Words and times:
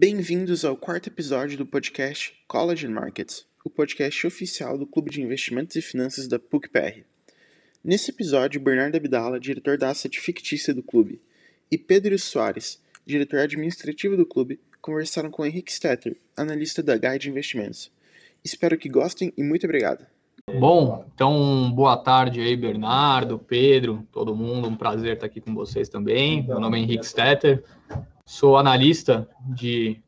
Bem-vindos 0.00 0.64
ao 0.64 0.76
quarto 0.76 1.08
episódio 1.08 1.58
do 1.58 1.66
podcast 1.66 2.32
College 2.46 2.86
Markets, 2.86 3.44
o 3.64 3.68
podcast 3.68 4.28
oficial 4.28 4.78
do 4.78 4.86
Clube 4.86 5.10
de 5.10 5.20
Investimentos 5.20 5.74
e 5.74 5.82
Finanças 5.82 6.28
da 6.28 6.38
PUC-PR. 6.38 7.02
Nesse 7.82 8.12
episódio, 8.12 8.60
Bernardo 8.60 8.96
Abdala, 8.96 9.40
diretor 9.40 9.76
da 9.76 9.90
asset 9.90 10.20
fictícia 10.20 10.72
do 10.72 10.84
clube, 10.84 11.20
e 11.68 11.76
Pedro 11.76 12.16
Soares, 12.16 12.80
diretor 13.04 13.40
administrativo 13.40 14.16
do 14.16 14.24
clube, 14.24 14.60
conversaram 14.80 15.32
com 15.32 15.44
Henrique 15.44 15.72
Stetter, 15.72 16.16
analista 16.36 16.80
da 16.80 16.96
Guide 16.96 17.28
Investimentos. 17.28 17.90
Espero 18.44 18.78
que 18.78 18.88
gostem 18.88 19.32
e 19.36 19.42
muito 19.42 19.64
obrigado. 19.64 20.06
Bom, 20.60 21.04
então 21.12 21.72
boa 21.72 21.96
tarde 21.96 22.40
aí, 22.40 22.56
Bernardo, 22.56 23.36
Pedro, 23.36 24.06
todo 24.12 24.36
mundo. 24.36 24.68
Um 24.68 24.76
prazer 24.76 25.14
estar 25.14 25.26
aqui 25.26 25.40
com 25.40 25.52
vocês 25.56 25.88
também. 25.88 26.46
Meu 26.46 26.60
nome 26.60 26.78
é 26.78 26.82
Henrique 26.82 27.04
Stetter, 27.04 27.64
Sou 28.28 28.58
analista 28.58 29.26
de 29.40 30.02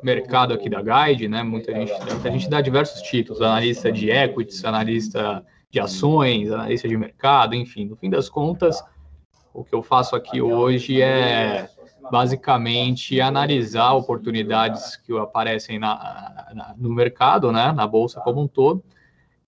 mercado 0.00 0.54
aqui 0.54 0.70
da 0.70 0.80
Guide, 0.80 1.26
né? 1.26 1.42
Muita 1.42 1.74
gente, 1.74 1.92
a 1.92 2.30
gente 2.30 2.48
dá 2.48 2.60
diversos 2.60 3.02
títulos, 3.02 3.42
analista 3.42 3.90
de 3.90 4.08
equities, 4.08 4.64
analista 4.64 5.44
de 5.68 5.80
ações, 5.80 6.52
analista 6.52 6.86
de 6.86 6.96
mercado, 6.96 7.56
enfim. 7.56 7.84
No 7.86 7.96
fim 7.96 8.08
das 8.08 8.28
contas, 8.28 8.80
o 9.52 9.64
que 9.64 9.74
eu 9.74 9.82
faço 9.82 10.14
aqui 10.14 10.40
hoje 10.40 11.02
é 11.02 11.68
basicamente 12.08 13.20
analisar 13.20 13.94
oportunidades 13.94 14.94
que 14.94 15.12
aparecem 15.18 15.76
na, 15.76 16.46
na, 16.54 16.74
no 16.78 16.94
mercado, 16.94 17.50
né? 17.50 17.72
Na 17.72 17.84
bolsa 17.84 18.20
como 18.20 18.40
um 18.42 18.46
todo, 18.46 18.80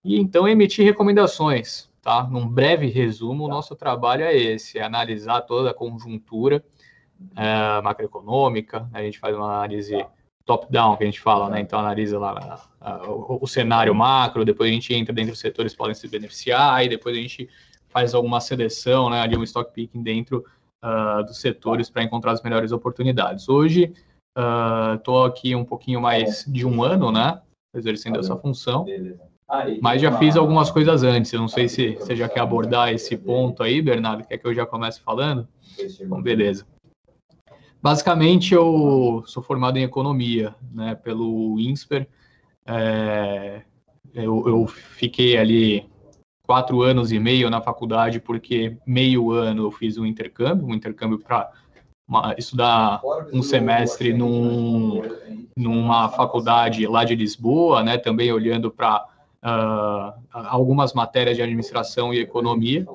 e 0.04 0.18
então 0.18 0.48
emitir 0.48 0.84
recomendações, 0.84 1.88
tá? 2.02 2.24
Num 2.24 2.48
breve 2.48 2.88
resumo, 2.88 3.44
o 3.44 3.48
nosso 3.48 3.76
trabalho 3.76 4.24
é 4.24 4.36
esse, 4.36 4.76
é 4.76 4.82
analisar 4.82 5.42
toda 5.42 5.70
a 5.70 5.74
conjuntura 5.74 6.64
é, 7.36 7.80
macroeconômica, 7.82 8.80
né? 8.92 9.00
a 9.00 9.02
gente 9.02 9.18
faz 9.18 9.34
uma 9.34 9.46
análise 9.46 10.04
top-down, 10.48 10.96
que 10.96 11.02
a 11.02 11.06
gente 11.06 11.20
fala, 11.20 11.50
né? 11.50 11.60
Então 11.60 11.78
analisa 11.78 12.18
lá 12.18 12.62
uh, 12.80 13.10
o, 13.10 13.38
o, 13.42 13.46
cenário 13.46 13.94
macro, 13.94 14.46
depois 14.46 14.70
a 14.70 14.72
gente 14.72 14.94
entra 14.94 15.14
dentro 15.14 15.32
dos 15.32 15.40
setores 15.40 15.72
que 15.72 15.78
podem 15.78 15.94
se 15.94 16.08
beneficiar, 16.08 16.82
e 16.82 16.88
depois 16.88 17.14
a 17.14 17.20
gente 17.20 17.48
faz 17.88 18.14
alguma 18.14 18.40
seleção, 18.40 19.10
né? 19.10 19.20
Ali 19.20 19.36
um 19.36 19.42
stock 19.42 19.70
picking 19.74 20.02
dentro 20.02 20.42
uh, 20.82 21.22
dos 21.22 21.38
setores 21.38 21.90
para 21.90 22.02
encontrar 22.02 22.32
as 22.32 22.42
melhores 22.42 22.72
oportunidades. 22.72 23.46
Hoje 23.46 23.92
estou 24.96 25.22
uh, 25.22 25.26
aqui 25.26 25.54
um 25.54 25.66
pouquinho 25.66 26.00
mais 26.00 26.46
de 26.48 26.64
um 26.64 26.82
ano, 26.82 27.12
né? 27.12 27.42
Exercendo 27.74 28.18
essa 28.18 28.34
função. 28.34 28.86
Mas 29.82 30.00
já 30.00 30.12
fiz 30.18 30.34
algumas 30.34 30.70
coisas 30.70 31.02
antes. 31.02 31.32
Eu 31.32 31.40
não 31.40 31.48
sei 31.48 31.68
se 31.68 31.94
você 31.94 32.16
já 32.16 32.28
quer 32.28 32.40
abordar 32.40 32.92
esse 32.92 33.16
ponto 33.16 33.62
aí, 33.62 33.82
Bernardo. 33.82 34.26
Quer 34.26 34.38
que 34.38 34.46
eu 34.46 34.54
já 34.54 34.64
comece 34.64 35.00
falando? 35.00 35.46
Bom, 36.06 36.22
beleza. 36.22 36.66
Basicamente, 37.80 38.54
eu 38.54 39.22
sou 39.26 39.42
formado 39.42 39.78
em 39.78 39.84
economia, 39.84 40.54
né, 40.72 40.94
pelo 40.96 41.58
INSPER. 41.60 42.08
É, 42.66 43.62
eu, 44.12 44.46
eu, 44.48 44.66
fiquei 44.66 45.36
ali 45.36 45.88
quatro 46.42 46.82
anos 46.82 47.12
e 47.12 47.18
meio 47.18 47.48
na 47.48 47.60
faculdade, 47.60 48.20
porque 48.20 48.76
meio 48.86 49.30
ano 49.30 49.64
eu 49.64 49.70
fiz 49.70 49.96
um 49.96 50.04
intercâmbio, 50.04 50.66
um 50.66 50.74
intercâmbio 50.74 51.18
para 51.18 51.50
estudar 52.36 53.00
um 53.32 53.42
semestre 53.42 54.12
num, 54.12 55.02
numa 55.56 56.08
faculdade 56.08 56.86
lá 56.86 57.04
de 57.04 57.14
Lisboa, 57.14 57.82
né, 57.82 57.96
também 57.96 58.32
olhando 58.32 58.70
para 58.70 59.06
uh, 59.48 60.12
algumas 60.32 60.92
matérias 60.92 61.36
de 61.36 61.42
administração 61.42 62.12
e 62.12 62.20
economia. 62.20 62.86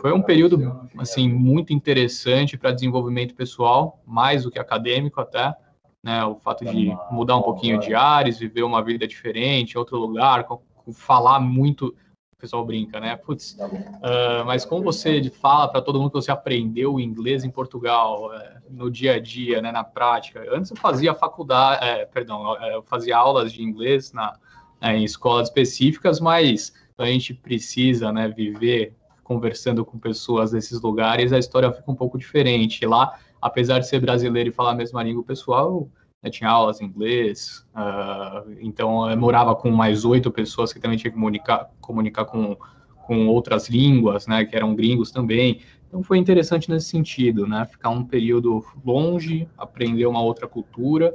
Foi 0.00 0.12
um 0.12 0.22
período 0.22 0.88
assim 0.98 1.28
muito 1.28 1.72
interessante 1.72 2.56
para 2.56 2.72
desenvolvimento 2.72 3.34
pessoal, 3.34 4.00
mais 4.06 4.44
do 4.44 4.50
que 4.50 4.58
acadêmico 4.58 5.20
até. 5.20 5.54
Né, 6.02 6.24
o 6.24 6.36
fato 6.36 6.64
de 6.64 6.96
mudar 7.10 7.36
um 7.36 7.42
pouquinho 7.42 7.80
de 7.80 7.92
ares, 7.92 8.38
viver 8.38 8.62
uma 8.62 8.80
vida 8.80 9.08
diferente, 9.08 9.76
outro 9.76 9.98
lugar, 9.98 10.46
falar 10.94 11.40
muito 11.40 11.96
o 12.36 12.38
pessoal 12.38 12.64
brinca, 12.66 13.00
né? 13.00 13.16
Putz, 13.16 13.56
uh, 13.58 14.44
mas 14.44 14.64
como 14.64 14.84
você 14.84 15.30
fala 15.30 15.66
para 15.68 15.80
todo 15.80 15.98
mundo 15.98 16.10
que 16.10 16.16
você 16.16 16.30
aprendeu 16.30 17.00
inglês 17.00 17.44
em 17.44 17.50
Portugal, 17.50 18.26
uh, 18.26 18.62
no 18.70 18.90
dia 18.90 19.14
a 19.14 19.18
dia, 19.18 19.62
né, 19.62 19.72
na 19.72 19.82
prática? 19.82 20.44
Antes 20.54 20.70
eu 20.70 20.76
fazia 20.76 21.14
faculdade, 21.14 21.84
é, 21.84 22.04
perdão, 22.04 22.54
eu 22.66 22.82
fazia 22.82 23.16
aulas 23.16 23.50
de 23.50 23.62
inglês 23.62 24.12
na, 24.12 24.38
né, 24.80 24.96
em 24.96 25.04
escolas 25.04 25.48
específicas, 25.48 26.20
mas 26.20 26.72
a 26.98 27.06
gente 27.06 27.34
precisa 27.34 28.12
né, 28.12 28.28
viver 28.28 28.94
conversando 29.22 29.84
com 29.84 29.98
pessoas 29.98 30.52
desses 30.52 30.80
lugares, 30.80 31.32
a 31.32 31.38
história 31.38 31.72
fica 31.72 31.90
um 31.90 31.96
pouco 31.96 32.16
diferente. 32.16 32.86
Lá, 32.86 33.18
apesar 33.42 33.80
de 33.80 33.88
ser 33.88 34.00
brasileiro 34.00 34.50
e 34.50 34.52
falar 34.52 34.70
a 34.70 34.74
mesma 34.74 35.02
língua, 35.02 35.22
o 35.22 35.24
pessoal 35.24 35.88
né, 36.22 36.30
tinha 36.30 36.48
aulas 36.48 36.80
em 36.80 36.84
inglês, 36.84 37.66
uh, 37.74 38.56
então 38.60 39.10
eu 39.10 39.16
morava 39.16 39.54
com 39.54 39.70
mais 39.70 40.04
oito 40.04 40.30
pessoas 40.30 40.72
que 40.72 40.78
também 40.78 40.96
tinha 40.96 41.10
que 41.10 41.16
comunicar, 41.16 41.70
comunicar 41.80 42.24
com, 42.24 42.56
com 43.04 43.26
outras 43.26 43.68
línguas, 43.68 44.26
né, 44.28 44.44
que 44.44 44.54
eram 44.54 44.74
gringos 44.74 45.10
também. 45.10 45.60
Então 45.88 46.02
foi 46.02 46.18
interessante 46.18 46.70
nesse 46.70 46.88
sentido, 46.88 47.46
né, 47.48 47.66
ficar 47.66 47.90
um 47.90 48.04
período 48.04 48.64
longe, 48.84 49.48
aprender 49.58 50.06
uma 50.06 50.22
outra 50.22 50.46
cultura 50.46 51.12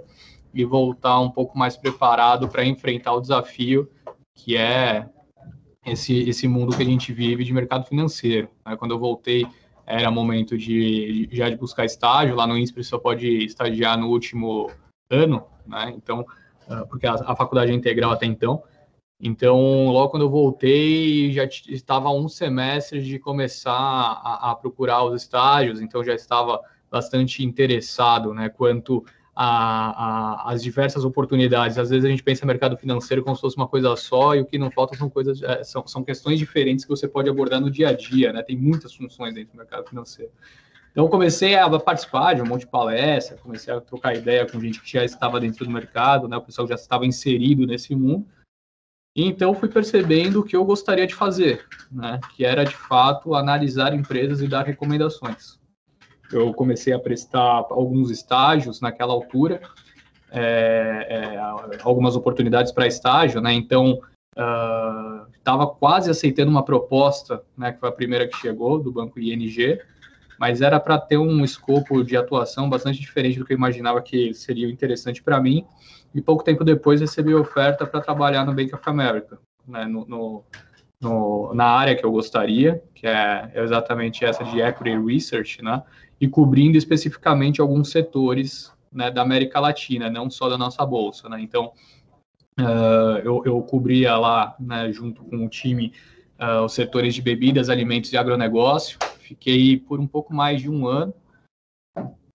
e 0.54 0.66
voltar 0.66 1.20
um 1.20 1.30
pouco 1.30 1.58
mais 1.58 1.78
preparado 1.78 2.48
para 2.48 2.66
enfrentar 2.66 3.14
o 3.14 3.22
desafio 3.22 3.90
que 4.34 4.58
é 4.58 5.08
esse, 5.86 6.30
esse 6.30 6.48
mundo 6.48 6.76
que 6.76 6.82
a 6.82 6.86
gente 6.86 7.14
vive 7.14 7.44
de 7.44 7.54
mercado 7.54 7.86
financeiro. 7.86 8.50
Né? 8.66 8.76
Quando 8.76 8.92
eu 8.92 9.00
voltei, 9.00 9.46
era 9.86 10.10
momento 10.10 10.58
de 10.58 11.28
já 11.32 11.50
de 11.50 11.58
buscar 11.58 11.86
estágio, 11.86 12.36
lá 12.36 12.48
no 12.48 12.58
INSPRE 12.58 12.84
só 12.84 12.98
pode 12.98 13.28
estagiar 13.46 13.98
no 13.98 14.08
último 14.08 14.70
ano, 15.10 15.46
né? 15.66 15.94
então, 15.96 16.26
ah, 16.70 16.86
porque 16.86 17.06
a, 17.06 17.14
a 17.14 17.36
faculdade 17.36 17.72
é 17.72 17.76
integral 17.76 18.12
até 18.12 18.26
então, 18.26 18.64
então, 19.24 19.90
logo 19.90 20.10
quando 20.10 20.24
eu 20.24 20.30
voltei, 20.30 21.32
já 21.32 21.44
estava 21.46 22.10
um 22.10 22.28
semestre 22.28 23.04
de 23.04 23.20
começar 23.20 23.72
a, 23.72 24.50
a, 24.50 24.56
procurar 24.56 25.04
os 25.04 25.22
estágios, 25.22 25.80
então 25.80 26.04
já 26.04 26.16
estava 26.16 26.60
bastante 26.90 27.44
interessado, 27.44 28.34
né, 28.34 28.50
quanto 28.50 29.06
a, 29.36 30.46
a, 30.46 30.52
as 30.52 30.62
diversas 30.62 31.06
oportunidades. 31.06 31.78
Às 31.78 31.90
vezes 31.90 32.06
a 32.06 32.10
gente 32.10 32.24
pensa 32.24 32.46
mercado 32.46 32.78
financeiro 32.78 33.24
como 33.24 33.36
se 33.36 33.42
fosse 33.42 33.58
uma 33.58 33.68
coisa 33.68 33.96
só 33.96 34.36
e 34.36 34.42
o 34.42 34.46
que 34.46 34.58
não 34.58 34.72
falta 34.72 34.96
são 34.96 35.10
coisas, 35.10 35.42
é, 35.42 35.64
são, 35.64 35.88
são 35.88 36.04
questões 36.04 36.38
diferentes 36.38 36.86
que 36.86 36.90
você 36.90 37.08
pode 37.08 37.30
abordar 37.30 37.62
no 37.62 37.72
dia 37.72 37.90
a 37.90 37.94
dia, 37.94 38.34
né? 38.34 38.42
Tem 38.44 38.58
muitas 38.58 38.94
funções 38.94 39.34
dentro 39.34 39.54
do 39.54 39.58
mercado 39.58 39.88
financeiro. 39.88 40.32
Então 40.92 41.08
comecei 41.08 41.56
a 41.56 41.70
participar 41.80 42.34
de 42.34 42.42
um 42.42 42.46
monte 42.46 42.62
de 42.62 42.68
palestras, 42.68 43.40
comecei 43.40 43.74
a 43.74 43.80
trocar 43.80 44.16
ideia 44.16 44.46
com 44.46 44.60
gente 44.60 44.82
que 44.82 44.92
já 44.92 45.06
estava 45.06 45.40
dentro 45.40 45.64
do 45.64 45.72
mercado, 45.72 46.28
né? 46.28 46.36
O 46.36 46.42
pessoal 46.42 46.68
já 46.68 46.76
estava 46.76 47.06
inserido 47.06 47.66
nesse 47.66 47.96
mundo. 47.96 48.28
E 49.16 49.26
então 49.26 49.54
fui 49.54 49.70
percebendo 49.70 50.40
o 50.40 50.44
que 50.44 50.56
eu 50.56 50.64
gostaria 50.66 51.08
de 51.08 51.16
fazer, 51.16 51.66
né? 51.90 52.20
Que 52.36 52.44
era 52.44 52.66
de 52.66 52.76
fato 52.76 53.34
analisar 53.36 53.94
empresas 53.94 54.42
e 54.42 54.48
dar 54.48 54.66
recomendações 54.66 55.61
eu 56.36 56.54
comecei 56.54 56.94
a 56.94 57.00
prestar 57.00 57.66
alguns 57.70 58.10
estágios 58.10 58.82
naquela 58.82 59.14
altura, 59.14 59.62
é, 60.32 61.08
é, 61.10 61.80
algumas 61.84 62.16
oportunidades 62.16 62.72
para 62.72 62.88
estágio, 62.88 63.42
né? 63.42 63.54
Então, 63.54 64.00
estava 65.38 65.66
uh, 65.66 65.76
quase 65.76 66.10
aceitando 66.10 66.50
uma 66.50 66.64
proposta, 66.64 67.44
né? 67.58 67.74
Que 67.74 67.80
foi 67.80 67.90
a 67.90 67.94
primeira 67.94 68.28
que 68.28 68.38
chegou 68.38 68.80
do 68.80 68.92
banco 68.92 69.20
ING, 69.20 69.80
mas 70.40 70.62
era 70.62 70.80
para 70.80 70.98
ter 70.98 71.18
um 71.18 71.44
escopo 71.44 72.04
de 72.04 72.16
atuação 72.16 72.70
bastante 72.70 73.00
diferente 73.00 73.38
do 73.38 73.46
que 73.46 73.54
eu 73.54 73.58
imaginava 73.58 74.02
que 74.02 74.34
seria 74.34 74.70
interessante 74.70 75.22
para 75.22 75.40
mim. 75.40 75.66
E 76.14 76.22
pouco 76.22 76.44
tempo 76.44 76.64
depois 76.64 77.02
recebi 77.02 77.34
oferta 77.34 77.86
para 77.86 78.02
trabalhar 78.02 78.46
no 78.46 78.54
Bank 78.54 78.74
of 78.74 78.84
America, 78.90 79.38
né? 79.68 79.86
no, 79.86 80.06
no 80.06 80.44
no, 81.02 81.52
na 81.56 81.66
área 81.66 81.96
que 81.96 82.06
eu 82.06 82.12
gostaria, 82.12 82.82
que 82.94 83.08
é 83.08 83.52
exatamente 83.56 84.24
essa 84.24 84.44
de 84.44 84.62
Equity 84.62 84.96
Research, 85.04 85.64
né? 85.64 85.82
E 86.22 86.28
cobrindo 86.28 86.78
especificamente 86.78 87.60
alguns 87.60 87.90
setores 87.90 88.72
né, 88.92 89.10
da 89.10 89.24
América 89.24 89.60
Latina, 89.60 90.10
não 90.10 90.30
só 90.30 90.48
da 90.48 90.58
nossa 90.58 90.86
bolsa, 90.86 91.28
né? 91.28 91.42
Então, 91.42 91.74
uh, 92.60 93.18
eu, 93.24 93.42
eu 93.44 93.62
cobria 93.64 94.16
lá, 94.18 94.56
né, 94.60 94.92
junto 94.92 95.24
com 95.24 95.44
o 95.44 95.50
time, 95.50 95.94
uh, 96.40 96.64
os 96.64 96.74
setores 96.74 97.16
de 97.16 97.22
bebidas, 97.22 97.70
alimentos 97.70 98.14
e 98.14 98.18
agronegócio. 98.18 99.00
Fiquei 99.20 99.78
por 99.78 100.00
um 100.00 100.06
pouco 100.06 100.34
mais 100.34 100.62
de 100.62 100.70
um 100.70 100.86
ano 100.86 101.14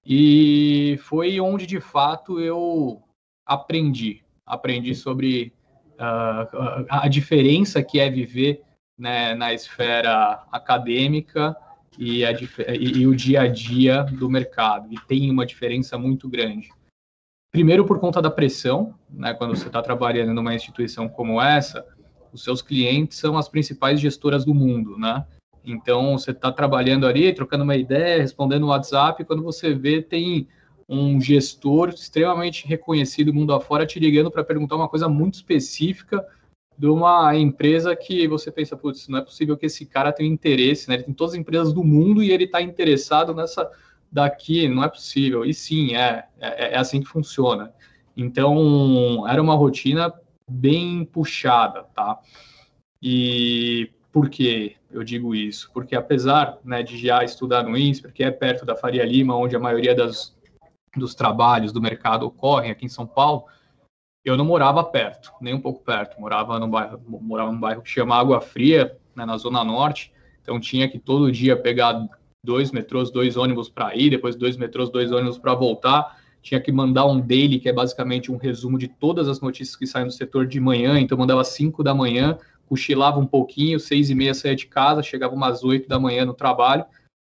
e 0.04 0.98
foi 1.02 1.40
onde, 1.40 1.66
de 1.66 1.80
fato, 1.80 2.40
eu 2.40 3.02
aprendi. 3.44 4.22
Aprendi 4.46 4.94
sobre 4.94 5.52
uh, 5.94 6.86
a 6.88 7.08
diferença 7.08 7.82
que 7.82 7.98
é 7.98 8.08
viver 8.08 8.62
né, 8.96 9.34
na 9.34 9.52
esfera 9.52 10.44
acadêmica 10.52 11.56
e, 11.98 12.24
a, 12.24 12.32
e, 12.32 13.00
e, 13.00 13.06
o 13.06 13.14
dia 13.14 13.42
a 13.42 13.48
dia 13.48 14.02
do 14.02 14.28
mercado. 14.28 14.92
E 14.92 14.98
tem 15.06 15.30
uma 15.30 15.46
diferença 15.46 15.96
muito 15.98 16.28
grande. 16.28 16.68
Primeiro, 17.52 17.84
por 17.84 17.98
conta 17.98 18.20
da 18.20 18.30
pressão, 18.30 18.94
né, 19.08 19.32
quando 19.34 19.56
você 19.56 19.66
está 19.66 19.80
trabalhando 19.80 20.34
numa 20.34 20.54
instituição 20.54 21.08
como 21.08 21.40
essa, 21.40 21.86
os 22.32 22.44
seus 22.44 22.60
clientes 22.60 23.18
são 23.18 23.38
as 23.38 23.48
principais 23.48 23.98
gestoras 24.00 24.44
do 24.44 24.54
mundo, 24.54 24.98
né? 24.98 25.24
Então, 25.64 26.16
você 26.16 26.30
está 26.30 26.52
trabalhando 26.52 27.06
ali, 27.06 27.32
trocando 27.32 27.64
uma 27.64 27.74
ideia, 27.74 28.20
respondendo 28.20 28.64
o 28.64 28.68
WhatsApp, 28.68 29.24
quando 29.24 29.42
você 29.42 29.74
vê, 29.74 30.00
tem 30.00 30.46
um 30.88 31.20
gestor 31.20 31.88
extremamente 31.88 32.66
reconhecido 32.66 33.34
mundo 33.34 33.52
afora 33.52 33.84
te 33.84 33.98
ligando 33.98 34.30
para 34.30 34.44
perguntar 34.44 34.76
uma 34.76 34.88
coisa 34.88 35.08
muito 35.08 35.34
específica 35.34 36.24
de 36.78 36.86
uma 36.86 37.34
empresa 37.34 37.96
que 37.96 38.28
você 38.28 38.50
pensa, 38.50 38.76
putz, 38.76 39.08
não 39.08 39.18
é 39.18 39.22
possível 39.22 39.56
que 39.56 39.66
esse 39.66 39.86
cara 39.86 40.12
tenha 40.12 40.30
interesse, 40.30 40.88
né? 40.88 40.96
Ele 40.96 41.04
tem 41.04 41.14
todas 41.14 41.34
as 41.34 41.40
empresas 41.40 41.72
do 41.72 41.82
mundo 41.82 42.22
e 42.22 42.30
ele 42.30 42.44
está 42.44 42.60
interessado 42.60 43.34
nessa 43.34 43.70
daqui, 44.12 44.68
não 44.68 44.84
é 44.84 44.88
possível. 44.88 45.44
E 45.44 45.54
sim, 45.54 45.94
é, 45.94 46.26
é, 46.38 46.74
é 46.74 46.78
assim 46.78 47.00
que 47.00 47.08
funciona. 47.08 47.72
Então, 48.16 49.26
era 49.28 49.40
uma 49.40 49.54
rotina 49.54 50.12
bem 50.48 51.04
puxada, 51.04 51.84
tá? 51.94 52.18
E 53.02 53.90
por 54.12 54.30
que 54.30 54.76
eu 54.90 55.02
digo 55.04 55.34
isso? 55.34 55.70
Porque 55.72 55.94
apesar 55.94 56.58
né, 56.64 56.82
de 56.82 56.96
já 56.96 57.22
estudar 57.22 57.62
no 57.62 57.76
INSPER, 57.76 58.12
que 58.12 58.24
é 58.24 58.30
perto 58.30 58.64
da 58.64 58.74
Faria 58.74 59.04
Lima, 59.04 59.36
onde 59.36 59.54
a 59.54 59.60
maioria 59.60 59.94
das, 59.94 60.34
dos 60.96 61.14
trabalhos 61.14 61.72
do 61.72 61.82
mercado 61.82 62.26
ocorrem 62.26 62.70
aqui 62.70 62.86
em 62.86 62.88
São 62.88 63.06
Paulo, 63.06 63.44
eu 64.26 64.36
não 64.36 64.44
morava 64.44 64.82
perto, 64.82 65.30
nem 65.40 65.54
um 65.54 65.60
pouco 65.60 65.84
perto. 65.84 66.20
Morava 66.20 66.58
num 66.58 66.68
bairro, 66.68 67.00
morava 67.06 67.52
num 67.52 67.60
bairro 67.60 67.80
que 67.80 67.88
chama 67.88 68.16
Água 68.16 68.40
Fria, 68.40 68.98
né, 69.14 69.24
na 69.24 69.36
Zona 69.36 69.62
Norte. 69.62 70.12
Então 70.42 70.58
tinha 70.58 70.88
que 70.88 70.98
todo 70.98 71.30
dia 71.30 71.56
pegar 71.56 72.08
dois 72.44 72.72
metrôs, 72.72 73.10
dois 73.10 73.36
ônibus 73.36 73.68
para 73.68 73.94
ir, 73.94 74.10
depois 74.10 74.34
dois 74.34 74.56
metrôs, 74.56 74.90
dois 74.90 75.12
ônibus 75.12 75.38
para 75.38 75.54
voltar. 75.54 76.18
Tinha 76.42 76.60
que 76.60 76.72
mandar 76.72 77.06
um 77.06 77.20
daily, 77.20 77.60
que 77.60 77.68
é 77.68 77.72
basicamente 77.72 78.30
um 78.30 78.36
resumo 78.36 78.78
de 78.78 78.88
todas 78.88 79.28
as 79.28 79.40
notícias 79.40 79.76
que 79.76 79.86
saem 79.86 80.06
do 80.06 80.12
setor 80.12 80.44
de 80.44 80.58
manhã. 80.58 80.98
Então 80.98 81.16
mandava 81.16 81.44
cinco 81.44 81.84
da 81.84 81.94
manhã, 81.94 82.36
cochilava 82.68 83.20
um 83.20 83.26
pouquinho, 83.26 83.78
seis 83.78 84.10
e 84.10 84.14
meia 84.14 84.34
saía 84.34 84.56
de 84.56 84.66
casa, 84.66 85.02
chegava 85.04 85.34
umas 85.34 85.62
oito 85.62 85.88
da 85.88 86.00
manhã 86.00 86.24
no 86.24 86.34
trabalho 86.34 86.84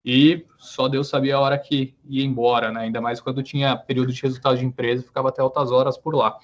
e 0.05 0.45
só 0.57 0.87
Deus 0.87 1.09
sabia 1.09 1.35
a 1.35 1.39
hora 1.41 1.57
que 1.57 1.93
ia 2.07 2.23
embora, 2.23 2.71
né? 2.71 2.81
Ainda 2.81 3.01
mais 3.01 3.19
quando 3.19 3.43
tinha 3.43 3.75
período 3.75 4.13
de 4.13 4.21
resultado 4.21 4.57
de 4.57 4.63
empresa, 4.63 5.03
ficava 5.03 5.27
até 5.27 5.41
altas 5.41 5.69
horas 5.69 5.97
por 5.97 6.15
lá. 6.15 6.37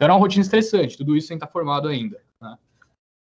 Então 0.00 0.06
era 0.06 0.14
uma 0.14 0.20
rotina 0.20 0.40
estressante, 0.40 0.96
tudo 0.96 1.14
isso 1.14 1.26
sem 1.26 1.36
estar 1.36 1.46
formado 1.46 1.86
ainda. 1.86 2.18
Né? 2.40 2.56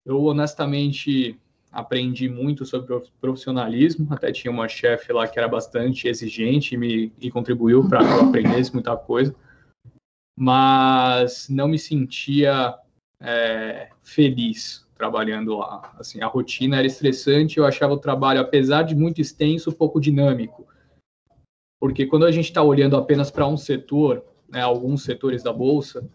Eu 0.06 0.22
honestamente 0.26 1.40
aprendi 1.72 2.28
muito 2.28 2.66
sobre 2.66 3.02
profissionalismo, 3.22 4.06
até 4.12 4.30
tinha 4.30 4.52
uma 4.52 4.68
chefe 4.68 5.14
lá 5.14 5.26
que 5.26 5.40
era 5.40 5.48
bastante 5.48 6.10
exigente 6.10 6.76
e 6.76 6.78
me 6.78 7.14
e 7.18 7.32
contribuiu 7.32 7.88
para 7.88 8.00
que 8.00 8.12
eu 8.12 8.28
aprendesse 8.28 8.74
muita 8.74 8.98
coisa, 8.98 9.34
mas 10.38 11.48
não 11.48 11.70
me 11.70 11.80
sentia 11.80 12.78
é, 13.22 13.88
feliz 14.04 14.86
trabalhando 14.98 15.56
lá. 15.56 15.96
Assim, 15.98 16.22
a 16.22 16.28
rotina 16.28 16.76
era 16.76 16.88
estressante, 16.88 17.58
eu 17.58 17.66
achava 17.66 17.94
o 17.94 18.00
trabalho, 18.00 18.42
apesar 18.42 18.84
de 18.84 18.94
muito 18.94 19.22
extenso, 19.22 19.72
pouco 19.72 20.02
dinâmico. 20.02 20.68
Porque 21.80 22.06
quando 22.06 22.26
a 22.26 22.32
gente 22.32 22.50
está 22.50 22.62
olhando 22.62 22.98
apenas 22.98 23.32
para 23.32 23.48
um 23.48 23.56
setor, 23.56 24.26
né, 24.50 24.60
alguns 24.60 25.04
setores 25.04 25.42
da 25.42 25.54
bolsa, 25.54 26.06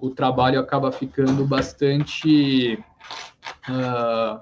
o 0.00 0.10
trabalho 0.10 0.60
acaba 0.60 0.92
ficando 0.92 1.44
bastante 1.44 2.78
uh, 3.68 4.40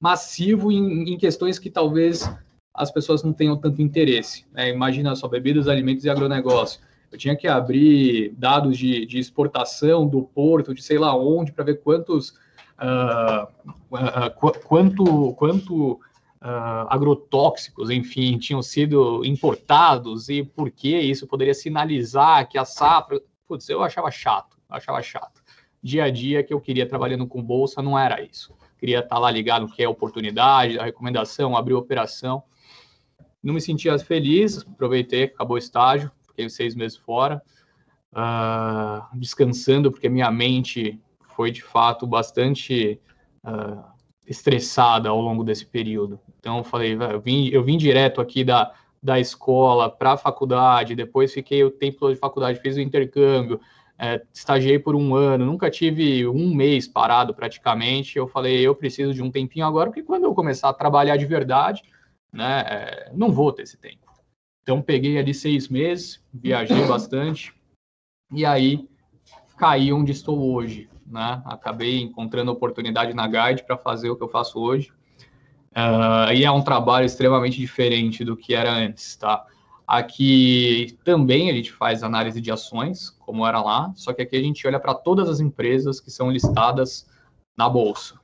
massivo 0.00 0.72
em, 0.72 1.12
em, 1.12 1.18
questões 1.18 1.58
que 1.58 1.70
talvez 1.70 2.30
as 2.74 2.90
pessoas 2.90 3.22
não 3.22 3.32
tenham 3.32 3.56
tanto 3.56 3.82
interesse. 3.82 4.46
Né? 4.52 4.70
Imagina 4.70 5.14
só, 5.16 5.28
bebidas, 5.28 5.68
alimentos 5.68 6.04
e 6.04 6.10
agronegócio. 6.10 6.80
Eu 7.10 7.18
tinha 7.18 7.34
que 7.34 7.48
abrir 7.48 8.34
dados 8.36 8.76
de, 8.76 9.06
de 9.06 9.18
exportação 9.18 10.06
do 10.06 10.22
porto, 10.22 10.74
de 10.74 10.82
sei 10.82 10.98
lá 10.98 11.16
onde, 11.16 11.52
para 11.52 11.64
ver 11.64 11.80
quantos. 11.80 12.34
Uh, 12.78 13.48
uh, 13.90 14.30
qu 14.38 14.52
quanto 14.60 15.32
quanto 15.34 16.00
agrotóxicos, 16.88 17.90
enfim, 17.90 18.38
tinham 18.38 18.62
sido 18.62 19.24
importados 19.24 20.28
e 20.28 20.44
por 20.44 20.70
que 20.70 20.96
isso 20.96 21.26
poderia 21.26 21.52
sinalizar 21.52 22.48
que 22.48 22.56
a 22.56 22.64
safra. 22.64 23.20
Putz, 23.48 23.68
eu 23.68 23.82
achava 23.82 24.08
chato 24.10 24.57
achava 24.68 25.02
chato. 25.02 25.42
Dia 25.82 26.04
a 26.04 26.10
dia 26.10 26.42
que 26.42 26.52
eu 26.52 26.60
queria 26.60 26.88
trabalhando 26.88 27.26
com 27.26 27.42
bolsa 27.42 27.80
não 27.80 27.98
era 27.98 28.20
isso. 28.20 28.54
Queria 28.78 29.00
estar 29.00 29.18
lá 29.18 29.30
ligado 29.30 29.62
no 29.62 29.72
que 29.72 29.82
é 29.82 29.88
oportunidade, 29.88 30.78
a 30.78 30.84
recomendação, 30.84 31.56
abrir 31.56 31.74
operação. 31.74 32.42
Não 33.42 33.54
me 33.54 33.60
sentia 33.60 33.98
feliz, 33.98 34.58
aproveitei, 34.58 35.24
acabou 35.24 35.54
o 35.54 35.58
estágio, 35.58 36.10
fiquei 36.28 36.48
seis 36.48 36.74
meses 36.74 36.96
fora, 36.96 37.42
uh, 38.12 39.18
descansando, 39.18 39.90
porque 39.90 40.08
minha 40.08 40.30
mente 40.30 41.00
foi 41.36 41.50
de 41.50 41.62
fato 41.62 42.06
bastante 42.06 43.00
uh, 43.44 43.82
estressada 44.26 45.08
ao 45.08 45.20
longo 45.20 45.42
desse 45.42 45.64
período. 45.64 46.20
Então 46.38 46.58
eu 46.58 46.64
falei, 46.64 46.94
eu 46.94 47.20
vim, 47.20 47.48
eu 47.48 47.62
vim 47.62 47.76
direto 47.76 48.20
aqui 48.20 48.44
da, 48.44 48.72
da 49.02 49.18
escola 49.18 49.88
para 49.88 50.12
a 50.12 50.16
faculdade, 50.16 50.94
depois 50.94 51.32
fiquei 51.32 51.64
o 51.64 51.70
tempo 51.70 51.98
todo 51.98 52.14
de 52.14 52.20
faculdade, 52.20 52.60
fiz 52.60 52.76
o 52.76 52.80
intercâmbio, 52.80 53.60
é, 53.98 54.22
estagiei 54.32 54.78
por 54.78 54.94
um 54.94 55.14
ano, 55.14 55.44
nunca 55.44 55.68
tive 55.68 56.26
um 56.28 56.54
mês 56.54 56.86
parado 56.86 57.34
praticamente. 57.34 58.16
Eu 58.16 58.28
falei, 58.28 58.60
eu 58.60 58.74
preciso 58.74 59.12
de 59.12 59.22
um 59.22 59.30
tempinho 59.30 59.66
agora, 59.66 59.90
porque 59.90 60.04
quando 60.04 60.24
eu 60.24 60.34
começar 60.34 60.68
a 60.68 60.74
trabalhar 60.74 61.16
de 61.16 61.26
verdade, 61.26 61.82
né, 62.32 62.64
é, 62.68 63.12
não 63.12 63.32
vou 63.32 63.52
ter 63.52 63.62
esse 63.62 63.76
tempo. 63.76 64.06
Então, 64.62 64.80
peguei 64.80 65.18
ali 65.18 65.34
seis 65.34 65.68
meses, 65.68 66.22
viajei 66.32 66.84
bastante, 66.86 67.52
e 68.32 68.46
aí 68.46 68.88
caí 69.56 69.92
onde 69.92 70.12
estou 70.12 70.54
hoje. 70.54 70.88
Né? 71.04 71.42
Acabei 71.46 72.00
encontrando 72.00 72.52
oportunidade 72.52 73.14
na 73.14 73.26
Guide 73.26 73.64
para 73.64 73.76
fazer 73.76 74.10
o 74.10 74.16
que 74.16 74.22
eu 74.22 74.28
faço 74.28 74.60
hoje. 74.60 74.92
Uh, 75.72 76.32
e 76.34 76.44
é 76.44 76.50
um 76.50 76.62
trabalho 76.62 77.06
extremamente 77.06 77.58
diferente 77.58 78.24
do 78.24 78.36
que 78.36 78.54
era 78.54 78.72
antes, 78.72 79.16
tá? 79.16 79.44
Aqui 79.88 80.98
também 81.02 81.48
a 81.48 81.54
gente 81.54 81.72
faz 81.72 82.02
análise 82.02 82.42
de 82.42 82.52
ações, 82.52 83.08
como 83.20 83.46
era 83.46 83.62
lá, 83.62 83.90
só 83.96 84.12
que 84.12 84.20
aqui 84.20 84.36
a 84.36 84.42
gente 84.42 84.66
olha 84.66 84.78
para 84.78 84.92
todas 84.92 85.30
as 85.30 85.40
empresas 85.40 85.98
que 85.98 86.10
são 86.10 86.30
listadas 86.30 87.08
na 87.56 87.70
bolsa 87.70 88.20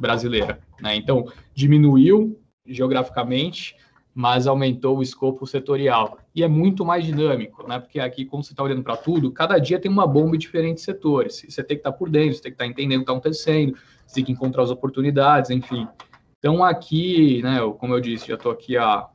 brasileira. 0.00 0.58
Né? 0.80 0.96
Então, 0.96 1.30
diminuiu 1.54 2.40
geograficamente, 2.64 3.76
mas 4.14 4.46
aumentou 4.46 4.96
o 4.96 5.02
escopo 5.02 5.46
setorial. 5.46 6.16
E 6.34 6.42
é 6.42 6.48
muito 6.48 6.86
mais 6.86 7.04
dinâmico, 7.04 7.68
né? 7.68 7.78
porque 7.78 8.00
aqui, 8.00 8.24
como 8.24 8.42
você 8.42 8.54
está 8.54 8.62
olhando 8.62 8.82
para 8.82 8.96
tudo, 8.96 9.30
cada 9.30 9.58
dia 9.58 9.78
tem 9.78 9.90
uma 9.90 10.06
bomba 10.06 10.36
em 10.36 10.38
diferentes 10.38 10.84
setores. 10.84 11.44
Você 11.46 11.62
tem 11.62 11.76
que 11.76 11.80
estar 11.80 11.92
tá 11.92 11.98
por 11.98 12.08
dentro, 12.08 12.36
você 12.36 12.42
tem 12.44 12.50
que 12.50 12.54
estar 12.54 12.64
tá 12.64 12.70
entendendo 12.70 13.02
o 13.02 13.04
que 13.04 13.10
está 13.10 13.12
acontecendo, 13.12 13.76
você 14.06 14.14
tem 14.14 14.24
que 14.24 14.32
encontrar 14.32 14.62
as 14.62 14.70
oportunidades, 14.70 15.50
enfim. 15.50 15.86
Então, 16.38 16.64
aqui, 16.64 17.42
né, 17.42 17.58
como 17.78 17.92
eu 17.92 18.00
disse, 18.00 18.28
já 18.28 18.36
estou 18.36 18.52
aqui 18.52 18.78
há 18.78 19.06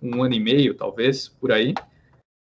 um 0.00 0.22
ano 0.22 0.34
e 0.34 0.40
meio, 0.40 0.74
talvez, 0.74 1.28
por 1.28 1.52
aí. 1.52 1.74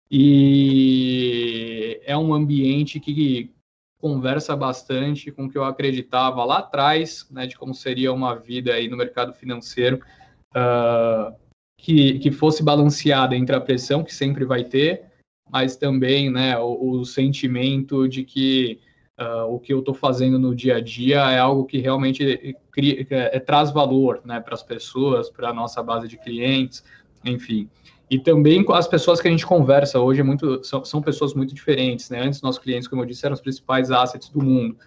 E 0.09 2.01
é 2.03 2.17
um 2.17 2.33
ambiente 2.33 2.99
que 2.99 3.53
conversa 4.01 4.55
bastante 4.55 5.31
com 5.31 5.45
o 5.45 5.49
que 5.49 5.57
eu 5.57 5.63
acreditava 5.63 6.43
lá 6.43 6.57
atrás, 6.57 7.27
né, 7.29 7.45
de 7.45 7.55
como 7.55 7.73
seria 7.73 8.11
uma 8.11 8.35
vida 8.35 8.73
aí 8.73 8.89
no 8.89 8.97
mercado 8.97 9.31
financeiro, 9.31 10.01
uh, 10.55 11.33
que, 11.77 12.17
que 12.19 12.31
fosse 12.31 12.63
balanceada 12.63 13.35
entre 13.35 13.55
a 13.55 13.61
pressão 13.61 14.03
que 14.03 14.13
sempre 14.13 14.43
vai 14.43 14.63
ter, 14.63 15.03
mas 15.49 15.75
também, 15.75 16.31
né, 16.31 16.57
o, 16.57 16.99
o 16.99 17.05
sentimento 17.05 18.07
de 18.07 18.23
que 18.23 18.79
uh, 19.19 19.53
o 19.53 19.59
que 19.59 19.71
eu 19.71 19.79
estou 19.79 19.93
fazendo 19.93 20.39
no 20.39 20.55
dia 20.55 20.77
a 20.77 20.81
dia 20.81 21.19
é 21.31 21.37
algo 21.37 21.65
que 21.65 21.77
realmente 21.77 22.57
cria, 22.71 23.05
é, 23.09 23.39
traz 23.39 23.71
valor, 23.71 24.21
né, 24.25 24.39
para 24.39 24.55
as 24.55 24.63
pessoas, 24.63 25.29
para 25.29 25.49
a 25.49 25.53
nossa 25.53 25.83
base 25.83 26.07
de 26.07 26.17
clientes, 26.17 26.83
enfim. 27.23 27.69
E 28.09 28.19
também 28.19 28.65
as 28.73 28.87
pessoas 28.87 29.21
que 29.21 29.27
a 29.27 29.31
gente 29.31 29.45
conversa 29.45 29.99
hoje 29.99 30.19
é 30.19 30.23
muito, 30.23 30.61
são, 30.65 30.83
são 30.83 31.01
pessoas 31.01 31.33
muito 31.33 31.55
diferentes, 31.55 32.09
né? 32.09 32.21
Antes, 32.21 32.41
nossos 32.41 32.61
clientes, 32.61 32.87
como 32.87 33.01
eu 33.01 33.05
disse, 33.05 33.25
eram 33.25 33.33
os 33.33 33.41
principais 33.41 33.89
assets 33.89 34.27
do 34.29 34.43
mundo. 34.43 34.77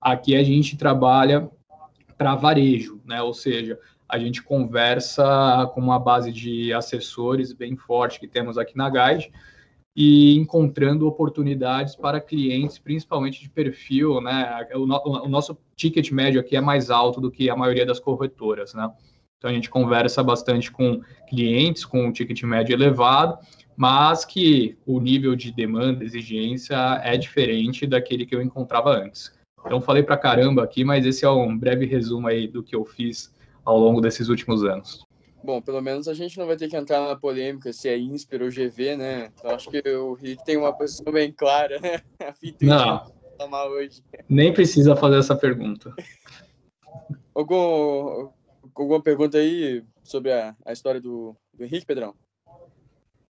Aqui 0.00 0.34
a 0.34 0.42
gente 0.42 0.76
trabalha 0.76 1.48
para 2.18 2.34
varejo, 2.34 3.00
né? 3.04 3.22
Ou 3.22 3.32
seja, 3.32 3.78
a 4.08 4.18
gente 4.18 4.42
conversa 4.42 5.70
com 5.72 5.80
uma 5.80 5.98
base 5.98 6.32
de 6.32 6.72
assessores 6.72 7.52
bem 7.52 7.76
forte 7.76 8.18
que 8.18 8.26
temos 8.26 8.58
aqui 8.58 8.76
na 8.76 8.90
Guide 8.90 9.30
e 9.94 10.36
encontrando 10.36 11.06
oportunidades 11.06 11.94
para 11.94 12.20
clientes, 12.20 12.78
principalmente 12.78 13.40
de 13.40 13.48
perfil, 13.48 14.20
né? 14.20 14.66
O, 14.74 14.86
no, 14.86 15.24
o 15.24 15.28
nosso 15.28 15.56
ticket 15.76 16.10
médio 16.10 16.40
aqui 16.40 16.56
é 16.56 16.60
mais 16.60 16.90
alto 16.90 17.20
do 17.20 17.30
que 17.30 17.48
a 17.48 17.54
maioria 17.54 17.86
das 17.86 18.00
corretoras, 18.00 18.74
né? 18.74 18.90
Então 19.42 19.50
a 19.50 19.54
gente 19.54 19.68
conversa 19.68 20.22
bastante 20.22 20.70
com 20.70 21.02
clientes 21.28 21.84
com 21.84 22.06
um 22.06 22.12
ticket 22.12 22.40
médio 22.44 22.74
elevado, 22.74 23.36
mas 23.76 24.24
que 24.24 24.78
o 24.86 25.00
nível 25.00 25.34
de 25.34 25.50
demanda, 25.50 26.04
exigência 26.04 26.76
é 27.02 27.16
diferente 27.16 27.84
daquele 27.84 28.24
que 28.24 28.36
eu 28.36 28.40
encontrava 28.40 28.90
antes. 28.90 29.36
Então 29.66 29.80
falei 29.80 30.04
para 30.04 30.16
caramba 30.16 30.62
aqui, 30.62 30.84
mas 30.84 31.04
esse 31.04 31.24
é 31.24 31.28
um 31.28 31.58
breve 31.58 31.86
resumo 31.86 32.28
aí 32.28 32.46
do 32.46 32.62
que 32.62 32.76
eu 32.76 32.84
fiz 32.84 33.34
ao 33.64 33.76
longo 33.76 34.00
desses 34.00 34.28
últimos 34.28 34.62
anos. 34.62 35.04
Bom, 35.42 35.60
pelo 35.60 35.80
menos 35.80 36.06
a 36.06 36.14
gente 36.14 36.38
não 36.38 36.46
vai 36.46 36.56
ter 36.56 36.68
que 36.68 36.76
entrar 36.76 37.00
na 37.00 37.16
polêmica 37.16 37.72
se 37.72 37.88
é 37.88 37.98
INSPER 37.98 38.42
ou 38.42 38.48
GV, 38.48 38.96
né? 38.96 39.32
Eu 39.42 39.50
acho 39.50 39.68
que 39.72 39.82
o 39.88 40.14
Rick 40.14 40.44
tem 40.44 40.56
uma 40.56 40.72
posição 40.72 41.12
bem 41.12 41.32
clara, 41.32 41.80
né? 41.80 42.00
A 42.24 42.32
fita 42.32 42.64
não, 42.64 43.12
tomar 43.36 43.66
hoje. 43.66 44.04
Nem 44.28 44.52
precisa 44.52 44.94
fazer 44.94 45.18
essa 45.18 45.34
pergunta. 45.34 45.92
Algum, 47.34 48.30
alguma 48.74 49.00
pergunta 49.00 49.38
aí 49.38 49.84
sobre 50.02 50.32
a, 50.32 50.54
a 50.64 50.72
história 50.72 51.00
do, 51.00 51.36
do 51.54 51.64
Henrique, 51.64 51.86
Pedrão? 51.86 52.14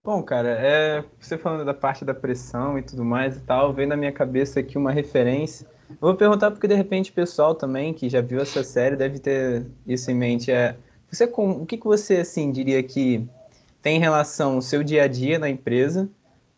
Bom, 0.02 0.22
cara, 0.22 0.48
é, 0.48 1.04
você 1.18 1.36
falando 1.36 1.64
da 1.64 1.74
parte 1.74 2.06
da 2.06 2.14
pressão 2.14 2.78
e 2.78 2.82
tudo 2.82 3.04
mais 3.04 3.36
e 3.36 3.40
tal, 3.40 3.72
vem 3.72 3.86
na 3.86 3.96
minha 3.96 4.12
cabeça 4.12 4.60
aqui 4.60 4.78
uma 4.78 4.90
referência. 4.90 5.66
Eu 5.90 5.96
vou 6.00 6.14
perguntar 6.14 6.50
porque 6.50 6.66
de 6.66 6.74
repente 6.74 7.10
o 7.10 7.14
pessoal 7.14 7.54
também 7.54 7.92
que 7.92 8.08
já 8.08 8.22
viu 8.22 8.40
essa 8.40 8.64
série 8.64 8.96
deve 8.96 9.18
ter 9.18 9.66
isso 9.86 10.10
em 10.10 10.14
mente. 10.14 10.50
É, 10.50 10.74
você 11.10 11.26
com, 11.26 11.50
o 11.50 11.66
que, 11.66 11.76
que 11.76 11.84
você 11.84 12.16
assim 12.16 12.50
diria 12.50 12.82
que 12.82 13.28
tem 13.82 13.98
relação 13.98 14.56
o 14.56 14.62
seu 14.62 14.82
dia 14.82 15.04
a 15.04 15.06
dia 15.06 15.38
na 15.38 15.50
empresa 15.50 16.08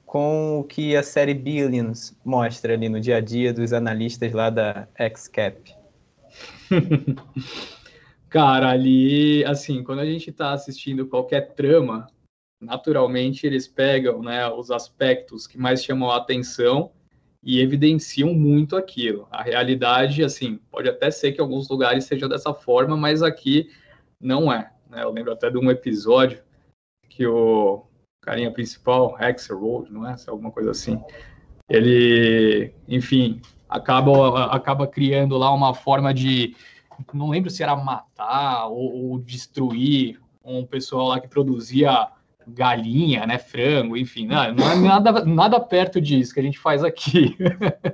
com 0.07 0.61
o 0.61 0.65
que 0.65 0.97
a 0.97 1.03
série 1.03 1.35
Billions 1.35 2.15
mostra 2.25 2.75
ali 2.75 2.89
no 2.89 3.01
dia 3.01 3.17
a 3.17 3.21
dia 3.21 3.53
dos 3.53 3.73
analistas 3.73 4.33
lá 4.33 4.51
da 4.51 4.87
XCap? 4.97 5.75
Cara, 8.33 8.71
ali, 8.71 9.45
assim, 9.45 9.85
quando 9.85 9.99
a 9.99 10.07
gente 10.07 10.31
está 10.31 10.53
assistindo 10.53 11.07
qualquer 11.07 11.53
trama, 11.53 12.07
naturalmente 12.59 13.47
eles 13.47 13.69
pegam 13.69 14.23
né, 14.23 14.49
os 14.49 14.71
aspectos 14.71 15.47
que 15.47 15.59
mais 15.59 15.85
chamam 15.85 16.11
a 16.11 16.17
atenção 16.17 16.93
e 17.43 17.61
evidenciam 17.61 18.33
muito 18.33 18.75
aquilo. 18.75 19.29
A 19.31 19.43
realidade, 19.43 20.25
assim, 20.25 20.59
pode 20.71 20.89
até 20.89 21.11
ser 21.11 21.33
que 21.33 21.41
em 21.41 21.43
alguns 21.43 21.69
lugares 21.69 22.07
seja 22.07 22.27
dessa 22.27 22.55
forma, 22.55 22.97
mas 22.97 23.23
aqui 23.23 23.69
não 24.19 24.51
é. 24.51 24.73
Né? 24.89 25.03
Eu 25.03 25.11
lembro 25.11 25.35
até 25.35 25.51
de 25.51 25.59
um 25.59 25.71
episódio 25.71 26.43
que 27.11 27.27
o 27.27 27.85
carinha 28.23 28.51
principal, 28.51 29.15
Axel 29.19 29.59
Road, 29.59 29.93
não 29.93 30.09
é? 30.09 30.17
Alguma 30.27 30.51
coisa 30.51 30.71
assim. 30.71 30.99
Ele, 31.69 32.73
enfim, 32.89 33.43
acaba, 33.69 34.47
acaba 34.47 34.87
criando 34.87 35.37
lá 35.37 35.53
uma 35.53 35.75
forma 35.75 36.15
de 36.15 36.57
não 37.15 37.29
lembro 37.29 37.51
se 37.51 37.63
era 37.63 37.77
matar 37.77 38.67
ou, 38.67 39.11
ou 39.11 39.19
destruir 39.19 40.21
um 40.45 40.67
pessoal 40.67 41.09
lá 41.09 41.21
que 41.21 41.29
produzia 41.29 42.09
galinha, 42.47 43.27
né, 43.27 43.39
frango, 43.39 43.97
enfim, 43.97 44.27
não, 44.27 44.53
não 44.55 44.71
é 44.71 44.77
nada, 44.77 45.25
nada 45.25 45.61
perto 45.61 46.01
disso 46.01 46.35
que 46.35 46.41
a 46.41 46.43
gente 46.43 46.59
faz 46.59 46.83
aqui. 46.83 47.37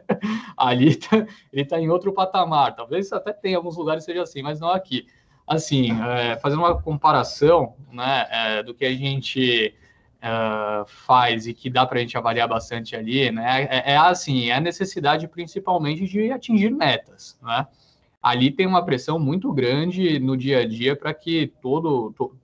Ali 0.57 0.97
tá, 0.97 1.27
ele 1.53 1.63
está 1.63 1.79
em 1.79 1.89
outro 1.89 2.13
patamar. 2.13 2.75
Talvez 2.75 3.13
até 3.13 3.33
tenha 3.33 3.57
alguns 3.57 3.77
lugares 3.77 4.05
seja 4.05 4.23
assim, 4.23 4.43
mas 4.43 4.61
não 4.61 4.71
aqui. 4.71 5.07
Assim, 5.47 5.91
é, 6.03 6.37
fazendo 6.37 6.61
uma 6.61 6.81
comparação, 6.81 7.75
né, 7.93 8.27
é, 8.31 8.63
do 8.63 8.75
que 8.75 8.85
a 8.85 8.95
gente 8.95 9.75
é, 10.21 10.85
faz 10.87 11.47
e 11.47 11.55
que 11.55 11.71
dá 11.71 11.87
para 11.87 11.99
a 11.99 12.01
gente 12.01 12.17
avaliar 12.17 12.49
bastante 12.49 12.97
ali, 12.97 13.31
né, 13.31 13.69
é, 13.71 13.93
é 13.93 13.97
assim, 13.97 14.51
é 14.51 14.55
a 14.55 14.61
necessidade 14.61 15.29
principalmente 15.29 16.07
de 16.07 16.31
atingir 16.31 16.71
metas, 16.71 17.39
né 17.43 17.67
ali 18.23 18.51
tem 18.51 18.67
uma 18.67 18.85
pressão 18.85 19.19
muito 19.19 19.53
grande 19.53 20.19
no 20.19 20.37
dia 20.37 20.61
a 20.61 20.69
dia 20.69 20.97
para 20.97 21.15
que 21.15 21.53
todo, 21.63 22.13
to, 22.13 22.37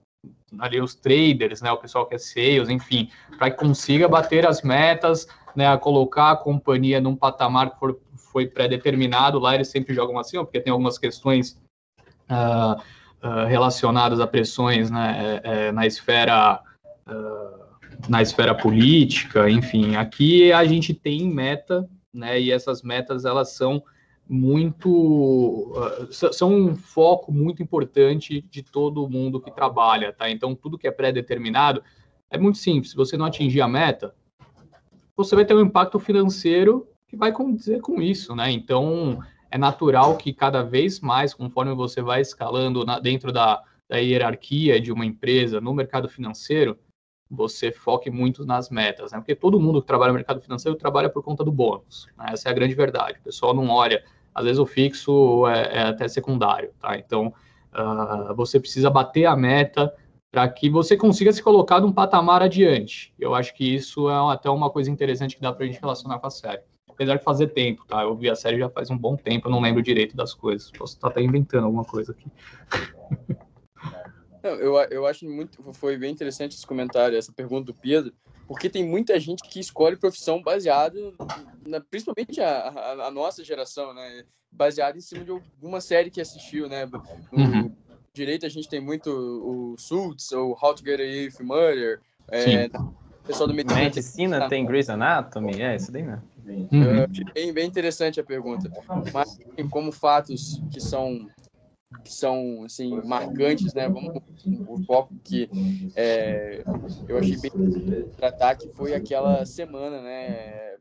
ali 0.59 0.79
os 0.79 0.95
traders, 0.95 1.61
né, 1.61 1.71
o 1.71 1.77
pessoal 1.77 2.05
que 2.05 2.15
é 2.15 2.17
sales, 2.17 2.69
enfim, 2.69 3.09
para 3.37 3.51
que 3.51 3.57
consiga 3.57 4.07
bater 4.07 4.47
as 4.47 4.61
metas, 4.61 5.27
né, 5.55 5.75
colocar 5.77 6.31
a 6.31 6.37
companhia 6.37 7.01
num 7.01 7.15
patamar 7.15 7.71
que 7.71 7.79
for, 7.79 7.99
foi 8.31 8.47
pré-determinado. 8.47 9.39
Lá 9.39 9.55
eles 9.55 9.67
sempre 9.67 9.93
jogam 9.93 10.17
assim, 10.17 10.37
porque 10.37 10.59
tem 10.59 10.71
algumas 10.71 10.97
questões 10.97 11.59
uh, 12.29 12.79
uh, 13.25 13.45
relacionadas 13.47 14.19
a 14.19 14.27
pressões 14.27 14.89
né, 14.89 15.41
é, 15.43 15.67
é, 15.67 15.71
na 15.71 15.85
esfera 15.85 16.61
uh, 17.07 17.65
na 18.09 18.21
esfera 18.21 18.53
política, 18.53 19.49
enfim. 19.49 19.95
Aqui 19.95 20.51
a 20.51 20.65
gente 20.65 20.93
tem 20.93 21.27
meta, 21.27 21.87
né, 22.13 22.39
e 22.39 22.51
essas 22.51 22.81
metas 22.81 23.25
elas 23.25 23.53
são 23.53 23.81
muito 24.27 25.71
uh, 25.71 26.11
são 26.11 26.51
um 26.51 26.75
foco 26.75 27.31
muito 27.31 27.61
importante 27.61 28.41
de 28.49 28.63
todo 28.63 29.07
mundo 29.07 29.39
que 29.39 29.51
trabalha, 29.51 30.11
tá? 30.11 30.29
Então 30.29 30.55
tudo 30.55 30.77
que 30.77 30.87
é 30.87 30.91
pré-determinado 30.91 31.83
é 32.29 32.37
muito 32.37 32.57
simples. 32.57 32.91
Se 32.91 32.97
você 32.97 33.15
não 33.15 33.25
atingir 33.25 33.61
a 33.61 33.67
meta, 33.67 34.15
você 35.15 35.35
vai 35.35 35.45
ter 35.45 35.53
um 35.53 35.61
impacto 35.61 35.99
financeiro 35.99 36.87
que 37.07 37.15
vai 37.15 37.31
condizer 37.31 37.81
com 37.81 38.01
isso, 38.01 38.35
né? 38.35 38.51
Então 38.51 39.19
é 39.51 39.57
natural 39.57 40.17
que 40.17 40.33
cada 40.33 40.63
vez 40.63 40.99
mais, 40.99 41.33
conforme 41.33 41.73
você 41.73 42.01
vai 42.01 42.21
escalando 42.21 42.83
na, 42.83 42.99
dentro 42.99 43.31
da, 43.31 43.61
da 43.87 43.97
hierarquia 43.97 44.81
de 44.81 44.91
uma 44.91 45.05
empresa 45.05 45.61
no 45.61 45.73
mercado 45.73 46.09
financeiro, 46.09 46.77
você 47.29 47.71
foque 47.71 48.09
muito 48.09 48.45
nas 48.45 48.69
metas, 48.69 49.11
né? 49.11 49.19
Porque 49.19 49.35
todo 49.35 49.59
mundo 49.59 49.81
que 49.81 49.87
trabalha 49.87 50.11
no 50.11 50.17
mercado 50.17 50.41
financeiro 50.41 50.77
trabalha 50.77 51.09
por 51.09 51.23
conta 51.23 51.43
do 51.43 51.51
bônus. 51.51 52.07
Né? 52.17 52.25
Essa 52.29 52.49
é 52.49 52.51
a 52.51 52.55
grande 52.55 52.73
verdade. 52.73 53.19
O 53.19 53.23
pessoal 53.23 53.53
não 53.53 53.69
olha 53.69 54.03
às 54.35 54.43
vezes 54.43 54.59
o 54.59 54.65
fixo 54.65 55.47
é, 55.47 55.77
é 55.77 55.81
até 55.83 56.07
secundário, 56.09 56.71
tá? 56.79 56.97
Então, 56.97 57.33
uh, 57.73 58.35
você 58.35 58.59
precisa 58.59 58.89
bater 58.89 59.25
a 59.25 59.35
meta 59.35 59.93
para 60.29 60.49
que 60.49 60.69
você 60.69 60.97
consiga 60.97 61.31
se 61.31 61.41
colocar 61.41 61.79
num 61.79 61.93
patamar 61.93 62.43
adiante. 62.43 63.13
Eu 63.17 63.33
acho 63.33 63.55
que 63.55 63.73
isso 63.73 64.09
é 64.09 64.33
até 64.33 64.49
uma 64.49 64.69
coisa 64.69 64.91
interessante 64.91 65.37
que 65.37 65.41
dá 65.41 65.53
para 65.53 65.63
a 65.63 65.67
gente 65.67 65.79
relacionar 65.79 66.19
com 66.19 66.27
a 66.27 66.29
série. 66.29 66.61
Apesar 66.89 67.15
de 67.15 67.23
fazer 67.23 67.47
tempo, 67.47 67.85
tá? 67.87 68.03
Eu 68.03 68.15
vi 68.15 68.29
a 68.29 68.35
série 68.35 68.59
já 68.59 68.69
faz 68.69 68.89
um 68.89 68.97
bom 68.97 69.15
tempo, 69.15 69.47
eu 69.47 69.51
não 69.51 69.61
lembro 69.61 69.81
direito 69.81 70.15
das 70.15 70.33
coisas. 70.33 70.69
Posso 70.71 70.95
estar 70.95 71.07
até 71.07 71.21
inventando 71.21 71.63
alguma 71.63 71.85
coisa 71.85 72.11
aqui. 72.11 72.29
Não, 74.43 74.51
eu, 74.51 74.75
eu 74.91 75.05
acho 75.07 75.25
muito. 75.25 75.63
Foi 75.73 75.97
bem 75.97 76.11
interessante 76.11 76.55
esse 76.55 76.67
comentário, 76.67 77.17
essa 77.17 77.31
pergunta 77.31 77.65
do 77.65 77.73
Pedro, 77.73 78.13
porque 78.47 78.69
tem 78.69 78.87
muita 78.87 79.19
gente 79.19 79.43
que 79.43 79.59
escolhe 79.59 79.95
profissão 79.95 80.41
baseado, 80.41 81.15
na, 81.65 81.79
principalmente 81.79 82.41
a, 82.41 82.69
a, 82.69 83.07
a, 83.07 83.11
nossa 83.11 83.43
geração, 83.43 83.93
né? 83.93 84.23
Baseado 84.51 84.97
em 84.97 85.01
cima 85.01 85.25
de 85.25 85.31
alguma 85.31 85.81
série 85.81 86.09
que 86.09 86.21
assistiu, 86.21 86.69
né? 86.69 86.85
No 86.85 87.43
uhum. 87.43 87.71
direito 88.13 88.45
a 88.45 88.49
gente 88.49 88.69
tem 88.69 88.79
muito 88.79 89.09
o 89.09 89.75
Suits, 89.77 90.31
ou 90.31 90.57
How 90.61 90.75
to 90.75 90.83
Get 90.83 90.99
Away 90.99 91.25
with 91.27 91.43
Murder. 91.45 92.01
É, 92.29 92.69
pessoal 93.25 93.47
do 93.47 93.53
medicina, 93.53 93.81
medicina 93.81 94.49
tem 94.49 94.65
Grey's 94.65 94.89
Anatomy, 94.89 95.61
é 95.61 95.75
isso 95.75 95.91
daí 95.91 96.03
mesmo. 96.03 96.23
Uhum. 96.45 97.33
Bem, 97.33 97.51
bem 97.51 97.67
interessante 97.67 98.19
a 98.19 98.23
pergunta. 98.23 98.71
Mas 99.11 99.39
como 99.71 99.91
fatos 99.91 100.61
que 100.71 100.79
são 100.79 101.27
que 102.03 102.13
são 102.13 102.63
assim 102.65 103.01
marcantes, 103.03 103.73
né? 103.73 103.87
Vamos 103.87 104.21
o 104.67 104.83
foco 104.85 105.13
que 105.23 105.49
é, 105.95 106.63
eu 107.07 107.17
achei 107.17 107.37
bem 107.37 107.51
tratar 108.17 108.55
que 108.55 108.69
foi 108.69 108.93
aquela 108.93 109.45
semana, 109.45 110.01
né? 110.01 110.75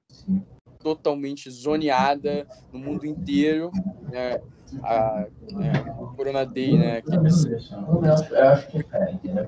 Totalmente 0.81 1.51
zoneada 1.51 2.47
no 2.73 2.79
mundo 2.79 3.07
inteiro, 3.07 3.71
né? 4.11 4.41
A, 4.83 5.27
né, 5.53 5.73
o 5.99 6.07
Corona 6.17 6.45
Day, 6.45 6.77
né? 6.77 7.01
Que 7.01 7.15
eles, 7.15 7.45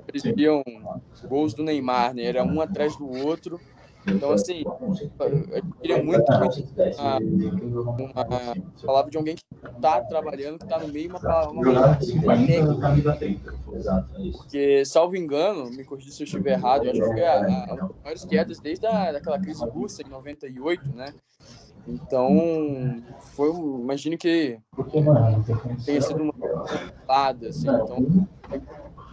eles 0.08 0.22
viam 0.36 0.62
gols 1.28 1.52
do 1.52 1.62
Neymar, 1.62 2.14
né? 2.14 2.24
Era 2.24 2.44
um 2.44 2.60
atrás 2.60 2.96
do 2.96 3.08
outro 3.08 3.60
então, 4.06 4.30
assim, 4.32 4.62
eu 4.64 5.62
queria 5.80 6.02
muito, 6.02 6.24
uma, 6.30 7.98
uma 8.14 8.54
palavra 8.84 9.10
de 9.10 9.16
alguém 9.16 9.34
que 9.34 9.42
está 9.76 10.00
trabalhando, 10.02 10.58
que 10.58 10.64
está 10.64 10.78
no 10.78 10.88
meio, 10.88 11.10
uma 11.10 11.20
palavra, 11.20 11.98
técnica. 13.18 13.54
Porque, 14.32 14.84
salvo 14.84 15.16
engano, 15.16 15.70
me 15.70 15.84
corrija 15.84 16.12
se 16.12 16.22
eu 16.22 16.24
estiver 16.24 16.52
errado, 16.52 16.84
eu 16.84 16.92
acho 16.92 17.00
que 17.00 17.06
foi 17.06 17.24
a, 17.24 17.34
a, 17.34 17.74
uma 17.74 17.76
das 17.76 17.96
maiores 18.02 18.24
quedas 18.24 18.60
desde 18.60 18.86
a, 18.86 19.12
daquela 19.12 19.40
crise 19.40 19.64
russa 19.64 20.02
em 20.02 20.08
98, 20.08 20.88
né? 20.94 21.12
Então, 21.88 23.02
foi, 23.34 23.50
imagino 23.50 24.16
que 24.18 24.58
tenha 25.84 26.00
sido 26.00 26.22
uma 26.22 26.34
lada, 27.08 27.48
assim, 27.48 27.68
então 27.68 28.26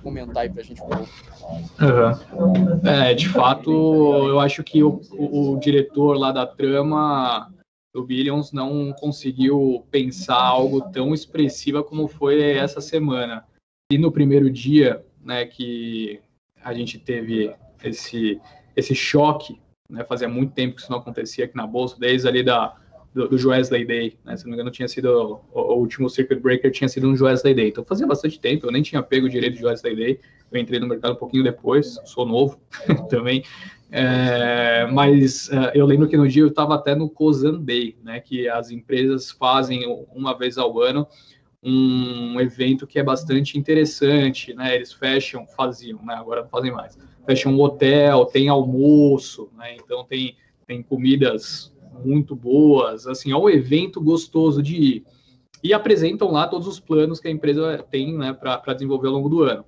comentar 0.03 0.43
aí 0.43 0.49
para 0.49 0.61
a 0.61 0.63
gente 0.63 0.81
um. 0.81 0.89
Uhum. 0.89 2.87
É, 2.87 3.13
de 3.13 3.29
fato, 3.29 3.71
eu 3.71 4.39
acho 4.39 4.63
que 4.63 4.83
o, 4.83 5.01
o, 5.11 5.53
o, 5.53 5.59
diretor 5.59 6.17
lá 6.17 6.31
da 6.31 6.45
trama 6.45 7.51
do 7.93 8.03
Billions 8.03 8.51
não 8.51 8.93
conseguiu 8.93 9.87
pensar 9.89 10.35
algo 10.35 10.81
tão 10.91 11.13
expressiva 11.13 11.83
como 11.83 12.07
foi 12.07 12.41
essa 12.41 12.81
semana. 12.81 13.45
E 13.91 13.97
no 13.97 14.11
primeiro 14.11 14.49
dia, 14.49 15.05
né, 15.23 15.45
que 15.45 16.19
a 16.61 16.73
gente 16.73 16.99
teve 16.99 17.55
esse 17.83 18.39
esse 18.75 18.95
choque, 18.95 19.61
né, 19.89 20.03
fazia 20.03 20.27
muito 20.27 20.53
tempo 20.53 20.75
que 20.75 20.81
isso 20.81 20.91
não 20.91 20.97
acontecia 20.97 21.45
aqui 21.45 21.55
na 21.55 21.67
bolsa, 21.67 21.95
desde 21.99 22.27
ali 22.27 22.43
da 22.43 22.75
do, 23.13 23.27
do 23.27 23.49
Wesley 23.49 23.85
Day, 23.85 24.17
né? 24.25 24.35
Se 24.35 24.43
não 24.43 24.51
me 24.51 24.55
engano, 24.55 24.71
tinha 24.71 24.87
sido 24.87 25.41
o, 25.53 25.59
o, 25.59 25.75
último 25.75 26.09
Circuit 26.09 26.39
Breaker 26.39 26.71
tinha 26.71 26.87
sido 26.87 27.07
um 27.07 27.13
Wesley 27.13 27.53
Day. 27.53 27.69
Então 27.69 27.85
fazia 27.85 28.07
bastante 28.07 28.39
tempo, 28.39 28.65
eu 28.65 28.71
nem 28.71 28.81
tinha 28.81 29.03
pego 29.03 29.29
direito 29.29 29.57
de 29.57 29.65
Wesley 29.65 29.95
Day. 29.95 30.19
Eu 30.51 30.59
entrei 30.59 30.79
no 30.79 30.87
mercado 30.87 31.13
um 31.13 31.17
pouquinho 31.17 31.43
depois, 31.43 31.99
sou 32.05 32.25
novo 32.25 32.59
também. 33.09 33.43
É, 33.91 34.87
mas 34.91 35.49
uh, 35.49 35.69
eu 35.75 35.85
lembro 35.85 36.07
que 36.07 36.17
no 36.17 36.27
dia 36.27 36.41
eu 36.41 36.47
estava 36.47 36.73
até 36.73 36.95
no 36.95 37.07
Cosan 37.07 37.61
Day, 37.61 37.95
né? 38.03 38.19
Que 38.19 38.49
as 38.49 38.71
empresas 38.71 39.29
fazem 39.31 39.85
uma 40.13 40.37
vez 40.37 40.57
ao 40.57 40.81
ano 40.81 41.07
um 41.65 42.41
evento 42.41 42.85
que 42.85 42.99
é 42.99 43.03
bastante 43.03 43.57
interessante, 43.57 44.53
né? 44.53 44.75
Eles 44.75 44.91
fecham, 44.91 45.47
faziam, 45.47 46.03
né? 46.03 46.13
Agora 46.15 46.41
não 46.41 46.49
fazem 46.49 46.71
mais. 46.71 46.97
Fecham 47.25 47.53
um 47.53 47.61
hotel, 47.61 48.25
tem 48.25 48.49
almoço, 48.49 49.49
né? 49.55 49.75
Então 49.75 50.03
tem, 50.03 50.35
tem 50.67 50.83
comidas 50.83 51.72
muito 52.03 52.35
boas, 52.35 53.07
assim, 53.07 53.31
é 53.31 53.37
um 53.37 53.49
evento 53.49 54.01
gostoso 54.01 54.61
de 54.61 54.75
ir. 54.75 55.05
E 55.63 55.73
apresentam 55.73 56.31
lá 56.31 56.47
todos 56.47 56.67
os 56.67 56.79
planos 56.79 57.19
que 57.19 57.27
a 57.27 57.31
empresa 57.31 57.77
tem 57.89 58.17
né, 58.17 58.33
para 58.33 58.73
desenvolver 58.73 59.07
ao 59.07 59.13
longo 59.13 59.29
do 59.29 59.43
ano. 59.43 59.65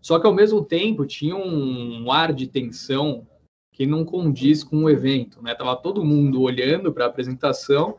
Só 0.00 0.20
que 0.20 0.26
ao 0.26 0.32
mesmo 0.32 0.64
tempo 0.64 1.04
tinha 1.04 1.34
um 1.34 2.12
ar 2.12 2.32
de 2.32 2.46
tensão 2.46 3.26
que 3.72 3.84
não 3.84 4.04
condiz 4.04 4.62
com 4.62 4.84
o 4.84 4.90
evento, 4.90 5.42
né? 5.42 5.54
Tava 5.54 5.76
todo 5.76 6.04
mundo 6.04 6.40
olhando 6.40 6.92
para 6.92 7.04
a 7.04 7.08
apresentação 7.08 7.96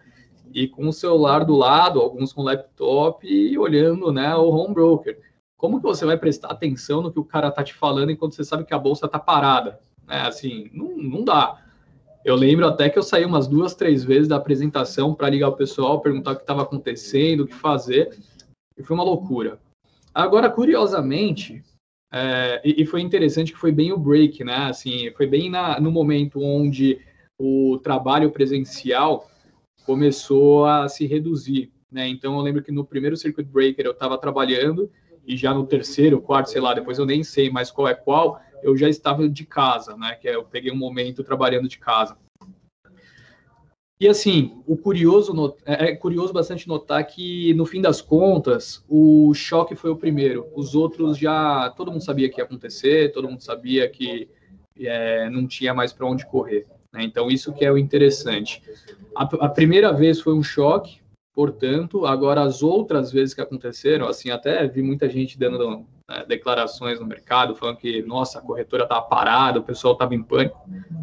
e 0.53 0.67
com 0.67 0.87
o 0.87 0.93
celular 0.93 1.43
do 1.43 1.55
lado, 1.55 1.99
alguns 1.99 2.31
com 2.31 2.41
laptop 2.41 3.27
e 3.27 3.57
olhando, 3.57 4.11
né, 4.11 4.33
o 4.35 4.49
home 4.49 4.73
broker. 4.73 5.19
Como 5.57 5.77
que 5.77 5.83
você 5.85 6.05
vai 6.05 6.17
prestar 6.17 6.47
atenção 6.47 7.01
no 7.01 7.11
que 7.11 7.19
o 7.19 7.25
cara 7.25 7.51
tá 7.51 7.63
te 7.63 7.73
falando 7.73 8.11
enquanto 8.11 8.35
você 8.35 8.43
sabe 8.43 8.63
que 8.63 8.73
a 8.73 8.79
bolsa 8.79 9.07
tá 9.07 9.19
parada? 9.19 9.79
É, 10.07 10.21
assim, 10.21 10.69
não, 10.73 10.97
não 10.97 11.23
dá. 11.23 11.61
Eu 12.27 12.35
lembro 12.35 12.67
até 12.67 12.89
que 12.89 12.99
eu 12.99 13.03
saí 13.03 13.23
umas 13.23 13.47
duas, 13.47 13.73
três 13.73 14.03
vezes 14.03 14.27
da 14.27 14.35
apresentação 14.35 15.15
para 15.15 15.29
ligar 15.29 15.47
o 15.47 15.55
pessoal, 15.55 16.01
perguntar 16.01 16.31
o 16.31 16.35
que 16.35 16.41
estava 16.41 16.61
acontecendo, 16.61 17.45
o 17.45 17.47
que 17.47 17.53
fazer, 17.53 18.19
e 18.77 18.83
foi 18.83 18.97
uma 18.97 19.03
loucura. 19.05 19.57
Agora, 20.13 20.49
curiosamente, 20.49 21.63
é, 22.11 22.61
e, 22.65 22.83
e, 22.83 22.85
foi 22.85 22.99
interessante 22.99 23.53
que 23.53 23.57
foi 23.57 23.71
bem 23.71 23.93
o 23.93 23.97
break, 23.97 24.43
né? 24.43 24.65
Assim, 24.65 25.09
foi 25.15 25.25
bem 25.25 25.49
na, 25.49 25.79
no 25.79 25.89
momento 25.89 26.41
onde 26.41 26.99
o 27.39 27.79
trabalho 27.81 28.29
presencial 28.29 29.29
começou 29.85 30.65
a 30.65 30.89
se 30.89 31.07
reduzir, 31.07 31.71
né? 31.89 32.09
Então 32.09 32.35
eu 32.35 32.41
lembro 32.41 32.61
que 32.61 32.73
no 32.73 32.83
primeiro 32.83 33.15
circuit 33.15 33.47
breaker 33.47 33.85
eu 33.85 33.93
estava 33.93 34.17
trabalhando 34.17 34.91
e 35.25 35.37
já 35.37 35.53
no 35.53 35.65
terceiro, 35.65 36.19
quarto, 36.19 36.49
sei 36.49 36.59
lá, 36.59 36.73
depois 36.73 36.99
eu 36.99 37.05
nem 37.05 37.23
sei 37.23 37.49
mais 37.49 37.71
qual 37.71 37.87
é 37.87 37.95
qual, 37.95 38.41
eu 38.63 38.75
já 38.75 38.89
estava 38.89 39.27
de 39.27 39.45
casa, 39.45 39.95
né? 39.97 40.15
Que 40.15 40.27
é, 40.27 40.35
eu 40.35 40.43
peguei 40.43 40.71
um 40.71 40.77
momento 40.77 41.23
trabalhando 41.23 41.67
de 41.67 41.77
casa. 41.77 42.17
E 43.99 44.07
assim, 44.07 44.61
o 44.67 44.77
curioso 44.77 45.55
é, 45.65 45.89
é 45.89 45.95
curioso 45.95 46.31
bastante 46.31 46.67
notar 46.67 47.03
que 47.07 47.53
no 47.55 47.65
fim 47.65 47.81
das 47.81 47.99
contas 47.99 48.83
o 48.87 49.33
choque 49.33 49.75
foi 49.75 49.89
o 49.89 49.95
primeiro. 49.95 50.47
Os 50.55 50.75
outros 50.75 51.17
já 51.17 51.73
todo 51.75 51.91
mundo 51.91 52.03
sabia 52.03 52.29
que 52.29 52.39
ia 52.39 52.43
acontecer, 52.43 53.11
todo 53.11 53.27
mundo 53.27 53.41
sabia 53.41 53.89
que 53.89 54.29
é, 54.79 55.27
não 55.31 55.47
tinha 55.47 55.73
mais 55.73 55.91
para 55.91 56.05
onde 56.05 56.27
correr. 56.27 56.67
Né? 56.93 57.03
Então 57.03 57.31
isso 57.31 57.51
que 57.51 57.65
é 57.65 57.71
o 57.71 57.77
interessante. 57.77 58.61
A, 59.15 59.23
a 59.23 59.49
primeira 59.49 59.91
vez 59.91 60.21
foi 60.21 60.35
um 60.35 60.43
choque, 60.43 60.99
portanto, 61.33 62.05
agora 62.05 62.43
as 62.43 62.61
outras 62.61 63.11
vezes 63.11 63.33
que 63.33 63.41
aconteceram, 63.41 64.07
assim, 64.07 64.29
até 64.29 64.67
vi 64.67 64.83
muita 64.83 65.09
gente 65.09 65.39
dando 65.39 65.87
né, 66.09 66.23
declarações 66.27 66.99
no 66.99 67.05
mercado 67.05 67.55
falando 67.55 67.77
que, 67.77 68.01
nossa, 68.03 68.39
a 68.39 68.41
corretora 68.41 68.83
estava 68.83 69.01
parada, 69.01 69.59
o 69.59 69.63
pessoal 69.63 69.93
estava 69.93 70.15
em 70.15 70.23
pânico. 70.23 70.57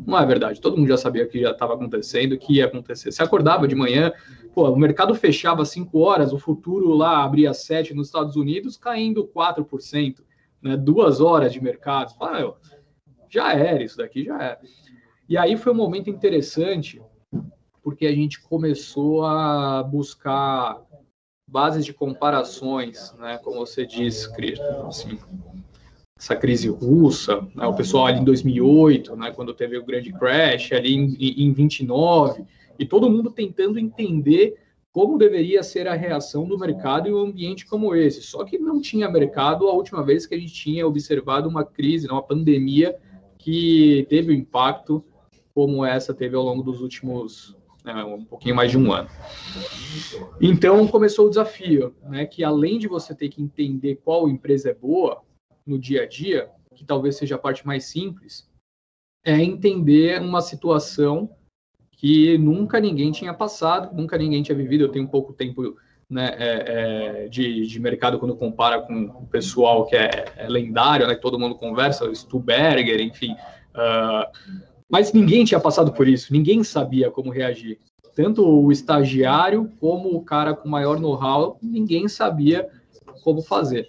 Não 0.06 0.18
é 0.18 0.24
verdade, 0.24 0.60
todo 0.60 0.76
mundo 0.76 0.88
já 0.88 0.96
sabia 0.96 1.26
que 1.26 1.40
já 1.40 1.50
estava 1.50 1.74
acontecendo, 1.74 2.38
que 2.38 2.54
ia 2.54 2.64
acontecer. 2.64 3.12
Se 3.12 3.22
acordava 3.22 3.68
de 3.68 3.74
manhã, 3.74 4.12
pô, 4.54 4.68
o 4.70 4.76
mercado 4.76 5.14
fechava 5.14 5.62
às 5.62 5.68
5 5.68 5.98
horas, 5.98 6.32
o 6.32 6.38
futuro 6.38 6.94
lá 6.94 7.22
abria 7.22 7.50
às 7.50 7.58
7 7.58 7.92
nos 7.92 8.08
Estados 8.08 8.36
Unidos, 8.36 8.76
caindo 8.76 9.28
4%, 9.28 10.22
né, 10.62 10.76
duas 10.76 11.20
horas 11.20 11.52
de 11.52 11.62
mercado. 11.62 12.14
Fala, 12.16 12.56
já 13.28 13.52
era, 13.52 13.82
isso 13.82 13.98
daqui 13.98 14.24
já 14.24 14.42
era. 14.42 14.60
E 15.28 15.36
aí 15.36 15.56
foi 15.56 15.72
um 15.72 15.76
momento 15.76 16.08
interessante, 16.08 17.02
porque 17.82 18.06
a 18.06 18.12
gente 18.12 18.40
começou 18.40 19.26
a 19.26 19.82
buscar 19.82 20.80
bases 21.54 21.84
de 21.84 21.92
comparações, 21.92 23.14
né, 23.16 23.38
como 23.44 23.64
você 23.64 23.86
disse, 23.86 24.34
Cristian, 24.34 24.88
assim, 24.88 25.16
essa 26.18 26.34
crise 26.34 26.68
russa, 26.68 27.46
né, 27.54 27.64
o 27.64 27.76
pessoal 27.76 28.06
ali 28.06 28.18
em 28.18 28.24
2008, 28.24 29.14
né, 29.14 29.30
quando 29.30 29.54
teve 29.54 29.78
o 29.78 29.84
grande 29.84 30.12
crash, 30.12 30.72
ali 30.72 30.92
em, 30.92 31.14
em 31.16 31.52
29, 31.52 32.44
e 32.76 32.84
todo 32.84 33.08
mundo 33.08 33.30
tentando 33.30 33.78
entender 33.78 34.56
como 34.90 35.16
deveria 35.16 35.62
ser 35.62 35.86
a 35.86 35.94
reação 35.94 36.44
do 36.44 36.58
mercado 36.58 37.08
em 37.08 37.12
um 37.12 37.18
ambiente 37.18 37.66
como 37.66 37.94
esse. 37.94 38.20
Só 38.22 38.42
que 38.42 38.58
não 38.58 38.80
tinha 38.80 39.08
mercado 39.08 39.68
a 39.68 39.72
última 39.72 40.02
vez 40.02 40.26
que 40.26 40.34
a 40.34 40.38
gente 40.38 40.52
tinha 40.52 40.84
observado 40.84 41.48
uma 41.48 41.64
crise, 41.64 42.08
uma 42.08 42.22
pandemia 42.22 42.96
que 43.38 44.06
teve 44.10 44.32
um 44.32 44.36
impacto 44.36 45.04
como 45.54 45.84
essa 45.84 46.12
teve 46.12 46.34
ao 46.34 46.42
longo 46.42 46.64
dos 46.64 46.80
últimos 46.80 47.56
né, 47.84 48.02
um 48.02 48.24
pouquinho 48.24 48.56
mais 48.56 48.70
de 48.70 48.78
um 48.78 48.90
ano. 48.90 49.08
Então 50.40 50.88
começou 50.88 51.26
o 51.26 51.28
desafio, 51.28 51.94
né, 52.02 52.24
que 52.24 52.42
além 52.42 52.78
de 52.78 52.88
você 52.88 53.14
ter 53.14 53.28
que 53.28 53.42
entender 53.42 54.00
qual 54.02 54.28
empresa 54.28 54.70
é 54.70 54.74
boa 54.74 55.22
no 55.66 55.78
dia 55.78 56.02
a 56.02 56.06
dia, 56.06 56.48
que 56.74 56.84
talvez 56.84 57.16
seja 57.16 57.34
a 57.34 57.38
parte 57.38 57.66
mais 57.66 57.84
simples, 57.84 58.48
é 59.24 59.40
entender 59.40 60.20
uma 60.20 60.40
situação 60.40 61.30
que 61.92 62.36
nunca 62.38 62.80
ninguém 62.80 63.12
tinha 63.12 63.32
passado, 63.32 63.94
nunca 63.94 64.18
ninguém 64.18 64.42
tinha 64.42 64.56
vivido. 64.56 64.84
Eu 64.84 64.90
tenho 64.90 65.08
pouco 65.08 65.32
tempo 65.32 65.76
né, 66.10 66.34
é, 66.36 67.24
é, 67.24 67.28
de, 67.28 67.66
de, 67.66 67.80
mercado 67.80 68.18
quando 68.18 68.36
compara 68.36 68.82
com 68.82 69.04
o 69.04 69.26
pessoal 69.26 69.86
que 69.86 69.96
é, 69.96 70.26
é 70.36 70.48
lendário, 70.48 71.06
né, 71.06 71.14
que 71.14 71.22
todo 71.22 71.38
mundo 71.38 71.54
conversa, 71.54 72.12
Stuberger, 72.14 73.00
enfim. 73.00 73.32
Uh, 73.74 74.64
mas 74.94 75.12
ninguém 75.12 75.44
tinha 75.44 75.58
passado 75.58 75.92
por 75.92 76.06
isso, 76.06 76.32
ninguém 76.32 76.62
sabia 76.62 77.10
como 77.10 77.28
reagir. 77.28 77.80
Tanto 78.14 78.46
o 78.46 78.70
estagiário 78.70 79.68
como 79.80 80.14
o 80.14 80.22
cara 80.22 80.54
com 80.54 80.68
maior 80.68 81.00
know-how, 81.00 81.58
ninguém 81.60 82.06
sabia 82.06 82.70
como 83.24 83.42
fazer. 83.42 83.88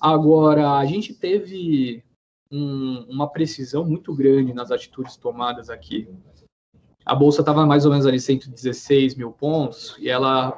Agora, 0.00 0.72
a 0.72 0.84
gente 0.86 1.14
teve 1.14 2.02
um, 2.50 3.06
uma 3.08 3.30
precisão 3.30 3.84
muito 3.84 4.12
grande 4.12 4.52
nas 4.52 4.72
atitudes 4.72 5.16
tomadas 5.16 5.70
aqui. 5.70 6.08
A 7.06 7.14
bolsa 7.14 7.40
estava 7.40 7.64
mais 7.64 7.84
ou 7.84 7.92
menos 7.92 8.04
ali 8.04 8.18
116 8.18 9.14
mil 9.14 9.30
pontos 9.30 9.94
e 10.00 10.08
ela, 10.08 10.48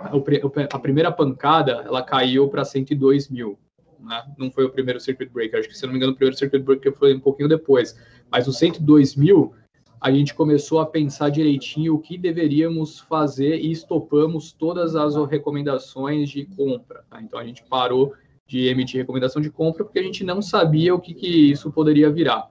a 0.73 0.79
primeira 0.79 1.13
pancada, 1.13 1.83
ela 1.85 2.03
caiu 2.03 2.49
para 2.49 2.65
102 2.65 3.29
mil. 3.29 3.59
Né? 4.01 4.25
Não 4.39 4.51
foi 4.51 4.65
o 4.65 4.71
primeiro 4.71 4.99
circuit 5.01 5.29
breaker, 5.29 5.61
acho 5.61 5.69
que 5.69 5.77
se 5.77 5.85
não 5.85 5.93
me 5.93 5.99
engano 5.99 6.13
o 6.13 6.17
primeiro 6.17 6.39
circuit 6.39 6.63
breaker 6.63 6.95
foi 6.95 7.15
um 7.15 7.21
pouquinho 7.21 7.47
depois. 7.51 7.95
Mas 8.31 8.49
o 8.49 8.55
102 8.55 9.15
mil 9.17 9.55
a 10.01 10.13
gente 10.13 10.35
começou 10.35 10.79
a 10.79 10.87
pensar 10.87 11.31
direitinho 11.31 11.95
o 11.95 11.99
que 11.99 12.19
deveríamos 12.19 13.01
fazer 13.01 13.59
e 13.59 13.71
estopamos 13.71 14.53
todas 14.53 14.95
as 14.95 15.15
recomendações 15.29 16.29
de 16.31 16.45
compra. 16.45 17.05
Tá? 17.09 17.21
Então 17.21 17.39
a 17.39 17.45
gente 17.45 17.65
parou 17.65 18.15
de 18.47 18.69
emitir 18.69 19.01
recomendação 19.01 19.43
de 19.43 19.51
compra 19.51 19.85
porque 19.85 19.99
a 19.99 20.03
gente 20.03 20.23
não 20.23 20.41
sabia 20.41 20.95
o 20.95 21.01
que, 21.01 21.15
que 21.15 21.51
isso 21.51 21.73
poderia 21.73 22.11
virar. 22.11 22.49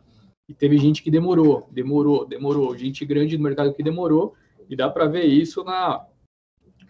E 0.47 0.53
teve 0.53 0.77
gente 0.77 1.01
que 1.01 1.09
demorou, 1.09 1.67
demorou, 1.71 2.25
demorou, 2.25 2.77
gente 2.77 3.05
grande 3.05 3.37
no 3.37 3.43
mercado 3.43 3.73
que 3.73 3.81
demorou, 3.81 4.35
e 4.69 4.75
dá 4.75 4.89
para 4.89 5.07
ver 5.07 5.25
isso 5.25 5.63
na 5.63 6.05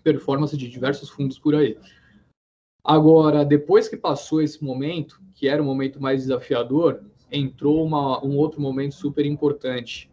performance 0.04 0.56
de 0.58 0.70
diversos 0.70 1.10
fundos 1.10 1.40
por 1.40 1.56
aí. 1.56 1.78
Agora, 2.84 3.44
depois 3.44 3.88
que 3.88 3.98
passou 3.98 4.42
esse 4.42 4.64
momento, 4.64 5.20
que 5.34 5.48
era 5.48 5.62
o 5.62 5.66
momento 5.66 6.02
mais 6.02 6.22
desafiador, 6.22 7.02
entrou 7.32 7.84
uma, 7.84 8.24
um 8.24 8.38
outro 8.38 8.62
momento 8.62 8.94
super 8.94 9.26
importante, 9.26 10.10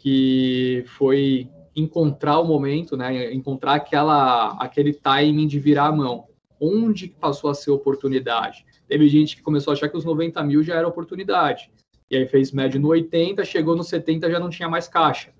que 0.00 0.82
foi 0.86 1.48
encontrar 1.76 2.40
o 2.40 2.44
momento, 2.44 2.96
né, 2.96 3.32
encontrar 3.32 3.74
aquela, 3.74 4.52
aquele 4.58 4.94
timing 4.94 5.46
de 5.46 5.58
virar 5.58 5.86
a 5.86 5.92
mão. 5.92 6.24
Onde 6.58 7.08
passou 7.08 7.50
a 7.50 7.54
ser 7.54 7.70
oportunidade? 7.70 8.64
Teve 8.88 9.08
gente 9.08 9.36
que 9.36 9.42
começou 9.42 9.70
a 9.70 9.74
achar 9.74 9.88
que 9.88 9.96
os 9.96 10.04
90 10.04 10.42
mil 10.42 10.62
já 10.62 10.74
era 10.74 10.88
oportunidade. 10.88 11.70
E 12.10 12.16
aí 12.16 12.26
fez 12.26 12.50
médio 12.50 12.80
no 12.80 12.88
80, 12.88 13.44
chegou 13.44 13.76
no 13.76 13.84
70, 13.84 14.30
já 14.30 14.40
não 14.40 14.50
tinha 14.50 14.68
mais 14.68 14.88
caixa, 14.88 15.32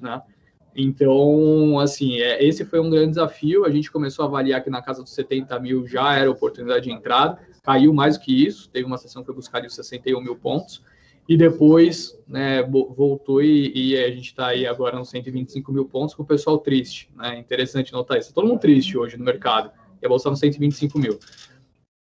né? 0.00 0.20
Então, 0.76 1.78
assim, 1.78 2.20
é, 2.20 2.44
esse 2.44 2.64
foi 2.64 2.78
um 2.80 2.90
grande 2.90 3.10
desafio. 3.10 3.64
A 3.64 3.70
gente 3.70 3.90
começou 3.90 4.24
a 4.24 4.28
avaliar 4.28 4.62
que 4.62 4.70
na 4.70 4.82
casa 4.82 5.02
dos 5.02 5.12
70 5.12 5.58
mil 5.58 5.86
já 5.86 6.14
era 6.14 6.30
oportunidade 6.30 6.84
de 6.84 6.92
entrada, 6.92 7.38
caiu 7.62 7.92
mais 7.92 8.16
do 8.16 8.24
que 8.24 8.46
isso. 8.46 8.68
Teve 8.68 8.84
uma 8.84 8.98
sessão 8.98 9.22
que 9.22 9.26
foi 9.26 9.34
buscar 9.34 9.64
os 9.64 9.74
61 9.74 10.20
mil 10.20 10.36
pontos 10.36 10.82
e 11.28 11.36
depois 11.36 12.18
né, 12.26 12.62
voltou 12.62 13.42
e, 13.42 13.70
e, 13.74 14.02
a 14.02 14.10
gente 14.10 14.28
está 14.28 14.46
aí 14.46 14.66
agora 14.66 14.98
nos 14.98 15.10
125 15.10 15.70
mil 15.70 15.84
pontos 15.84 16.14
com 16.14 16.22
o 16.22 16.26
pessoal 16.26 16.56
triste. 16.58 17.10
Né? 17.14 17.38
Interessante 17.38 17.92
notar 17.92 18.16
isso. 18.16 18.30
Tá 18.30 18.36
todo 18.36 18.48
mundo 18.48 18.60
triste 18.60 18.96
hoje 18.96 19.18
no 19.18 19.24
mercado 19.24 19.70
e 20.00 20.06
a 20.06 20.08
bolsa 20.08 20.30
nos 20.30 20.38
125 20.38 20.98
mil. 20.98 21.18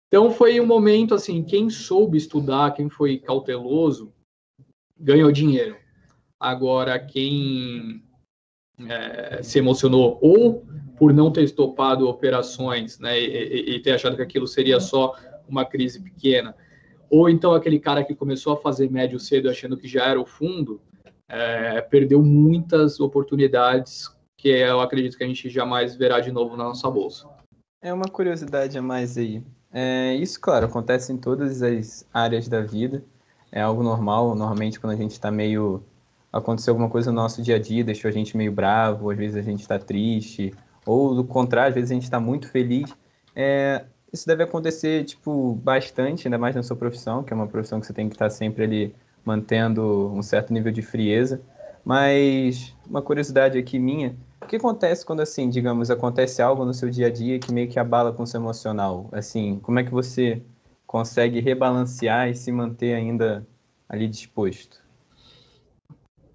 Então 0.08 0.30
foi 0.30 0.60
um 0.60 0.66
momento 0.66 1.14
assim, 1.14 1.42
quem 1.42 1.70
soube 1.70 2.18
estudar, 2.18 2.74
quem 2.74 2.90
foi 2.90 3.18
cauteloso, 3.18 4.12
ganhou 5.00 5.32
dinheiro. 5.32 5.76
Agora, 6.38 6.98
quem 6.98 8.02
é, 8.86 9.42
se 9.42 9.58
emocionou 9.58 10.18
ou 10.20 10.66
por 10.98 11.14
não 11.14 11.32
ter 11.32 11.44
estopado 11.44 12.06
operações 12.06 12.98
né, 12.98 13.18
e, 13.18 13.76
e 13.76 13.80
ter 13.80 13.92
achado 13.92 14.16
que 14.16 14.22
aquilo 14.22 14.46
seria 14.46 14.78
só 14.78 15.16
uma 15.48 15.64
crise 15.64 16.00
pequena, 16.00 16.54
ou 17.10 17.28
então 17.28 17.54
aquele 17.54 17.78
cara 17.78 18.04
que 18.04 18.14
começou 18.14 18.52
a 18.52 18.56
fazer 18.56 18.90
médio 18.90 19.18
cedo 19.18 19.48
achando 19.48 19.76
que 19.76 19.88
já 19.88 20.06
era 20.06 20.20
o 20.20 20.26
fundo, 20.26 20.80
é, 21.28 21.80
perdeu 21.80 22.22
muitas 22.22 23.00
oportunidades 23.00 24.14
que 24.36 24.48
eu 24.48 24.80
acredito 24.80 25.16
que 25.16 25.24
a 25.24 25.26
gente 25.26 25.48
jamais 25.48 25.96
verá 25.96 26.20
de 26.20 26.30
novo 26.30 26.56
na 26.56 26.64
nossa 26.64 26.90
bolsa. 26.90 27.26
É 27.80 27.92
uma 27.92 28.06
curiosidade 28.06 28.76
a 28.76 28.82
mais 28.82 29.16
aí. 29.16 29.42
É, 29.72 30.14
isso, 30.14 30.40
claro, 30.40 30.66
acontece 30.66 31.12
em 31.12 31.16
todas 31.16 31.62
as 31.62 32.06
áreas 32.12 32.48
da 32.48 32.60
vida. 32.60 33.02
É 33.50 33.60
algo 33.60 33.82
normal. 33.82 34.34
Normalmente, 34.34 34.78
quando 34.78 34.92
a 34.92 34.96
gente 34.96 35.12
está 35.12 35.30
meio. 35.30 35.82
Aconteceu 36.32 36.72
alguma 36.72 36.90
coisa 36.90 37.10
no 37.10 37.16
nosso 37.16 37.42
dia 37.42 37.56
a 37.56 37.58
dia, 37.58 37.84
deixou 37.84 38.08
a 38.08 38.12
gente 38.12 38.36
meio 38.36 38.50
bravo, 38.50 39.10
às 39.10 39.16
vezes 39.16 39.36
a 39.36 39.42
gente 39.42 39.60
está 39.60 39.78
triste, 39.78 40.52
ou 40.84 41.14
do 41.14 41.22
contrário, 41.22 41.68
às 41.68 41.74
vezes 41.74 41.90
a 41.90 41.94
gente 41.94 42.02
está 42.02 42.18
muito 42.18 42.48
feliz. 42.48 42.92
É, 43.36 43.84
isso 44.14 44.28
deve 44.28 44.44
acontecer, 44.44 45.04
tipo, 45.04 45.56
bastante, 45.56 46.28
ainda 46.28 46.38
mais 46.38 46.54
na 46.54 46.62
sua 46.62 46.76
profissão, 46.76 47.24
que 47.24 47.32
é 47.32 47.36
uma 47.36 47.48
profissão 47.48 47.80
que 47.80 47.86
você 47.86 47.92
tem 47.92 48.08
que 48.08 48.14
estar 48.14 48.30
sempre 48.30 48.62
ali 48.62 48.94
mantendo 49.24 50.08
um 50.14 50.22
certo 50.22 50.52
nível 50.52 50.70
de 50.70 50.82
frieza. 50.82 51.42
Mas 51.84 52.72
uma 52.88 53.02
curiosidade 53.02 53.58
aqui 53.58 53.76
minha, 53.76 54.16
o 54.40 54.46
que 54.46 54.54
acontece 54.54 55.04
quando, 55.04 55.18
assim, 55.18 55.50
digamos, 55.50 55.90
acontece 55.90 56.40
algo 56.40 56.64
no 56.64 56.72
seu 56.72 56.88
dia 56.88 57.08
a 57.08 57.10
dia 57.10 57.40
que 57.40 57.52
meio 57.52 57.68
que 57.68 57.76
abala 57.76 58.12
com 58.12 58.22
o 58.22 58.26
seu 58.26 58.40
emocional? 58.40 59.08
Assim, 59.10 59.58
como 59.60 59.80
é 59.80 59.84
que 59.84 59.90
você 59.90 60.40
consegue 60.86 61.40
rebalancear 61.40 62.30
e 62.30 62.36
se 62.36 62.52
manter 62.52 62.94
ainda 62.94 63.44
ali 63.88 64.06
disposto? 64.06 64.80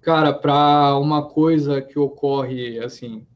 Cara, 0.02 0.34
para 0.34 0.98
uma 0.98 1.26
coisa 1.26 1.80
que 1.80 1.98
ocorre, 1.98 2.78
assim, 2.78 3.26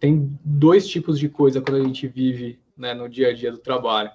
tem 0.00 0.38
dois 0.42 0.88
tipos 0.88 1.18
de 1.18 1.28
coisa 1.28 1.60
quando 1.60 1.76
a 1.76 1.84
gente 1.84 2.08
vive 2.08 2.58
né, 2.76 2.94
no 2.94 3.08
dia 3.08 3.28
a 3.28 3.32
dia 3.32 3.50
do 3.50 3.58
trabalho. 3.58 4.10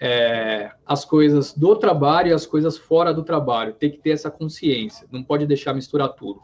É, 0.00 0.72
as 0.84 1.04
coisas 1.04 1.52
do 1.52 1.76
trabalho 1.76 2.28
e 2.28 2.32
as 2.32 2.44
coisas 2.44 2.76
fora 2.76 3.14
do 3.14 3.22
trabalho. 3.22 3.74
Tem 3.74 3.90
que 3.90 3.98
ter 3.98 4.10
essa 4.10 4.30
consciência, 4.30 5.06
não 5.12 5.22
pode 5.22 5.46
deixar 5.46 5.74
misturar 5.74 6.08
tudo. 6.10 6.42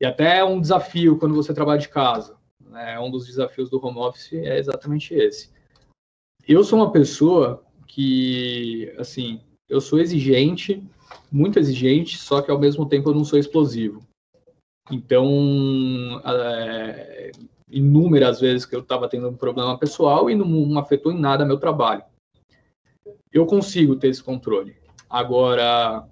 E 0.00 0.06
até 0.06 0.38
é 0.38 0.44
um 0.44 0.60
desafio 0.60 1.18
quando 1.18 1.34
você 1.34 1.54
trabalha 1.54 1.80
de 1.80 1.88
casa. 1.88 2.36
Né, 2.60 2.98
um 2.98 3.10
dos 3.10 3.26
desafios 3.26 3.70
do 3.70 3.84
home 3.84 3.98
office 3.98 4.32
é 4.32 4.58
exatamente 4.58 5.14
esse. 5.14 5.50
Eu 6.46 6.64
sou 6.64 6.78
uma 6.78 6.92
pessoa 6.92 7.64
que, 7.86 8.94
assim, 8.98 9.40
eu 9.68 9.80
sou 9.80 9.98
exigente, 9.98 10.82
muito 11.30 11.58
exigente, 11.58 12.18
só 12.18 12.40
que 12.40 12.50
ao 12.50 12.58
mesmo 12.58 12.86
tempo 12.86 13.10
eu 13.10 13.14
não 13.14 13.24
sou 13.24 13.38
explosivo. 13.38 14.02
Então, 14.90 16.20
é, 16.24 17.30
inúmeras 17.70 18.40
vezes 18.40 18.64
que 18.64 18.74
eu 18.74 18.80
estava 18.80 19.08
tendo 19.08 19.28
um 19.28 19.36
problema 19.36 19.78
pessoal 19.78 20.30
e 20.30 20.34
não, 20.34 20.46
não 20.46 20.78
afetou 20.80 21.12
em 21.12 21.20
nada 21.20 21.44
meu 21.44 21.58
trabalho. 21.58 22.02
Eu 23.32 23.46
consigo 23.46 23.96
ter 23.96 24.08
esse 24.08 24.22
controle. 24.22 24.76
Agora, 25.08 26.08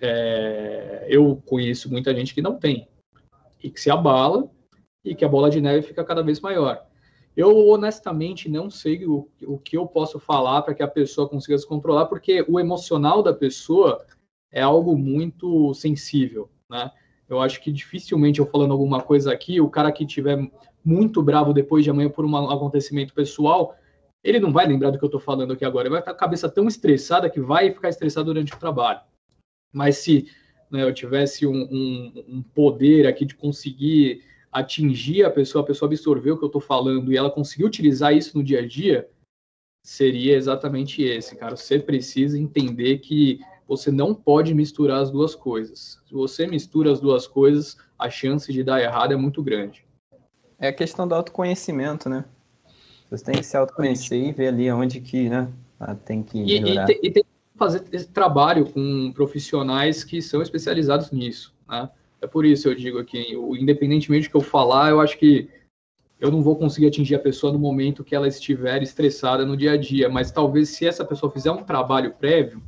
é, 0.00 1.06
eu 1.08 1.36
conheço 1.46 1.90
muita 1.90 2.14
gente 2.14 2.34
que 2.34 2.42
não 2.42 2.58
tem 2.58 2.88
e 3.62 3.70
que 3.70 3.80
se 3.80 3.90
abala 3.90 4.50
e 5.04 5.14
que 5.14 5.24
a 5.24 5.28
bola 5.28 5.50
de 5.50 5.60
neve 5.60 5.86
fica 5.86 6.04
cada 6.04 6.22
vez 6.22 6.40
maior. 6.40 6.86
Eu 7.36 7.68
honestamente 7.68 8.48
não 8.48 8.68
sei 8.68 9.06
o, 9.06 9.28
o 9.44 9.58
que 9.58 9.76
eu 9.76 9.86
posso 9.86 10.18
falar 10.18 10.62
para 10.62 10.74
que 10.74 10.82
a 10.82 10.88
pessoa 10.88 11.28
consiga 11.28 11.56
se 11.56 11.66
controlar, 11.66 12.06
porque 12.06 12.44
o 12.48 12.58
emocional 12.58 13.22
da 13.22 13.32
pessoa 13.32 14.04
é 14.52 14.60
algo 14.60 14.96
muito 14.96 15.72
sensível, 15.74 16.50
né? 16.68 16.90
Eu 17.30 17.40
acho 17.40 17.60
que 17.60 17.70
dificilmente 17.70 18.40
eu 18.40 18.46
falando 18.46 18.72
alguma 18.72 19.00
coisa 19.00 19.32
aqui, 19.32 19.60
o 19.60 19.70
cara 19.70 19.92
que 19.92 20.04
tiver 20.04 20.50
muito 20.84 21.22
bravo 21.22 21.52
depois 21.52 21.84
de 21.84 21.90
amanhã 21.90 22.10
por 22.10 22.24
um 22.24 22.50
acontecimento 22.50 23.14
pessoal, 23.14 23.76
ele 24.22 24.40
não 24.40 24.52
vai 24.52 24.66
lembrar 24.66 24.90
do 24.90 24.98
que 24.98 25.04
eu 25.04 25.08
estou 25.08 25.20
falando 25.20 25.52
aqui 25.52 25.64
agora. 25.64 25.86
Ele 25.86 25.92
vai 25.92 26.00
estar 26.00 26.10
com 26.10 26.16
a 26.16 26.20
cabeça 26.20 26.48
tão 26.48 26.66
estressada 26.66 27.30
que 27.30 27.40
vai 27.40 27.72
ficar 27.72 27.88
estressado 27.88 28.26
durante 28.26 28.52
o 28.52 28.58
trabalho. 28.58 29.00
Mas 29.72 29.98
se 29.98 30.28
né, 30.68 30.82
eu 30.82 30.92
tivesse 30.92 31.46
um, 31.46 31.62
um, 31.70 32.24
um, 32.28 32.42
poder 32.42 33.06
aqui 33.06 33.24
de 33.24 33.36
conseguir 33.36 34.24
atingir 34.50 35.24
a 35.24 35.30
pessoa, 35.30 35.62
a 35.62 35.66
pessoa 35.66 35.88
absorver 35.88 36.32
o 36.32 36.36
que 36.38 36.44
eu 36.44 36.48
estou 36.48 36.60
falando 36.60 37.12
e 37.12 37.16
ela 37.16 37.30
conseguir 37.30 37.64
utilizar 37.64 38.12
isso 38.12 38.36
no 38.36 38.42
dia 38.42 38.58
a 38.58 38.66
dia, 38.66 39.08
seria 39.86 40.36
exatamente 40.36 41.02
esse, 41.02 41.36
cara. 41.36 41.56
Você 41.56 41.78
precisa 41.78 42.38
entender 42.38 42.98
que 42.98 43.40
você 43.70 43.88
não 43.92 44.12
pode 44.12 44.52
misturar 44.52 45.00
as 45.00 45.12
duas 45.12 45.32
coisas. 45.32 46.00
Se 46.04 46.12
você 46.12 46.44
mistura 46.44 46.90
as 46.90 46.98
duas 46.98 47.28
coisas, 47.28 47.76
a 47.96 48.10
chance 48.10 48.52
de 48.52 48.64
dar 48.64 48.82
errado 48.82 49.12
é 49.12 49.16
muito 49.16 49.40
grande. 49.44 49.86
É 50.58 50.66
a 50.66 50.72
questão 50.72 51.06
do 51.06 51.14
autoconhecimento, 51.14 52.08
né? 52.08 52.24
Você 53.08 53.26
tem 53.26 53.36
que 53.36 53.44
se 53.44 53.56
autoconhecer 53.56 54.20
e 54.20 54.32
ver 54.32 54.48
ali 54.48 54.68
onde 54.72 55.00
que, 55.00 55.28
né, 55.28 55.48
tem 56.04 56.20
que 56.20 56.42
melhorar. 56.42 56.90
E, 56.90 56.94
e, 56.94 56.98
e 57.00 57.10
tem 57.12 57.22
que 57.22 57.28
fazer 57.56 57.84
esse 57.92 58.08
trabalho 58.08 58.68
com 58.72 59.12
profissionais 59.12 60.02
que 60.02 60.20
são 60.20 60.42
especializados 60.42 61.12
nisso, 61.12 61.54
né? 61.68 61.88
É 62.20 62.26
por 62.26 62.44
isso 62.44 62.68
eu 62.68 62.74
digo 62.74 62.98
aqui, 62.98 63.34
independentemente 63.56 64.26
do 64.26 64.32
que 64.32 64.36
eu 64.36 64.40
falar, 64.40 64.90
eu 64.90 65.00
acho 65.00 65.16
que 65.16 65.48
eu 66.18 66.32
não 66.32 66.42
vou 66.42 66.56
conseguir 66.56 66.88
atingir 66.88 67.14
a 67.14 67.20
pessoa 67.20 67.52
no 67.52 67.58
momento 67.58 68.02
que 68.02 68.16
ela 68.16 68.26
estiver 68.26 68.82
estressada 68.82 69.46
no 69.46 69.56
dia 69.56 69.72
a 69.72 69.76
dia, 69.76 70.08
mas 70.08 70.32
talvez 70.32 70.70
se 70.70 70.88
essa 70.88 71.04
pessoa 71.04 71.30
fizer 71.30 71.52
um 71.52 71.62
trabalho 71.62 72.12
prévio, 72.14 72.60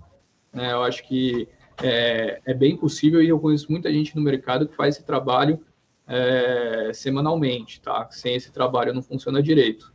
né? 0.52 0.72
Eu 0.72 0.82
acho 0.82 1.02
que 1.04 1.48
é, 1.82 2.40
é, 2.44 2.54
bem 2.54 2.76
possível 2.76 3.22
e 3.22 3.28
eu 3.28 3.40
conheço 3.40 3.70
muita 3.70 3.92
gente 3.92 4.14
no 4.14 4.22
mercado 4.22 4.68
que 4.68 4.76
faz 4.76 4.96
esse 4.96 5.04
trabalho 5.04 5.64
é, 6.06 6.92
semanalmente, 6.92 7.80
tá? 7.80 8.08
Sem 8.10 8.34
esse 8.34 8.52
trabalho 8.52 8.92
não 8.92 9.02
funciona 9.02 9.42
direito. 9.42 9.92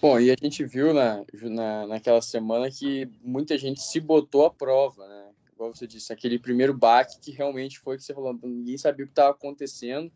Bom, 0.00 0.20
e 0.20 0.30
a 0.30 0.36
gente 0.40 0.64
viu 0.64 0.92
na, 0.92 1.24
na, 1.42 1.86
naquela 1.86 2.20
semana 2.20 2.70
que 2.70 3.08
muita 3.22 3.56
gente 3.56 3.80
se 3.80 3.98
botou 3.98 4.44
à 4.44 4.50
prova, 4.50 5.06
né? 5.06 5.30
Igual 5.54 5.74
você 5.74 5.86
disse, 5.86 6.12
aquele 6.12 6.38
primeiro 6.38 6.74
baque 6.74 7.18
que 7.18 7.30
realmente 7.30 7.78
foi 7.78 7.96
que 7.96 8.02
você 8.02 8.12
falou, 8.12 8.38
ninguém 8.42 8.76
sabia 8.76 9.04
o 9.04 9.08
que 9.08 9.12
estava 9.12 9.30
acontecendo. 9.30 10.12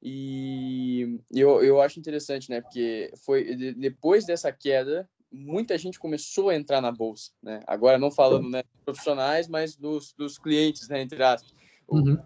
E 0.00 1.20
eu, 1.30 1.62
eu 1.62 1.80
acho 1.80 1.98
interessante, 1.98 2.48
né? 2.48 2.60
Porque 2.60 3.12
foi 3.16 3.74
depois 3.74 4.24
dessa 4.24 4.52
queda, 4.52 5.08
muita 5.32 5.78
gente 5.78 5.98
começou 5.98 6.48
a 6.48 6.56
entrar 6.56 6.80
na 6.80 6.90
bolsa, 6.90 7.30
né? 7.42 7.62
Agora 7.66 7.98
não 7.98 8.10
falando 8.10 8.48
né, 8.48 8.62
profissionais, 8.84 9.48
mas 9.48 9.76
dos, 9.76 10.12
dos 10.12 10.38
clientes, 10.38 10.88
né? 10.88 11.00
Entre 11.00 11.22
aspas. 11.22 11.54
Uhum. 11.88 12.18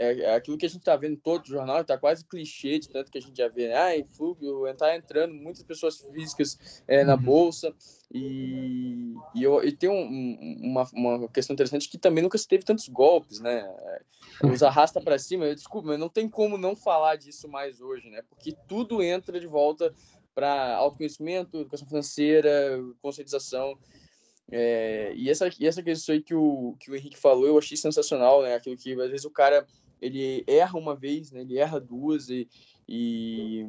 É, 0.00 0.18
é, 0.20 0.34
aquilo 0.34 0.56
que 0.56 0.64
a 0.64 0.68
gente 0.68 0.80
está 0.80 0.96
vendo 0.96 1.12
em 1.12 1.20
todo 1.20 1.44
o 1.44 1.48
jornal, 1.48 1.82
está 1.82 1.98
quase 1.98 2.24
clichê 2.24 2.78
de 2.78 2.88
tanto 2.88 3.12
que 3.12 3.18
a 3.18 3.20
gente 3.20 3.36
já 3.36 3.48
vê, 3.48 3.70
ah, 3.74 3.94
em 3.94 4.02
fluxo, 4.02 4.66
está 4.66 4.96
entrando 4.96 5.34
muitas 5.34 5.62
pessoas 5.62 6.00
físicas 6.10 6.82
é, 6.88 7.04
na 7.04 7.16
uhum. 7.16 7.22
bolsa, 7.22 7.74
e, 8.10 9.14
e, 9.34 9.42
eu, 9.42 9.62
e 9.62 9.70
tem 9.70 9.90
um, 9.90 10.56
uma, 10.62 10.88
uma 10.94 11.28
questão 11.28 11.52
interessante 11.52 11.86
que 11.86 11.98
também 11.98 12.22
nunca 12.22 12.38
se 12.38 12.48
teve 12.48 12.64
tantos 12.64 12.88
golpes, 12.88 13.40
né? 13.40 13.62
Os 14.42 14.62
arrasta 14.62 15.02
para 15.02 15.18
cima, 15.18 15.44
eu, 15.44 15.54
desculpa, 15.54 15.88
mas 15.88 15.98
não 15.98 16.08
tem 16.08 16.30
como 16.30 16.56
não 16.56 16.74
falar 16.74 17.16
disso 17.16 17.46
mais 17.46 17.82
hoje, 17.82 18.08
né? 18.08 18.22
Porque 18.30 18.56
tudo 18.66 19.02
entra 19.02 19.38
de 19.38 19.46
volta 19.46 19.94
para 20.34 20.76
autoconhecimento, 20.76 21.58
educação 21.60 21.86
financeira, 21.86 22.50
conscientização. 23.00 23.78
É, 24.50 25.12
e 25.14 25.30
essa, 25.30 25.48
e 25.58 25.66
essa 25.66 25.82
questão 25.82 26.14
aí 26.14 26.20
que 26.20 26.34
o, 26.34 26.74
que 26.80 26.90
o 26.90 26.96
Henrique 26.96 27.16
falou, 27.16 27.46
eu 27.46 27.58
achei 27.58 27.76
sensacional, 27.76 28.42
né? 28.42 28.54
Aquilo 28.54 28.76
que 28.76 28.92
às 28.92 29.10
vezes 29.10 29.24
o 29.24 29.30
cara 29.30 29.66
ele 30.00 30.44
erra 30.46 30.78
uma 30.78 30.96
vez, 30.96 31.30
né? 31.30 31.42
Ele 31.42 31.58
erra 31.58 31.78
duas 31.78 32.28
e, 32.28 32.48
e, 32.88 33.66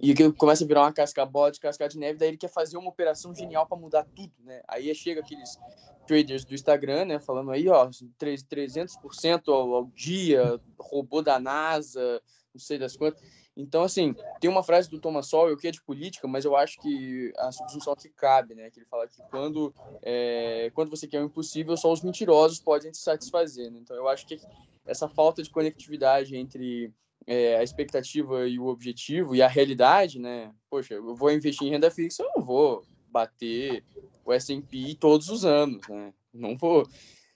e 0.00 0.14
começa 0.32 0.64
a 0.64 0.66
virar 0.66 0.82
uma 0.82 0.92
casca-bola 0.92 1.50
de 1.50 1.60
casca 1.60 1.88
de 1.88 1.98
neve, 1.98 2.18
daí 2.18 2.28
ele 2.28 2.38
quer 2.38 2.50
fazer 2.50 2.78
uma 2.78 2.88
operação 2.88 3.34
genial 3.34 3.66
para 3.66 3.76
mudar 3.76 4.04
tudo, 4.04 4.32
né? 4.44 4.62
Aí 4.66 4.94
chega 4.94 5.20
aqueles 5.20 5.58
traders 6.06 6.44
do 6.44 6.54
Instagram, 6.54 7.04
né? 7.04 7.18
Falando 7.18 7.50
aí, 7.50 7.68
ó, 7.68 7.86
300% 7.88 9.48
ao, 9.48 9.74
ao 9.74 9.84
dia, 9.94 10.58
robô 10.78 11.20
da 11.20 11.38
NASA, 11.38 12.22
não 12.54 12.60
sei 12.60 12.78
das 12.78 12.96
quantas. 12.96 13.20
Então, 13.58 13.82
assim, 13.82 14.14
tem 14.40 14.48
uma 14.48 14.62
frase 14.62 14.88
do 14.88 15.00
Thomas 15.00 15.26
Sowell 15.26 15.56
que 15.56 15.66
é 15.66 15.72
de 15.72 15.82
política, 15.82 16.28
mas 16.28 16.44
eu 16.44 16.56
acho 16.56 16.80
que 16.80 17.32
a 17.36 17.50
subsunção 17.50 17.96
que 17.96 18.08
cabe, 18.08 18.54
né? 18.54 18.70
Que 18.70 18.78
ele 18.78 18.86
fala 18.86 19.08
que 19.08 19.20
quando, 19.30 19.74
é, 20.00 20.70
quando 20.74 20.90
você 20.90 21.08
quer 21.08 21.20
o 21.20 21.26
impossível, 21.26 21.76
só 21.76 21.92
os 21.92 22.00
mentirosos 22.00 22.60
podem 22.60 22.92
te 22.92 22.98
satisfazer. 22.98 23.68
Né? 23.68 23.80
Então, 23.80 23.96
eu 23.96 24.06
acho 24.06 24.28
que 24.28 24.40
essa 24.86 25.08
falta 25.08 25.42
de 25.42 25.50
conectividade 25.50 26.36
entre 26.36 26.92
é, 27.26 27.56
a 27.56 27.64
expectativa 27.64 28.46
e 28.46 28.60
o 28.60 28.66
objetivo 28.66 29.34
e 29.34 29.42
a 29.42 29.48
realidade, 29.48 30.20
né? 30.20 30.54
Poxa, 30.70 30.94
eu 30.94 31.16
vou 31.16 31.32
investir 31.32 31.66
em 31.66 31.70
renda 31.70 31.90
fixa, 31.90 32.22
eu 32.22 32.30
não 32.36 32.44
vou 32.44 32.84
bater 33.10 33.82
o 34.24 34.32
S&P 34.32 34.94
todos 35.00 35.28
os 35.28 35.44
anos, 35.44 35.86
né? 35.88 36.14
Não 36.32 36.56
vou. 36.56 36.88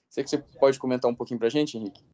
Sei 0.09 0.23
que 0.23 0.31
você 0.31 0.39
pode 0.39 0.79
comentar 0.79 1.11
um 1.11 1.15
pouquinho 1.17 1.41
para 1.41 1.49
a 1.49 1.51
gente, 1.51 1.77
Henrique. 1.77 2.12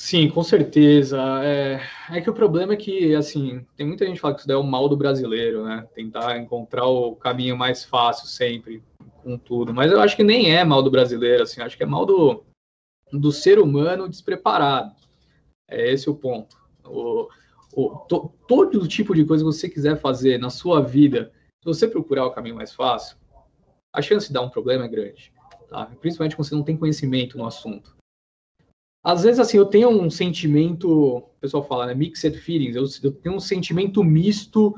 Sim, 0.00 0.30
com 0.30 0.42
certeza. 0.42 1.20
É, 1.44 1.78
é, 2.10 2.20
que 2.22 2.30
o 2.30 2.34
problema 2.34 2.72
é 2.72 2.76
que, 2.76 3.14
assim, 3.14 3.66
tem 3.76 3.86
muita 3.86 4.06
gente 4.06 4.14
que 4.14 4.20
fala 4.22 4.32
que 4.32 4.40
isso 4.40 4.48
daí 4.48 4.56
é 4.56 4.58
o 4.58 4.64
mal 4.64 4.88
do 4.88 4.96
brasileiro, 4.96 5.62
né? 5.62 5.86
Tentar 5.94 6.38
encontrar 6.38 6.86
o 6.86 7.14
caminho 7.14 7.54
mais 7.54 7.84
fácil 7.84 8.26
sempre, 8.26 8.82
com 9.22 9.36
tudo. 9.36 9.74
Mas 9.74 9.92
eu 9.92 10.00
acho 10.00 10.16
que 10.16 10.24
nem 10.24 10.56
é 10.56 10.64
mal 10.64 10.82
do 10.82 10.90
brasileiro, 10.90 11.42
assim, 11.42 11.60
acho 11.60 11.76
que 11.76 11.82
é 11.82 11.86
mal 11.86 12.06
do, 12.06 12.42
do 13.12 13.30
ser 13.30 13.58
humano 13.58 14.08
despreparado. 14.08 14.90
É 15.68 15.92
esse 15.92 16.08
o 16.08 16.14
ponto. 16.14 16.56
O, 16.82 17.28
o, 17.74 17.98
to, 18.08 18.32
todo 18.48 18.88
tipo 18.88 19.14
de 19.14 19.26
coisa 19.26 19.44
que 19.44 19.52
você 19.52 19.68
quiser 19.68 20.00
fazer 20.00 20.38
na 20.38 20.48
sua 20.48 20.80
vida, 20.80 21.30
se 21.62 21.66
você 21.66 21.86
procurar 21.86 22.24
o 22.24 22.32
caminho 22.32 22.56
mais 22.56 22.72
fácil, 22.72 23.18
a 23.92 24.00
chance 24.00 24.28
de 24.28 24.32
dar 24.32 24.40
um 24.40 24.50
problema 24.50 24.86
é 24.86 24.88
grande. 24.88 25.30
Tá? 25.68 25.92
Principalmente 26.00 26.36
quando 26.36 26.48
você 26.48 26.54
não 26.54 26.64
tem 26.64 26.78
conhecimento 26.78 27.36
no 27.36 27.46
assunto. 27.46 27.99
Às 29.02 29.22
vezes, 29.22 29.40
assim, 29.40 29.56
eu 29.56 29.66
tenho 29.66 29.88
um 29.88 30.10
sentimento, 30.10 30.88
o 30.88 31.22
pessoal 31.40 31.66
fala, 31.66 31.86
né, 31.86 31.94
mixed 31.94 32.36
feelings, 32.38 32.76
eu, 32.76 32.84
eu 33.02 33.12
tenho 33.12 33.36
um 33.36 33.40
sentimento 33.40 34.04
misto 34.04 34.74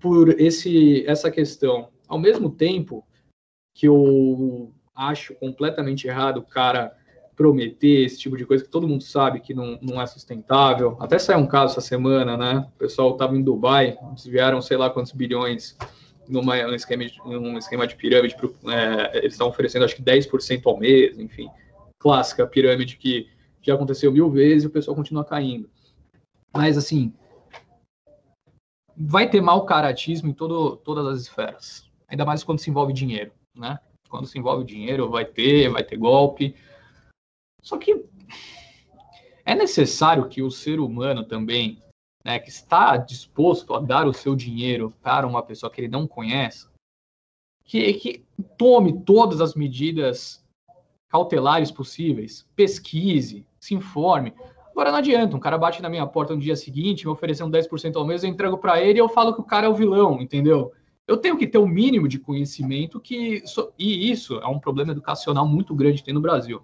por 0.00 0.40
esse, 0.40 1.04
essa 1.06 1.30
questão. 1.30 1.88
Ao 2.08 2.18
mesmo 2.18 2.50
tempo 2.50 3.06
que 3.74 3.86
eu 3.86 4.72
acho 4.94 5.34
completamente 5.36 6.06
errado 6.06 6.38
o 6.38 6.42
cara 6.42 6.96
prometer 7.36 8.04
esse 8.04 8.18
tipo 8.18 8.36
de 8.36 8.44
coisa 8.44 8.62
que 8.62 8.68
todo 8.68 8.86
mundo 8.86 9.02
sabe 9.02 9.40
que 9.40 9.54
não, 9.54 9.78
não 9.80 10.00
é 10.00 10.06
sustentável. 10.06 10.98
Até 11.00 11.18
saiu 11.18 11.38
um 11.38 11.46
caso 11.46 11.72
essa 11.72 11.80
semana, 11.80 12.36
né? 12.36 12.66
O 12.74 12.78
pessoal 12.78 13.12
estava 13.12 13.34
em 13.34 13.42
Dubai, 13.42 13.96
desviaram 14.12 14.60
sei 14.60 14.76
lá 14.76 14.90
quantos 14.90 15.12
bilhões 15.12 15.74
numa, 16.28 16.62
num, 16.66 16.74
esquema 16.74 17.06
de, 17.06 17.16
num 17.24 17.56
esquema 17.56 17.86
de 17.86 17.96
pirâmide. 17.96 18.36
Pro, 18.36 18.54
é, 18.68 19.18
eles 19.18 19.32
estão 19.32 19.48
oferecendo 19.48 19.86
acho 19.86 19.96
que 19.96 20.02
10% 20.02 20.60
ao 20.66 20.76
mês, 20.76 21.18
enfim. 21.18 21.48
Clássica 21.98 22.46
pirâmide 22.46 22.98
que 22.98 23.28
já 23.62 23.74
aconteceu 23.74 24.12
mil 24.12 24.30
vezes 24.30 24.64
e 24.64 24.66
o 24.66 24.70
pessoal 24.70 24.96
continua 24.96 25.24
caindo. 25.24 25.70
Mas, 26.52 26.76
assim, 26.76 27.12
vai 28.96 29.28
ter 29.28 29.40
mau 29.40 29.64
caratismo 29.64 30.30
em 30.30 30.34
todo, 30.34 30.76
todas 30.76 31.06
as 31.06 31.22
esferas. 31.22 31.90
Ainda 32.08 32.24
mais 32.24 32.42
quando 32.42 32.58
se 32.58 32.70
envolve 32.70 32.92
dinheiro, 32.92 33.32
né? 33.54 33.78
Quando 34.08 34.26
se 34.26 34.38
envolve 34.38 34.64
dinheiro, 34.64 35.08
vai 35.08 35.24
ter, 35.24 35.68
vai 35.70 35.84
ter 35.84 35.96
golpe. 35.96 36.54
Só 37.62 37.78
que 37.78 38.04
é 39.44 39.54
necessário 39.54 40.28
que 40.28 40.42
o 40.42 40.50
ser 40.50 40.80
humano 40.80 41.24
também, 41.24 41.82
né, 42.24 42.38
que 42.38 42.50
está 42.50 42.96
disposto 42.96 43.74
a 43.74 43.80
dar 43.80 44.06
o 44.06 44.12
seu 44.12 44.34
dinheiro 44.34 44.92
para 45.02 45.26
uma 45.26 45.42
pessoa 45.42 45.70
que 45.70 45.80
ele 45.80 45.88
não 45.88 46.06
conhece, 46.06 46.68
que, 47.64 47.94
que 47.94 48.24
tome 48.58 49.02
todas 49.02 49.40
as 49.40 49.54
medidas 49.54 50.44
cautelares 51.10 51.70
possíveis, 51.70 52.48
pesquise, 52.54 53.44
se 53.58 53.74
informe. 53.74 54.32
Agora 54.70 54.92
não 54.92 54.98
adianta, 54.98 55.36
um 55.36 55.40
cara 55.40 55.58
bate 55.58 55.82
na 55.82 55.90
minha 55.90 56.06
porta 56.06 56.34
no 56.34 56.40
dia 56.40 56.56
seguinte, 56.56 57.04
me 57.04 57.12
oferecendo 57.12 57.54
10% 57.54 57.96
ao 57.96 58.06
mês, 58.06 58.22
eu 58.22 58.30
entrego 58.30 58.56
para 58.56 58.80
ele 58.80 58.98
e 58.98 59.02
eu 59.02 59.08
falo 59.08 59.34
que 59.34 59.40
o 59.40 59.44
cara 59.44 59.66
é 59.66 59.68
o 59.68 59.74
vilão, 59.74 60.20
entendeu? 60.20 60.72
Eu 61.06 61.16
tenho 61.16 61.36
que 61.36 61.46
ter 61.46 61.58
o 61.58 61.64
um 61.64 61.68
mínimo 61.68 62.06
de 62.06 62.20
conhecimento 62.20 63.00
que. 63.00 63.42
E 63.76 64.10
isso 64.10 64.36
é 64.36 64.46
um 64.46 64.60
problema 64.60 64.92
educacional 64.92 65.46
muito 65.46 65.74
grande 65.74 65.98
que 65.98 66.04
tem 66.04 66.14
no 66.14 66.20
Brasil. 66.20 66.62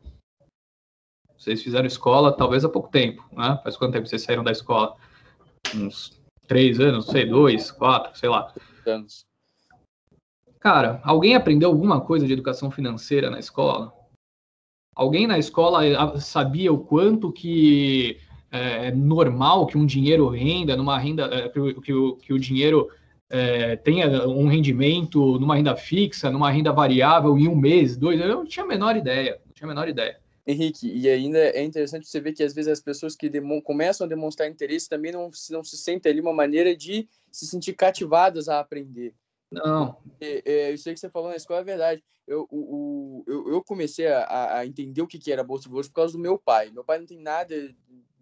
Vocês 1.36 1.60
fizeram 1.62 1.86
escola 1.86 2.32
talvez 2.32 2.64
há 2.64 2.68
pouco 2.68 2.88
tempo, 2.88 3.24
né? 3.32 3.58
Faz 3.64 3.76
quanto 3.76 3.94
tempo 3.94 4.06
vocês 4.06 4.22
saíram 4.22 4.44
da 4.44 4.52
escola? 4.52 4.94
Uns 5.74 6.22
três 6.46 6.78
anos, 6.78 7.06
não 7.06 7.12
sei, 7.12 7.26
dois, 7.26 7.72
quatro, 7.72 8.16
sei 8.16 8.28
lá. 8.28 8.54
Anos. 8.86 9.26
Cara, 10.60 11.00
alguém 11.04 11.34
aprendeu 11.34 11.68
alguma 11.68 12.00
coisa 12.00 12.24
de 12.24 12.32
educação 12.32 12.70
financeira 12.70 13.28
na 13.28 13.40
escola? 13.40 13.95
Alguém 14.96 15.26
na 15.26 15.38
escola 15.38 15.86
eh, 15.86 16.18
sabia 16.18 16.72
o 16.72 16.78
quanto 16.78 17.30
que 17.30 18.18
é 18.50 18.90
normal 18.90 19.66
que 19.66 19.76
um 19.76 19.84
dinheiro 19.84 20.26
renda 20.28 20.74
numa 20.74 20.98
renda 20.98 21.24
eh, 21.26 21.48
que, 21.50 21.60
o, 21.60 21.80
que, 21.82 21.92
o, 21.92 22.16
que 22.16 22.32
o 22.32 22.38
dinheiro 22.38 22.88
é, 23.28 23.76
tenha 23.76 24.26
um 24.26 24.46
rendimento 24.46 25.38
numa 25.38 25.56
renda 25.56 25.76
fixa, 25.76 26.30
numa 26.30 26.50
renda 26.50 26.72
variável 26.72 27.36
em 27.36 27.46
um 27.46 27.56
mês, 27.56 27.96
dois? 27.96 28.18
Eu 28.18 28.28
não 28.28 28.46
tinha 28.46 28.64
a 28.64 28.68
menor 28.68 28.96
ideia, 28.96 29.38
não 29.44 29.52
tinha 29.52 29.66
a 29.66 29.68
menor 29.68 29.88
ideia. 29.88 30.18
Henrique, 30.46 30.86
e 30.86 31.08
ainda 31.08 31.38
é 31.38 31.62
interessante 31.62 32.06
você 32.06 32.20
ver 32.20 32.32
que 32.32 32.42
às 32.42 32.54
vezes 32.54 32.70
as 32.70 32.80
pessoas 32.80 33.16
que 33.16 33.28
começam 33.64 34.06
a 34.06 34.08
demonstrar 34.08 34.48
interesse 34.48 34.88
também 34.88 35.10
não, 35.10 35.28
não 35.50 35.64
se 35.64 35.76
sentem 35.76 36.12
ali 36.12 36.20
uma 36.20 36.32
maneira 36.32 36.74
de 36.74 37.08
se 37.32 37.46
sentir 37.46 37.74
cativadas 37.74 38.48
a 38.48 38.60
aprender. 38.60 39.12
Não. 39.50 39.96
É, 40.20 40.42
é, 40.44 40.72
isso 40.72 40.88
aí 40.88 40.94
que 40.94 41.00
você 41.00 41.10
falou 41.10 41.28
na 41.28 41.36
escola 41.36 41.60
é 41.60 41.64
verdade. 41.64 42.04
Eu, 42.26 42.46
o, 42.50 43.24
eu, 43.26 43.48
eu 43.48 43.64
comecei 43.64 44.08
a, 44.08 44.58
a 44.58 44.66
entender 44.66 45.00
o 45.00 45.06
que, 45.06 45.18
que 45.18 45.32
era 45.32 45.44
Bolsa 45.44 45.64
de 45.64 45.68
Valores 45.68 45.88
por 45.88 45.94
causa 45.94 46.12
do 46.12 46.18
meu 46.18 46.38
pai. 46.38 46.70
Meu 46.70 46.84
pai 46.84 46.98
não 46.98 47.06
tem 47.06 47.20
nada 47.20 47.54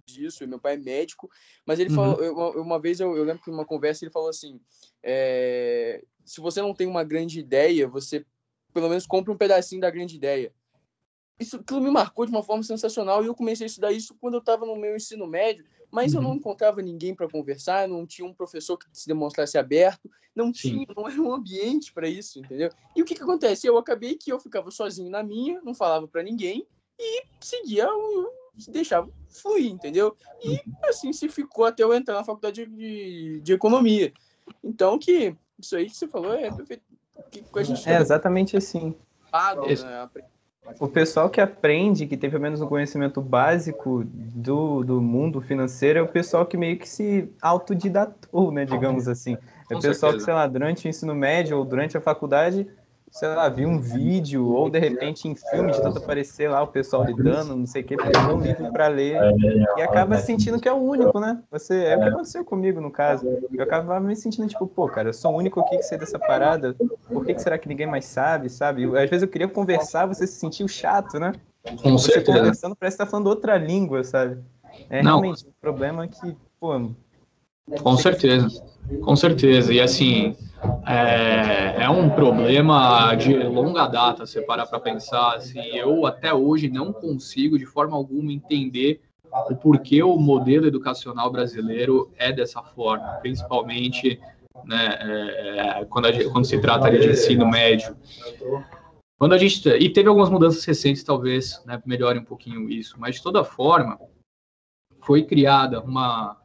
disso, 0.06 0.46
meu 0.46 0.60
pai 0.60 0.74
é 0.74 0.76
médico, 0.76 1.30
mas 1.64 1.78
ele 1.78 1.88
uhum. 1.90 1.96
falou, 1.96 2.22
eu, 2.22 2.62
uma 2.62 2.78
vez 2.78 3.00
eu, 3.00 3.16
eu 3.16 3.24
lembro 3.24 3.42
que 3.42 3.50
numa 3.50 3.64
conversa 3.64 4.04
ele 4.04 4.12
falou 4.12 4.28
assim, 4.28 4.60
é, 5.02 6.04
se 6.26 6.42
você 6.42 6.60
não 6.60 6.74
tem 6.74 6.86
uma 6.86 7.02
grande 7.02 7.40
ideia, 7.40 7.88
você 7.88 8.24
pelo 8.74 8.90
menos 8.90 9.06
compra 9.06 9.32
um 9.32 9.36
pedacinho 9.36 9.80
da 9.80 9.90
grande 9.90 10.14
ideia 10.14 10.52
isso 11.38 11.56
aquilo 11.56 11.80
me 11.80 11.90
marcou 11.90 12.24
de 12.24 12.32
uma 12.32 12.42
forma 12.42 12.62
sensacional 12.62 13.22
e 13.22 13.26
eu 13.26 13.34
comecei 13.34 13.64
a 13.64 13.68
estudar 13.68 13.92
isso 13.92 14.14
quando 14.20 14.34
eu 14.34 14.40
estava 14.40 14.64
no 14.64 14.76
meu 14.76 14.96
ensino 14.96 15.26
médio, 15.26 15.64
mas 15.94 16.12
uhum. 16.12 16.18
eu 16.18 16.22
não 16.22 16.30
uhum. 16.30 16.36
encontrava 16.36 16.82
ninguém 16.82 17.14
para 17.14 17.28
conversar, 17.28 17.86
não 17.86 18.04
tinha 18.04 18.26
um 18.26 18.34
professor 18.34 18.76
que 18.76 18.86
se 18.92 19.06
demonstrasse 19.06 19.56
aberto, 19.56 20.10
não 20.34 20.50
tinha, 20.50 20.84
não 20.96 21.08
era 21.08 21.22
um 21.22 21.32
ambiente 21.32 21.92
para 21.92 22.08
isso, 22.08 22.40
entendeu? 22.40 22.68
E 22.96 23.00
o 23.00 23.04
que 23.04 23.14
que 23.14 23.22
acontece? 23.22 23.68
Eu 23.68 23.78
acabei 23.78 24.16
que 24.16 24.32
eu 24.32 24.40
ficava 24.40 24.72
sozinho 24.72 25.08
na 25.08 25.22
minha, 25.22 25.62
não 25.62 25.72
falava 25.72 26.08
para 26.08 26.24
ninguém 26.24 26.66
e 26.98 27.22
seguia, 27.40 27.86
deixava 28.66 29.08
fluir, 29.28 29.70
entendeu? 29.70 30.16
E 30.42 30.54
uhum. 30.54 30.74
assim 30.82 31.12
se 31.12 31.28
ficou 31.28 31.64
até 31.64 31.84
eu 31.84 31.94
entrar 31.94 32.14
na 32.14 32.24
faculdade 32.24 32.66
de, 32.66 33.40
de 33.40 33.52
economia. 33.52 34.12
Então 34.64 34.98
que 34.98 35.36
isso 35.60 35.76
aí 35.76 35.88
que 35.88 35.96
você 35.96 36.08
falou 36.08 36.34
é 36.34 36.50
perfeito. 36.50 36.82
Que 37.30 37.44
a 37.54 37.62
gente 37.62 37.88
é 37.88 38.00
exatamente 38.00 38.56
assim. 38.56 38.96
Né? 39.84 40.24
O 40.80 40.88
pessoal 40.88 41.28
que 41.28 41.40
aprende, 41.40 42.06
que 42.06 42.16
tem 42.16 42.30
pelo 42.30 42.42
menos 42.42 42.60
um 42.60 42.66
conhecimento 42.66 43.20
básico 43.20 44.04
do, 44.04 44.82
do 44.82 45.00
mundo 45.00 45.40
financeiro, 45.40 45.98
é 45.98 46.02
o 46.02 46.08
pessoal 46.08 46.46
que 46.46 46.56
meio 46.56 46.78
que 46.78 46.88
se 46.88 47.28
autodidatou, 47.40 48.50
né, 48.50 48.64
digamos 48.64 49.06
assim. 49.06 49.36
É 49.70 49.76
o 49.76 49.80
pessoal 49.80 50.12
que, 50.12 50.20
sei 50.20 50.34
lá, 50.34 50.46
durante 50.46 50.86
o 50.86 50.88
ensino 50.88 51.14
médio 51.14 51.58
ou 51.58 51.64
durante 51.64 51.96
a 51.96 52.00
faculdade 52.00 52.66
sei 53.14 53.28
lá, 53.28 53.48
vi 53.48 53.64
um 53.64 53.78
vídeo, 53.78 54.48
ou 54.48 54.68
de 54.68 54.80
repente 54.80 55.28
em 55.28 55.36
filme, 55.36 55.70
de 55.70 55.80
tanto 55.80 55.98
aparecer 55.98 56.50
lá 56.50 56.60
o 56.62 56.66
pessoal 56.66 57.04
lidando, 57.04 57.54
não 57.54 57.64
sei 57.64 57.82
o 57.82 57.84
que, 57.84 57.96
pegou 57.96 58.36
um 58.36 58.40
livro 58.40 58.72
para 58.72 58.88
ler 58.88 59.20
e 59.78 59.82
acaba 59.82 60.18
sentindo 60.18 60.60
que 60.60 60.68
é 60.68 60.72
o 60.72 60.82
único, 60.82 61.20
né? 61.20 61.40
Você, 61.48 61.84
é 61.84 61.96
o 61.96 62.00
que 62.00 62.08
aconteceu 62.08 62.44
comigo, 62.44 62.80
no 62.80 62.90
caso. 62.90 63.24
Eu 63.52 63.62
acabava 63.62 64.00
me 64.00 64.16
sentindo 64.16 64.48
tipo, 64.48 64.66
pô, 64.66 64.88
cara, 64.88 65.10
eu 65.10 65.12
sou 65.12 65.32
o 65.32 65.36
único 65.36 65.60
aqui 65.60 65.76
que 65.76 65.84
sei 65.84 65.96
dessa 65.96 66.18
parada, 66.18 66.74
por 67.08 67.24
que, 67.24 67.34
que 67.34 67.40
será 67.40 67.56
que 67.56 67.68
ninguém 67.68 67.86
mais 67.86 68.04
sabe, 68.04 68.50
sabe? 68.50 68.84
Às 68.98 69.08
vezes 69.08 69.22
eu 69.22 69.28
queria 69.28 69.46
conversar, 69.46 70.06
você 70.06 70.26
se 70.26 70.40
sentiu 70.40 70.66
chato, 70.66 71.20
né? 71.20 71.30
Com 71.80 71.92
você 71.92 72.14
certeza. 72.14 72.38
conversando 72.38 72.74
parece 72.74 72.96
que 72.96 73.04
tá 73.04 73.08
falando 73.08 73.28
outra 73.28 73.56
língua, 73.56 74.02
sabe? 74.02 74.42
É 74.90 75.04
não. 75.04 75.20
realmente 75.20 75.46
um 75.46 75.52
problema 75.60 76.08
que, 76.08 76.36
pô. 76.58 76.90
Com 77.82 77.96
certeza, 77.96 78.62
com 79.02 79.16
certeza. 79.16 79.72
E 79.72 79.80
assim, 79.80 80.36
é, 80.86 81.84
é 81.84 81.88
um 81.88 82.10
problema 82.10 83.14
de 83.14 83.34
longa 83.34 83.86
data, 83.86 84.26
você 84.26 84.42
parar 84.42 84.66
para 84.66 84.80
pensar. 84.80 85.36
Assim, 85.36 85.60
eu 85.76 86.06
até 86.06 86.32
hoje 86.32 86.68
não 86.68 86.92
consigo, 86.92 87.58
de 87.58 87.66
forma 87.66 87.96
alguma, 87.96 88.32
entender 88.32 89.00
o 89.50 89.56
porquê 89.56 90.02
o 90.02 90.16
modelo 90.16 90.66
educacional 90.66 91.30
brasileiro 91.30 92.12
é 92.16 92.30
dessa 92.30 92.62
forma, 92.62 93.14
principalmente 93.14 94.20
né, 94.64 94.98
é, 95.00 95.80
é 95.80 95.84
quando, 95.86 96.30
quando, 96.30 96.44
se 96.44 96.60
trata 96.60 96.90
de 96.90 97.10
ensino 97.10 97.46
médio. 97.46 97.96
Quando 99.18 99.32
a 99.32 99.38
gente 99.38 99.66
e 99.68 99.88
teve 99.90 100.08
algumas 100.08 100.28
mudanças 100.28 100.64
recentes, 100.64 101.02
talvez 101.02 101.62
né, 101.64 101.82
melhore 101.86 102.18
um 102.18 102.24
pouquinho 102.24 102.68
isso, 102.68 102.96
mas 102.98 103.16
de 103.16 103.22
toda 103.22 103.42
forma 103.42 103.98
foi 105.00 105.24
criada 105.24 105.80
uma 105.80 106.36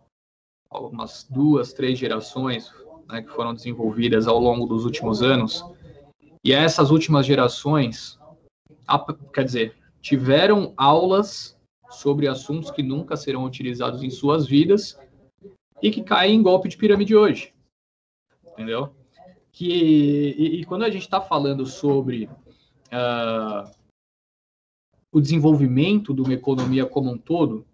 umas 0.72 1.26
duas, 1.30 1.74
três 1.74 1.98
gerações 1.98 2.72
né, 3.08 3.22
que 3.22 3.30
foram 3.30 3.54
desenvolvidas 3.54 4.28
ao 4.28 4.40
longo 4.40 4.66
dos 4.66 4.86
últimos 4.86 5.22
anos. 5.22 5.64
E 6.44 6.54
essas 6.54 6.92
últimas 6.92 7.26
gerações, 7.26 8.20
quer 9.34 9.44
dizer, 9.44 9.76
tiveram 10.02 10.74
aulas 10.78 11.60
sobre 11.90 12.28
assuntos 12.28 12.70
que 12.72 12.84
nunca 12.84 13.18
serão 13.18 13.44
utilizados 13.44 14.04
em 14.04 14.10
suas 14.10 14.46
vidas 14.46 14.98
e 15.82 15.90
que 15.90 16.04
caem 16.04 16.36
em 16.36 16.44
golpe 16.44 16.70
de 16.70 16.78
pirâmide 16.78 17.16
hoje. 17.16 17.54
Entendeu? 18.46 18.94
Que, 19.52 20.36
e, 20.38 20.62
e 20.62 20.66
quando 20.66 20.84
a 20.84 20.90
gente 20.90 21.02
está 21.02 21.20
falando 21.20 21.66
sobre 21.66 22.26
uh, 22.26 23.70
o 25.12 25.20
desenvolvimento 25.20 26.14
de 26.14 26.22
uma 26.22 26.34
economia 26.34 26.86
como 26.86 27.12
um 27.12 27.18
todo, 27.18 27.66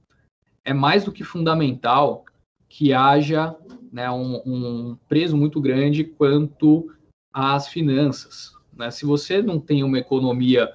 é 0.63 0.73
mais 0.73 1.03
do 1.03 1.11
que 1.11 1.23
fundamental 1.23 2.25
que 2.67 2.93
haja 2.93 3.55
né, 3.91 4.09
um, 4.11 4.41
um 4.45 4.97
preso 5.07 5.37
muito 5.37 5.61
grande 5.61 6.03
quanto 6.03 6.91
às 7.33 7.67
finanças. 7.67 8.53
Né? 8.73 8.91
Se 8.91 9.05
você 9.05 9.41
não 9.41 9.59
tem 9.59 9.83
uma 9.83 9.99
economia 9.99 10.73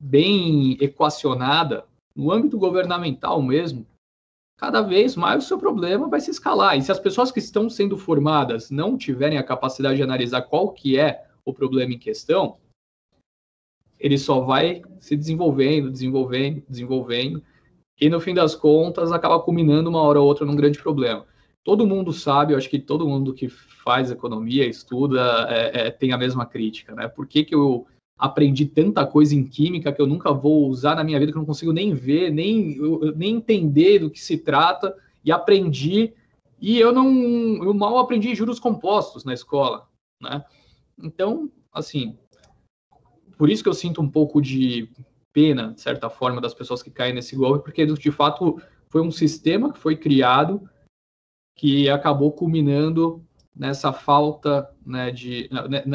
bem 0.00 0.76
equacionada, 0.80 1.84
no 2.14 2.32
âmbito 2.32 2.58
governamental 2.58 3.42
mesmo, 3.42 3.86
cada 4.58 4.80
vez 4.80 5.14
mais 5.16 5.44
o 5.44 5.46
seu 5.46 5.58
problema 5.58 6.08
vai 6.08 6.20
se 6.20 6.30
escalar. 6.30 6.76
E 6.76 6.82
se 6.82 6.90
as 6.90 6.98
pessoas 6.98 7.30
que 7.30 7.38
estão 7.38 7.68
sendo 7.68 7.96
formadas 7.98 8.70
não 8.70 8.96
tiverem 8.96 9.38
a 9.38 9.44
capacidade 9.44 9.96
de 9.96 10.02
analisar 10.02 10.42
qual 10.42 10.72
que 10.72 10.98
é 10.98 11.26
o 11.44 11.52
problema 11.52 11.92
em 11.92 11.98
questão, 11.98 12.56
ele 13.98 14.18
só 14.18 14.40
vai 14.40 14.82
se 14.98 15.16
desenvolvendo, 15.16 15.90
desenvolvendo, 15.90 16.62
desenvolvendo, 16.68 17.42
e 18.00 18.08
no 18.08 18.20
fim 18.20 18.34
das 18.34 18.54
contas 18.54 19.12
acaba 19.12 19.40
culminando 19.40 19.88
uma 19.88 20.02
hora 20.02 20.20
ou 20.20 20.26
outra 20.26 20.44
num 20.44 20.56
grande 20.56 20.78
problema 20.78 21.26
todo 21.66 21.84
mundo 21.84 22.12
sabe, 22.12 22.52
eu 22.52 22.56
acho 22.56 22.70
que 22.70 22.78
todo 22.78 23.08
mundo 23.08 23.34
que 23.34 23.48
faz 23.48 24.08
economia, 24.08 24.64
estuda, 24.64 25.48
é, 25.50 25.88
é, 25.88 25.90
tem 25.90 26.12
a 26.12 26.16
mesma 26.16 26.46
crítica, 26.46 26.94
né? 26.94 27.08
Por 27.08 27.26
que, 27.26 27.42
que 27.42 27.56
eu 27.56 27.88
aprendi 28.16 28.66
tanta 28.66 29.04
coisa 29.04 29.34
em 29.34 29.42
química 29.42 29.92
que 29.92 30.00
eu 30.00 30.06
nunca 30.06 30.32
vou 30.32 30.68
usar 30.68 30.94
na 30.94 31.02
minha 31.02 31.18
vida, 31.18 31.32
que 31.32 31.36
eu 31.36 31.40
não 31.40 31.46
consigo 31.46 31.72
nem 31.72 31.92
ver, 31.92 32.30
nem, 32.30 32.78
nem 33.16 33.34
entender 33.34 33.98
do 33.98 34.08
que 34.08 34.20
se 34.20 34.38
trata, 34.38 34.96
e 35.24 35.32
aprendi, 35.32 36.12
e 36.60 36.78
eu 36.78 36.92
não, 36.92 37.12
eu 37.64 37.74
mal 37.74 37.98
aprendi 37.98 38.32
juros 38.32 38.60
compostos 38.60 39.24
na 39.24 39.34
escola, 39.34 39.88
né? 40.22 40.44
Então, 41.02 41.50
assim, 41.72 42.16
por 43.36 43.50
isso 43.50 43.64
que 43.64 43.68
eu 43.68 43.74
sinto 43.74 44.00
um 44.00 44.08
pouco 44.08 44.40
de 44.40 44.88
pena, 45.36 45.74
de 45.74 45.82
certa 45.82 46.08
forma, 46.08 46.40
das 46.40 46.54
pessoas 46.54 46.82
que 46.82 46.90
caem 46.90 47.12
nesse 47.12 47.36
golpe, 47.36 47.62
porque 47.62 47.84
de 47.84 48.10
fato 48.10 48.58
foi 48.88 49.02
um 49.02 49.10
sistema 49.10 49.70
que 49.70 49.78
foi 49.78 49.94
criado 49.94 50.66
que 51.54 51.90
acabou 51.90 52.32
culminando 52.32 53.22
nessa 53.54 53.92
falta 53.92 54.66
né, 54.84 55.10
de 55.10 55.50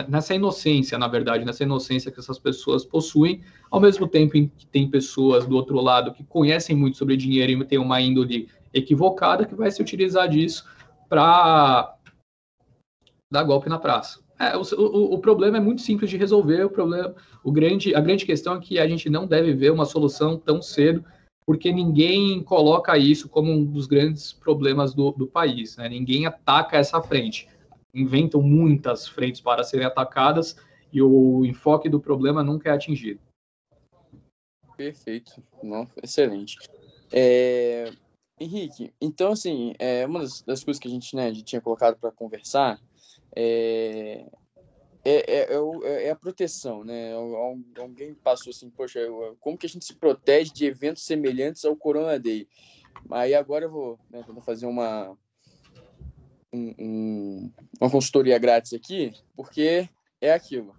nessa 0.07 0.35
inocência, 0.35 0.95
na 0.95 1.07
verdade, 1.07 1.43
nessa 1.43 1.63
inocência 1.63 2.11
que 2.11 2.19
essas 2.19 2.37
pessoas 2.37 2.85
possuem, 2.85 3.41
ao 3.71 3.79
mesmo 3.79 4.07
tempo 4.07 4.37
em 4.37 4.47
que 4.47 4.67
tem 4.67 4.87
pessoas 4.87 5.47
do 5.47 5.55
outro 5.55 5.81
lado 5.81 6.13
que 6.13 6.23
conhecem 6.23 6.75
muito 6.75 6.97
sobre 6.97 7.17
dinheiro 7.17 7.51
e 7.51 7.65
têm 7.65 7.79
uma 7.79 7.99
índole 7.99 8.47
equivocada 8.71 9.43
que 9.43 9.55
vai 9.55 9.71
se 9.71 9.81
utilizar 9.81 10.29
disso 10.29 10.67
para 11.09 11.95
dar 13.33 13.43
golpe 13.43 13.69
na 13.69 13.79
praça. 13.79 14.20
É, 14.41 14.57
o, 14.57 14.61
o, 14.61 15.13
o, 15.13 15.19
problema 15.19 15.57
é 15.57 15.59
muito 15.59 15.83
simples 15.83 16.09
de 16.09 16.17
resolver. 16.17 16.63
O 16.63 16.69
problema, 16.71 17.13
o 17.43 17.51
grande, 17.51 17.93
a 17.93 18.01
grande 18.01 18.25
questão 18.25 18.55
é 18.55 18.59
que 18.59 18.79
a 18.79 18.87
gente 18.87 19.07
não 19.07 19.27
deve 19.27 19.53
ver 19.53 19.71
uma 19.71 19.85
solução 19.85 20.35
tão 20.35 20.63
cedo, 20.63 21.05
porque 21.45 21.71
ninguém 21.71 22.41
coloca 22.41 22.97
isso 22.97 23.29
como 23.29 23.51
um 23.51 23.63
dos 23.63 23.85
grandes 23.85 24.33
problemas 24.33 24.95
do, 24.95 25.11
do 25.11 25.27
país. 25.27 25.77
Né? 25.77 25.87
Ninguém 25.87 26.25
ataca 26.25 26.77
essa 26.77 26.99
frente. 27.03 27.47
Inventam 27.93 28.41
muitas 28.41 29.07
frentes 29.07 29.39
para 29.39 29.63
serem 29.63 29.85
atacadas 29.85 30.57
e 30.91 31.03
o 31.03 31.45
enfoque 31.45 31.87
do 31.87 31.99
problema 31.99 32.43
nunca 32.43 32.69
é 32.69 32.73
atingido. 32.73 33.19
Perfeito, 34.75 35.43
Não, 35.61 35.87
excelente. 36.01 36.57
É... 37.11 37.91
Henrique, 38.39 38.91
então 38.99 39.33
assim, 39.33 39.75
é, 39.77 40.03
uma 40.07 40.21
das, 40.21 40.41
das 40.41 40.63
coisas 40.63 40.81
que 40.81 40.87
a 40.87 40.91
gente, 40.91 41.15
né, 41.15 41.27
a 41.27 41.31
gente 41.31 41.43
tinha 41.43 41.61
colocado 41.61 41.95
para 41.99 42.11
conversar 42.11 42.81
é, 43.35 44.25
é, 45.03 45.33
é, 45.33 45.53
é, 45.53 46.05
é, 46.05 46.09
a 46.11 46.15
proteção, 46.15 46.83
né? 46.83 47.13
Alguém 47.77 48.13
passou 48.13 48.51
assim, 48.51 48.69
poxa, 48.69 48.99
como 49.39 49.57
que 49.57 49.65
a 49.65 49.69
gente 49.69 49.85
se 49.85 49.95
protege 49.95 50.51
de 50.53 50.65
eventos 50.65 51.03
semelhantes 51.03 51.65
ao 51.65 51.75
Corona 51.75 52.19
Day? 52.19 52.47
Aí 53.09 53.33
agora 53.33 53.65
eu 53.65 53.71
vou 53.71 53.99
né, 54.09 54.23
fazer 54.45 54.67
uma, 54.67 55.17
um, 56.53 57.51
uma 57.79 57.89
consultoria 57.89 58.37
grátis 58.37 58.73
aqui, 58.73 59.13
porque 59.35 59.89
é 60.19 60.31
aquilo. 60.31 60.75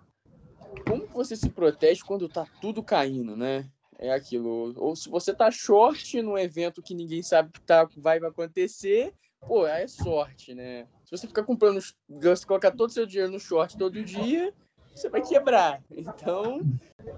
Como 0.87 1.07
você 1.09 1.37
se 1.37 1.51
protege 1.51 2.03
quando 2.03 2.29
tá 2.29 2.47
tudo 2.61 2.83
caindo, 2.83 3.37
né? 3.37 3.69
É 3.99 4.13
aquilo. 4.13 4.73
Ou 4.77 4.95
se 4.95 5.09
você 5.09 5.35
tá 5.35 5.51
short 5.51 6.21
num 6.23 6.39
evento 6.39 6.83
que 6.83 6.95
ninguém 6.95 7.23
sabe 7.23 7.53
que 7.53 7.61
tá, 7.61 7.89
vai 7.97 8.19
acontecer, 8.19 9.13
pô, 9.41 9.65
aí 9.65 9.83
é 9.83 9.89
sorte, 9.89 10.55
né? 10.55 10.87
Se 11.13 11.19
você 11.19 11.27
ficar 11.27 11.43
comprando, 11.43 11.79
você 12.09 12.47
colocar 12.47 12.71
todo 12.71 12.89
o 12.89 12.93
seu 12.93 13.05
dinheiro 13.05 13.31
no 13.31 13.39
short 13.39 13.77
todo 13.77 14.03
dia, 14.03 14.51
você 14.95 15.11
vai 15.11 15.21
quebrar. 15.21 15.83
Então. 15.91 16.63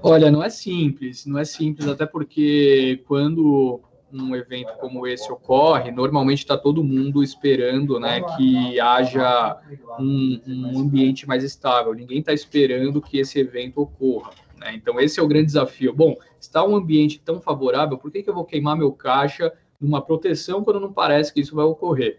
Olha, 0.03 0.33
não 0.33 0.43
é 0.43 0.51
simples, 0.51 1.25
não 1.25 1.39
é 1.39 1.45
simples, 1.45 1.87
até 1.87 2.05
porque 2.05 3.05
quando 3.07 3.81
um 4.13 4.35
evento 4.35 4.77
como 4.81 5.07
esse 5.07 5.31
ocorre, 5.31 5.93
normalmente 5.93 6.41
está 6.41 6.59
todo 6.59 6.83
mundo 6.83 7.23
esperando 7.23 8.01
né, 8.01 8.21
que 8.37 8.81
haja 8.81 9.61
um, 10.01 10.41
um 10.45 10.81
ambiente 10.81 11.25
mais 11.25 11.45
estável. 11.45 11.95
Ninguém 11.95 12.19
está 12.19 12.33
esperando 12.33 13.01
que 13.01 13.19
esse 13.19 13.39
evento 13.39 13.81
ocorra. 13.81 14.33
Né? 14.57 14.75
Então, 14.75 14.99
esse 14.99 15.21
é 15.21 15.23
o 15.23 15.29
grande 15.29 15.47
desafio. 15.47 15.95
Bom, 15.95 16.17
está 16.41 16.67
um 16.67 16.75
ambiente 16.75 17.21
tão 17.21 17.41
favorável, 17.41 17.97
por 17.97 18.11
que, 18.11 18.25
que 18.25 18.31
eu 18.31 18.35
vou 18.35 18.45
queimar 18.45 18.77
meu 18.77 18.91
caixa 18.91 19.53
numa 19.81 20.03
proteção 20.03 20.65
quando 20.65 20.81
não 20.81 20.93
parece 20.93 21.33
que 21.33 21.41
isso 21.41 21.55
vai 21.55 21.65
ocorrer? 21.65 22.19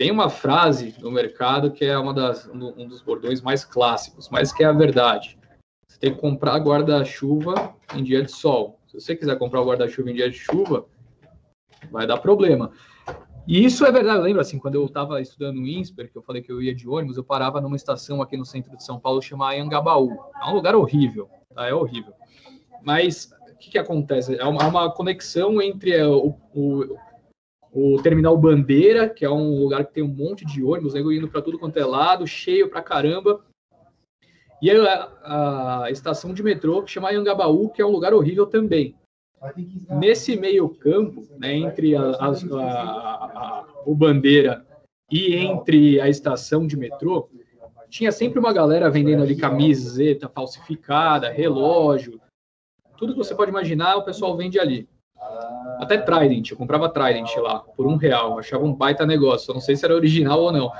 Tem 0.00 0.10
uma 0.10 0.30
frase 0.30 0.94
no 0.98 1.10
mercado 1.10 1.70
que 1.70 1.84
é 1.84 1.98
uma 1.98 2.14
das, 2.14 2.48
um 2.48 2.88
dos 2.88 3.02
bordões 3.02 3.42
mais 3.42 3.66
clássicos, 3.66 4.30
mas 4.30 4.50
que 4.50 4.64
é 4.64 4.66
a 4.66 4.72
verdade. 4.72 5.38
Você 5.86 5.98
tem 6.00 6.14
que 6.14 6.18
comprar 6.18 6.56
guarda-chuva 6.56 7.74
em 7.94 8.02
dia 8.02 8.22
de 8.22 8.32
sol. 8.32 8.80
Se 8.86 8.98
você 8.98 9.14
quiser 9.14 9.38
comprar 9.38 9.60
guarda-chuva 9.60 10.10
em 10.10 10.14
dia 10.14 10.30
de 10.30 10.38
chuva, 10.38 10.86
vai 11.90 12.06
dar 12.06 12.16
problema. 12.16 12.72
E 13.46 13.62
isso 13.62 13.84
é 13.84 13.92
verdade. 13.92 14.20
Eu 14.20 14.22
lembro, 14.22 14.40
assim, 14.40 14.58
quando 14.58 14.76
eu 14.76 14.86
estava 14.86 15.20
estudando 15.20 15.56
no 15.56 15.66
INSPER, 15.66 16.10
que 16.10 16.16
eu 16.16 16.22
falei 16.22 16.40
que 16.40 16.50
eu 16.50 16.62
ia 16.62 16.74
de 16.74 16.88
ônibus, 16.88 17.18
eu 17.18 17.24
parava 17.24 17.60
numa 17.60 17.76
estação 17.76 18.22
aqui 18.22 18.38
no 18.38 18.46
centro 18.46 18.74
de 18.74 18.82
São 18.82 18.98
Paulo 18.98 19.20
chamada 19.20 19.54
Anhangabaú. 19.54 20.16
É 20.42 20.46
um 20.46 20.54
lugar 20.54 20.74
horrível, 20.74 21.28
tá? 21.54 21.68
É 21.68 21.74
horrível. 21.74 22.14
Mas 22.82 23.34
o 23.52 23.56
que, 23.58 23.72
que 23.72 23.78
acontece? 23.78 24.34
É 24.34 24.46
uma, 24.46 24.66
uma 24.66 24.90
conexão 24.90 25.60
entre 25.60 25.92
é, 25.92 26.06
o, 26.06 26.34
o, 26.54 26.96
o 27.72 28.00
terminal 28.02 28.36
Bandeira, 28.36 29.08
que 29.08 29.24
é 29.24 29.30
um 29.30 29.60
lugar 29.60 29.84
que 29.84 29.94
tem 29.94 30.02
um 30.02 30.08
monte 30.08 30.44
de 30.44 30.62
ônibus, 30.62 30.94
né, 30.94 31.00
indo 31.00 31.28
para 31.28 31.42
tudo 31.42 31.58
quanto 31.58 31.78
é 31.78 31.84
lado, 31.84 32.26
cheio 32.26 32.68
pra 32.68 32.82
caramba. 32.82 33.44
E 34.60 34.70
a, 34.70 35.84
a 35.84 35.90
estação 35.90 36.34
de 36.34 36.42
metrô 36.42 36.82
que 36.82 36.90
chama 36.90 37.10
Anhangabaú, 37.10 37.70
que 37.70 37.80
é 37.80 37.86
um 37.86 37.90
lugar 37.90 38.12
horrível 38.12 38.46
também. 38.46 38.94
Nesse 39.88 40.36
meio 40.36 40.68
campo, 40.68 41.26
né, 41.38 41.54
entre 41.54 41.96
a, 41.96 42.02
a, 42.02 43.64
o 43.86 43.94
Bandeira 43.94 44.66
e 45.10 45.34
entre 45.34 46.00
a 46.00 46.08
estação 46.08 46.66
de 46.66 46.76
metrô, 46.76 47.30
tinha 47.88 48.12
sempre 48.12 48.38
uma 48.38 48.52
galera 48.52 48.90
vendendo 48.90 49.22
ali 49.22 49.34
camiseta 49.34 50.28
falsificada, 50.28 51.30
relógio, 51.30 52.20
tudo 52.98 53.12
que 53.12 53.18
você 53.18 53.34
pode 53.34 53.50
imaginar, 53.50 53.96
o 53.96 54.04
pessoal 54.04 54.36
vende 54.36 54.60
ali. 54.60 54.86
Até 55.80 55.96
Trident, 55.96 56.50
eu 56.50 56.58
comprava 56.58 56.90
Trident 56.90 57.34
lá, 57.38 57.60
por 57.60 57.86
um 57.86 57.96
real. 57.96 58.38
Achava 58.38 58.62
um 58.62 58.74
baita 58.74 59.06
negócio. 59.06 59.50
Eu 59.50 59.54
não 59.54 59.62
sei 59.62 59.74
se 59.74 59.84
era 59.84 59.94
original 59.94 60.38
ou 60.38 60.52
não. 60.52 60.70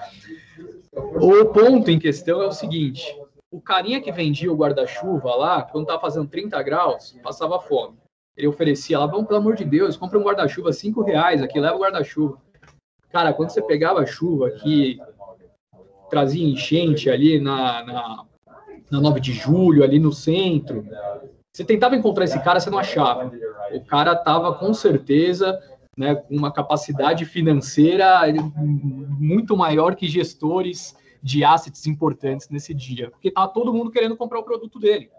O 0.93 1.47
ponto 1.47 1.91
em 1.91 1.99
questão 1.99 2.43
é 2.43 2.47
o 2.47 2.53
seguinte: 2.53 3.17
o 3.51 3.63
carinha 3.63 4.03
que 4.03 4.13
vendia 4.13 4.53
o 4.53 4.57
guarda-chuva 4.57 5.35
lá, 5.35 5.63
quando 5.63 5.87
tava 5.87 6.03
fazendo 6.03 6.29
30 6.29 6.63
graus, 6.63 7.17
passava 7.23 7.59
fome. 7.59 7.97
Ele 8.37 8.47
oferecia 8.47 8.99
lá, 8.99 9.07
vamos, 9.07 9.27
pelo 9.27 9.41
amor 9.41 9.57
de 9.57 9.65
Deus, 9.65 9.97
compra 9.97 10.19
um 10.19 10.23
guarda-chuva, 10.23 10.71
5 10.71 11.03
reais 11.03 11.43
aqui, 11.43 11.59
leva 11.59 11.77
o 11.77 11.81
guarda-chuva. 11.81 12.37
Cara, 13.11 13.33
quando 13.33 13.49
você 13.49 13.63
pegava 13.63 14.01
a 14.01 14.07
chuva 14.07 14.51
que 14.51 14.99
trazia 16.11 16.47
enchente 16.47 17.09
ali 17.09 17.41
na, 17.41 17.85
na, 17.85 18.25
na 18.91 19.01
9 19.01 19.19
de 19.19 19.33
julho, 19.33 19.83
ali 19.83 19.99
no 19.99 20.13
centro, 20.13 20.87
você 21.53 21.65
tentava 21.65 21.97
encontrar 21.97 22.25
esse 22.25 22.39
cara, 22.43 22.61
você 22.61 22.71
não 22.71 22.79
achava. 22.79 23.31
O 23.73 23.85
cara 23.85 24.13
estava 24.13 24.55
com 24.55 24.73
certeza 24.73 25.61
né, 25.97 26.15
com 26.15 26.37
uma 26.37 26.53
capacidade 26.53 27.25
financeira 27.25 28.21
muito 28.57 29.57
maior 29.57 29.95
que 29.95 30.09
gestores 30.09 30.97
de 31.23 31.45
assets 31.45 31.87
importantes 31.87 32.49
nesse 32.49 32.73
dia, 32.73 33.11
porque 33.11 33.29
estava 33.29 33.49
todo 33.49 33.73
mundo 33.73 33.91
querendo 33.91 34.17
comprar 34.17 34.39
o 34.39 34.45
produto 34.45 34.79
dele. 34.79 35.11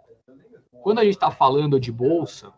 Quando 0.81 0.99
a 0.99 1.03
gente 1.03 1.13
está 1.13 1.29
falando 1.29 1.79
de 1.79 1.91
bolsa, 1.91 2.51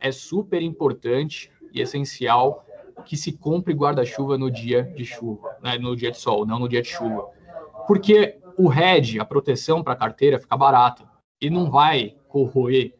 é 0.00 0.10
super 0.10 0.60
importante 0.62 1.50
e 1.72 1.80
essencial 1.80 2.64
que 3.04 3.16
se 3.16 3.30
compre 3.32 3.72
guarda-chuva 3.72 4.36
no 4.36 4.50
dia 4.50 4.82
de 4.82 5.04
chuva, 5.04 5.56
né, 5.62 5.78
no 5.78 5.94
dia 5.94 6.10
de 6.10 6.18
sol, 6.18 6.44
não 6.44 6.58
no 6.58 6.68
dia 6.68 6.82
de 6.82 6.88
chuva. 6.88 7.28
Porque 7.86 8.38
o 8.56 8.72
hedge, 8.72 9.20
a 9.20 9.24
proteção 9.24 9.84
para 9.84 9.92
a 9.92 9.96
carteira, 9.96 10.40
fica 10.40 10.56
barata 10.56 11.04
e 11.40 11.48
não 11.48 11.70
vai 11.70 12.16
corroer 12.28 12.97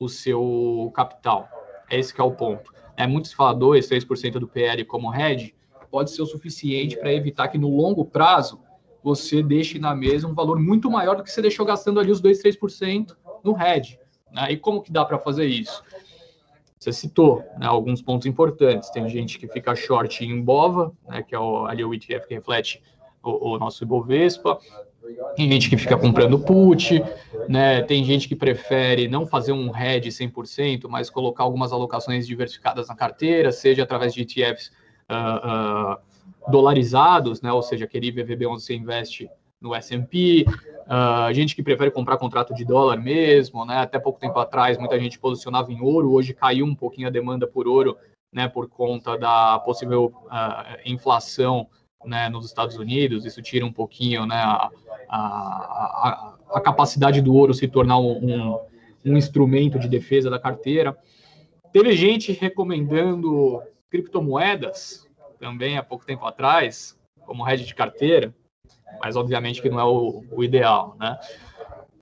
o 0.00 0.08
seu 0.08 0.90
capital. 0.94 1.48
É 1.88 1.98
esse 1.98 2.18
é 2.18 2.24
o 2.24 2.32
ponto. 2.32 2.72
É, 2.96 3.06
muitos 3.06 3.32
falam 3.32 3.58
2, 3.58 3.88
3% 3.88 4.32
do 4.32 4.48
PL 4.48 4.84
como 4.84 5.14
hedge, 5.14 5.54
pode 5.90 6.10
ser 6.10 6.22
o 6.22 6.26
suficiente 6.26 6.96
para 6.96 7.12
evitar 7.12 7.48
que 7.48 7.58
no 7.58 7.68
longo 7.68 8.04
prazo 8.04 8.60
você 9.02 9.42
deixe 9.42 9.78
na 9.78 9.94
mesa 9.94 10.26
um 10.26 10.34
valor 10.34 10.58
muito 10.58 10.90
maior 10.90 11.16
do 11.16 11.22
que 11.22 11.30
você 11.30 11.42
deixou 11.42 11.66
gastando 11.66 12.00
ali 12.00 12.10
os 12.10 12.20
2, 12.20 12.42
3% 12.42 13.16
no 13.44 13.56
hedge. 13.60 13.98
Né? 14.32 14.52
E 14.52 14.56
como 14.56 14.82
que 14.82 14.92
dá 14.92 15.04
para 15.04 15.18
fazer 15.18 15.46
isso? 15.46 15.82
Você 16.78 16.92
citou 16.92 17.44
né, 17.58 17.66
alguns 17.66 18.00
pontos 18.00 18.26
importantes. 18.26 18.88
Tem 18.90 19.06
gente 19.08 19.38
que 19.38 19.46
fica 19.46 19.74
short 19.74 20.24
em 20.24 20.40
Bova, 20.40 20.92
né, 21.06 21.22
que 21.22 21.34
é 21.34 21.38
o, 21.38 21.66
ali 21.66 21.84
o 21.84 21.92
ETF 21.92 22.26
que 22.26 22.34
reflete 22.34 22.82
o, 23.22 23.54
o 23.54 23.58
nosso 23.58 23.84
Ibovespa. 23.84 24.58
Tem 25.36 25.50
gente 25.50 25.70
que 25.70 25.76
fica 25.76 25.96
comprando 25.96 26.38
put, 26.38 27.02
né? 27.48 27.82
Tem 27.82 28.04
gente 28.04 28.28
que 28.28 28.36
prefere 28.36 29.08
não 29.08 29.26
fazer 29.26 29.52
um 29.52 29.74
hedge 29.74 30.10
100%, 30.10 30.88
mas 30.88 31.08
colocar 31.08 31.44
algumas 31.44 31.72
alocações 31.72 32.26
diversificadas 32.26 32.88
na 32.88 32.94
carteira, 32.94 33.52
seja 33.52 33.82
através 33.82 34.12
de 34.12 34.22
ETFs 34.22 34.70
uh, 35.10 35.94
uh, 35.94 36.50
dolarizados, 36.50 37.40
né? 37.40 37.52
Ou 37.52 37.62
seja, 37.62 37.84
aquele 37.84 38.08
IVVB 38.08 38.46
onde 38.46 38.62
você 38.62 38.74
investe 38.74 39.28
no 39.60 39.74
S&P, 39.74 40.46
uh, 40.48 41.32
gente 41.34 41.54
que 41.54 41.62
prefere 41.62 41.90
comprar 41.90 42.16
contrato 42.16 42.54
de 42.54 42.64
dólar 42.64 42.96
mesmo, 42.96 43.64
né? 43.64 43.78
Até 43.78 43.98
pouco 43.98 44.18
tempo 44.18 44.38
atrás, 44.38 44.78
muita 44.78 44.98
gente 44.98 45.18
posicionava 45.18 45.72
em 45.72 45.80
ouro, 45.80 46.12
hoje 46.12 46.32
caiu 46.32 46.64
um 46.64 46.74
pouquinho 46.74 47.08
a 47.08 47.10
demanda 47.10 47.46
por 47.46 47.68
ouro, 47.68 47.96
né? 48.32 48.48
Por 48.48 48.68
conta 48.68 49.18
da 49.18 49.58
possível 49.58 50.12
inflação 50.84 51.68
né, 52.04 52.28
nos 52.28 52.46
Estados 52.46 52.76
Unidos, 52.76 53.24
isso 53.24 53.42
tira 53.42 53.64
um 53.64 53.72
pouquinho 53.72 54.26
né, 54.26 54.36
a, 54.36 54.70
a, 55.08 56.34
a 56.52 56.60
capacidade 56.60 57.20
do 57.20 57.34
ouro 57.34 57.54
se 57.54 57.68
tornar 57.68 57.98
um, 57.98 58.58
um, 59.04 59.16
instrumento 59.16 59.78
de 59.78 59.88
defesa 59.88 60.30
da 60.30 60.38
carteira. 60.38 60.96
Teve 61.72 61.92
gente 61.94 62.32
recomendando 62.32 63.62
criptomoedas 63.90 65.08
também 65.38 65.78
há 65.78 65.82
pouco 65.82 66.04
tempo 66.04 66.24
atrás, 66.26 66.98
como 67.26 67.48
hedge 67.48 67.64
de 67.64 67.74
carteira, 67.74 68.34
mas 69.00 69.16
obviamente 69.16 69.62
que 69.62 69.70
não 69.70 69.80
é 69.80 69.84
o, 69.84 70.24
o 70.32 70.44
ideal, 70.44 70.96
né? 70.98 71.18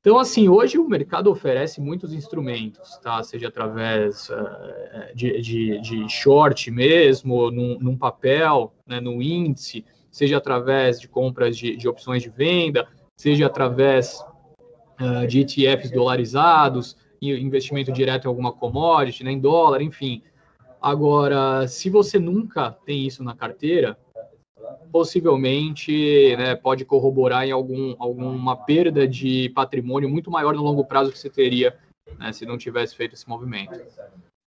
Então, 0.09 0.19
assim, 0.19 0.49
hoje 0.49 0.79
o 0.79 0.89
mercado 0.89 1.31
oferece 1.31 1.83
muitos 1.83 2.15
instrumentos, 2.15 2.97
tá? 3.03 3.23
Seja 3.23 3.49
através 3.49 4.31
uh, 4.31 5.15
de, 5.15 5.39
de, 5.43 5.79
de, 5.83 6.09
short 6.09 6.71
mesmo, 6.71 7.51
num, 7.51 7.79
num 7.79 7.95
papel, 7.95 8.73
né, 8.87 9.03
no 9.03 9.21
índice, 9.21 9.85
seja 10.11 10.39
através 10.39 10.99
de 10.99 11.07
compras 11.09 11.59
de, 11.59 11.77
de 11.77 11.87
opções 11.87 12.23
de 12.23 12.31
venda, 12.31 12.89
seja 13.19 13.45
através 13.45 14.25
uh, 14.99 15.27
de 15.27 15.41
ETFs 15.41 15.91
dolarizados, 15.91 16.97
investimento 17.21 17.93
direto 17.93 18.25
em 18.25 18.29
alguma 18.29 18.51
commodity, 18.51 19.23
né, 19.23 19.33
em 19.33 19.39
dólar, 19.39 19.83
enfim. 19.83 20.23
Agora, 20.81 21.69
se 21.69 21.91
você 21.91 22.19
nunca 22.19 22.71
tem 22.87 23.07
isso 23.07 23.23
na 23.23 23.37
carteira, 23.37 23.99
possivelmente 24.91 26.37
né, 26.37 26.55
pode 26.55 26.85
corroborar 26.85 27.47
em 27.47 27.53
algum, 27.53 27.95
alguma 27.99 28.57
perda 28.57 29.07
de 29.07 29.51
patrimônio 29.51 30.09
muito 30.09 30.31
maior 30.31 30.55
no 30.55 30.63
longo 30.63 30.85
prazo 30.85 31.13
que 31.13 31.19
você 31.19 31.31
teria 31.31 31.79
né, 32.19 32.33
se 32.33 32.47
não 32.47 32.57
tivesse 32.57 32.97
feito 32.97 33.15
esse 33.15 33.29
movimento. 33.29 33.81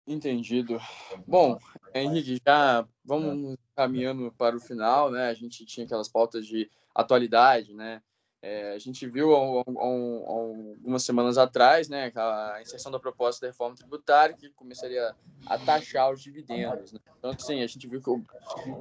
Entendido. 0.08 0.80
Bom, 1.28 1.58
Henrique, 1.94 2.40
já 2.46 2.88
vamos 3.04 3.58
caminhando 3.76 4.32
para 4.38 4.56
o 4.56 4.60
final, 4.60 5.12
né? 5.12 5.28
A 5.28 5.34
gente 5.34 5.66
tinha 5.66 5.86
aquelas 5.86 6.08
pautas 6.08 6.46
de 6.48 6.70
atualidade, 6.96 7.74
né? 7.74 8.02
É, 8.40 8.74
a 8.74 8.78
gente 8.78 9.08
viu 9.08 9.36
há, 9.36 9.40
algumas 9.40 11.04
semanas 11.04 11.40
atrás 11.40 11.90
né, 11.90 12.12
a 12.16 12.60
inserção 12.62 12.92
da 12.92 13.00
proposta 13.00 13.42
da 13.42 13.52
reforma 13.52 13.76
tributária 13.76 14.36
que 14.36 14.50
começaria 14.52 15.16
a 15.48 15.58
taxar 15.58 16.12
os 16.12 16.22
dividendos. 16.22 16.94
Né? 16.94 17.00
Então, 17.18 17.32
assim, 17.32 17.64
a 17.64 17.68
gente 17.68 17.88
viu 17.88 18.00
que 18.00 18.10
o, 18.10 18.24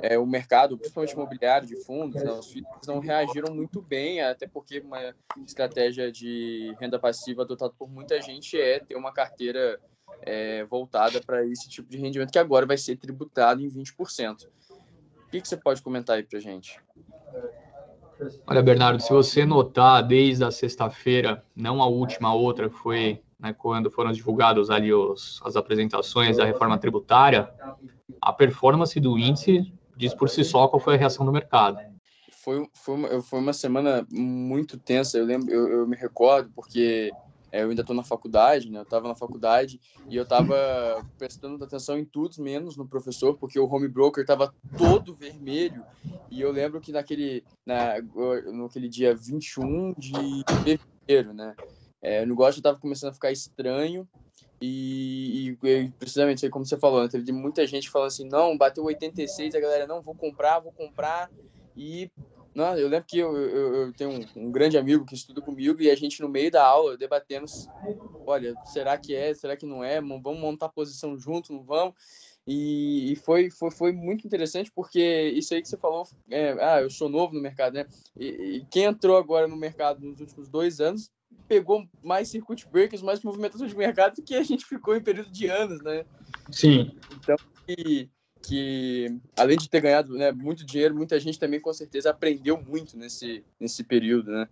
é, 0.03 0.19
o 0.19 0.27
mercado, 0.27 0.77
principalmente 0.77 1.15
imobiliário 1.15 1.67
de 1.67 1.77
fundos, 1.85 2.23
né, 2.23 2.31
os 2.31 2.55
não 2.87 2.99
reagiram 2.99 3.55
muito 3.55 3.81
bem, 3.81 4.21
até 4.21 4.47
porque 4.47 4.81
uma 4.81 5.15
estratégia 5.47 6.13
de 6.13 6.75
renda 6.79 6.99
passiva 6.99 7.43
adotada 7.43 7.73
por 7.79 7.89
muita 7.89 8.21
gente 8.21 8.61
é 8.61 8.79
ter 8.79 8.95
uma 8.95 9.13
carteira 9.13 9.81
é, 10.21 10.65
voltada 10.65 11.21
para 11.21 11.45
esse 11.47 11.69
tipo 11.69 11.89
de 11.89 11.97
rendimento 11.97 12.31
que 12.31 12.39
agora 12.39 12.67
vai 12.67 12.77
ser 12.77 12.97
tributado 12.97 13.63
em 13.63 13.71
20%. 13.71 14.49
O 15.27 15.31
que, 15.31 15.41
que 15.41 15.49
você 15.49 15.57
pode 15.57 15.83
comentar 15.83 16.17
aí 16.17 16.23
para 16.23 16.39
gente? 16.39 16.79
Olha, 18.47 18.63
Bernardo, 18.63 19.03
se 19.03 19.13
você 19.13 19.45
notar 19.45 20.03
desde 20.03 20.45
a 20.45 20.51
sexta-feira, 20.51 21.45
não 21.55 21.83
a 21.83 21.87
última, 21.87 22.29
a 22.29 22.35
outra, 22.35 22.69
que 22.69 22.77
foi 22.77 23.21
né, 23.39 23.53
quando 23.53 23.91
foram 23.91 24.13
divulgados 24.13 24.71
ali 24.71 24.93
os, 24.93 25.41
as 25.45 25.57
apresentações 25.57 26.39
da 26.39 26.45
reforma 26.45 26.79
tributária, 26.79 27.53
a 28.21 28.33
performance 28.33 28.99
do 28.99 29.19
índice 29.19 29.73
diz 29.97 30.15
por 30.15 30.29
si 30.29 30.45
só 30.45 30.69
qual 30.69 30.81
foi 30.81 30.95
a 30.95 30.99
reação 30.99 31.25
do 31.25 31.33
mercado. 31.33 31.79
Foi, 32.43 32.67
foi, 32.73 32.95
uma, 32.95 33.23
foi 33.23 33.39
uma 33.41 33.53
semana 33.53 34.07
muito 34.11 34.79
tensa, 34.79 35.19
eu 35.19 35.25
lembro, 35.25 35.51
eu, 35.53 35.69
eu 35.69 35.87
me 35.87 35.97
recordo, 35.97 36.51
porque 36.55 37.11
eu 37.53 37.71
ainda 37.71 37.83
estou 37.83 37.95
na 37.95 38.03
faculdade, 38.03 38.71
né? 38.71 38.79
Eu 38.79 38.83
estava 38.83 39.09
na 39.09 39.15
faculdade 39.15 39.81
e 40.09 40.17
eu 40.17 40.25
estava 40.25 41.05
prestando 41.19 41.63
atenção 41.65 41.99
em 41.99 42.05
tudo 42.05 42.43
menos 42.43 42.77
no 42.77 42.87
professor, 42.87 43.37
porque 43.39 43.59
o 43.59 43.73
home 43.73 43.89
broker 43.89 44.23
estava 44.23 44.53
todo 44.77 45.15
vermelho. 45.15 45.85
E 46.31 46.41
eu 46.41 46.51
lembro 46.51 46.81
que 46.81 46.93
naquele, 46.93 47.45
na, 47.65 47.95
naquele 48.53 48.89
dia 48.89 49.15
21 49.15 49.95
de 49.97 50.13
fevereiro, 50.65 51.33
né? 51.33 51.55
É, 52.03 52.23
o 52.23 52.27
negócio 52.27 52.59
estava 52.59 52.79
começando 52.79 53.11
a 53.11 53.15
ficar 53.15 53.31
estranho. 53.31 54.07
E, 54.61 55.57
e, 55.63 55.89
precisamente 55.99 56.49
como 56.49 56.65
você 56.65 56.79
falou, 56.79 57.03
né? 57.03 57.09
teve 57.09 57.31
muita 57.31 57.67
gente 57.67 57.91
falando 57.91 58.09
assim: 58.09 58.27
não, 58.27 58.57
bateu 58.57 58.85
86, 58.85 59.55
a 59.55 59.61
galera, 59.61 59.87
não, 59.87 60.01
vou 60.01 60.15
comprar, 60.15 60.61
vou 60.61 60.73
comprar. 60.73 61.31
E 61.77 62.11
não, 62.57 62.75
eu 62.75 62.89
lembro 62.89 63.07
que 63.07 63.19
eu, 63.19 63.37
eu, 63.37 63.75
eu 63.75 63.93
tenho 63.93 64.11
um, 64.11 64.47
um, 64.47 64.51
grande 64.51 64.79
amigo 64.79 65.05
que 65.05 65.15
estuda 65.15 65.43
comigo 65.43 65.83
e 65.83 65.91
a 65.91 65.95
gente, 65.95 66.23
no 66.23 66.29
meio 66.29 66.51
da 66.51 66.65
aula, 66.65 66.97
debatendo: 66.97 67.45
olha, 68.27 68.55
será 68.65 68.97
que 68.97 69.15
é, 69.15 69.35
será 69.35 69.55
que 69.59 69.67
não 69.67 69.85
é? 69.85 70.01
Vamos 70.01 70.41
montar 70.41 70.71
posição 70.71 71.19
junto, 71.19 71.53
não 71.53 71.63
vamos? 71.63 71.95
E, 72.47 73.13
e 73.13 73.17
foi, 73.17 73.51
foi, 73.51 73.71
foi 73.71 73.93
muito 73.93 74.27
interessante 74.27 74.73
porque 74.75 75.29
isso 75.35 75.53
aí 75.53 75.61
que 75.61 75.69
você 75.69 75.77
falou, 75.77 76.09
é, 76.31 76.53
ah, 76.59 76.81
eu 76.81 76.89
sou 76.89 77.11
novo 77.11 77.35
no 77.35 77.43
mercado, 77.43 77.75
né? 77.75 77.85
E, 78.17 78.27
e, 78.27 78.67
quem 78.71 78.85
entrou 78.85 79.19
agora 79.19 79.47
no 79.47 79.57
mercado 79.57 80.01
nos 80.01 80.19
últimos 80.19 80.49
dois 80.49 80.81
anos 80.81 81.11
pegou 81.47 81.87
mais 82.03 82.29
circuit 82.29 82.67
breakers, 82.71 83.03
mais 83.03 83.23
movimentação 83.23 83.67
de 83.67 83.77
mercado 83.77 84.15
do 84.15 84.23
que 84.23 84.35
a 84.35 84.43
gente 84.43 84.65
ficou 84.65 84.97
em 84.97 85.03
período 85.03 85.31
de 85.31 85.47
anos, 85.49 85.83
né? 85.83 86.07
Sim. 86.51 86.97
Então, 87.13 87.37
e, 87.69 88.09
que 88.47 89.19
além 89.37 89.57
de 89.57 89.69
ter 89.69 89.81
ganhado 89.81 90.17
né, 90.17 90.31
muito 90.31 90.65
dinheiro, 90.65 90.95
muita 90.95 91.19
gente 91.19 91.39
também 91.39 91.61
com 91.61 91.73
certeza 91.73 92.11
aprendeu 92.11 92.63
muito 92.63 92.97
nesse, 92.97 93.45
nesse 93.59 93.83
período, 93.83 94.31
né? 94.31 94.49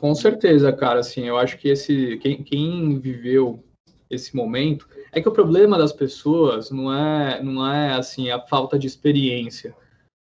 Com 0.00 0.14
certeza, 0.14 0.72
cara. 0.72 1.00
Assim, 1.00 1.24
eu 1.24 1.38
acho 1.38 1.56
que 1.58 1.68
esse 1.68 2.18
quem, 2.18 2.42
quem 2.42 2.98
viveu 2.98 3.62
esse 4.10 4.34
momento 4.34 4.88
é 5.12 5.20
que 5.20 5.28
o 5.28 5.32
problema 5.32 5.78
das 5.78 5.92
pessoas 5.92 6.70
não 6.70 6.92
é 6.92 7.42
não 7.42 7.66
é 7.66 7.92
assim 7.92 8.30
a 8.30 8.40
falta 8.40 8.78
de 8.78 8.86
experiência. 8.86 9.74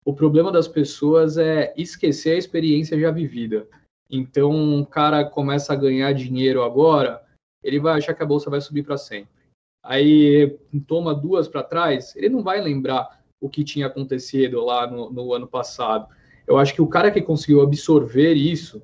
O 0.04 0.14
problema 0.14 0.50
das 0.50 0.66
pessoas 0.66 1.36
é 1.36 1.72
esquecer 1.76 2.34
a 2.34 2.38
experiência 2.38 2.98
já 2.98 3.10
vivida. 3.10 3.68
Então, 4.10 4.50
um 4.50 4.84
cara 4.84 5.24
começa 5.24 5.72
a 5.72 5.76
ganhar 5.76 6.12
dinheiro 6.12 6.62
agora, 6.62 7.22
ele 7.62 7.78
vai 7.78 7.96
achar 7.96 8.12
que 8.12 8.22
a 8.22 8.26
bolsa 8.26 8.50
vai 8.50 8.60
subir 8.60 8.82
para 8.82 8.98
sempre 8.98 9.41
aí 9.82 10.56
toma 10.86 11.14
duas 11.14 11.48
para 11.48 11.62
trás, 11.62 12.14
ele 12.16 12.28
não 12.28 12.42
vai 12.42 12.60
lembrar 12.60 13.20
o 13.40 13.48
que 13.48 13.64
tinha 13.64 13.88
acontecido 13.88 14.64
lá 14.64 14.86
no, 14.86 15.10
no, 15.10 15.34
ano 15.34 15.48
passado. 15.48 16.06
Eu 16.46 16.58
acho 16.58 16.72
que 16.72 16.80
o 16.80 16.86
cara 16.86 17.10
que 17.10 17.20
conseguiu 17.20 17.60
absorver 17.60 18.34
isso, 18.34 18.80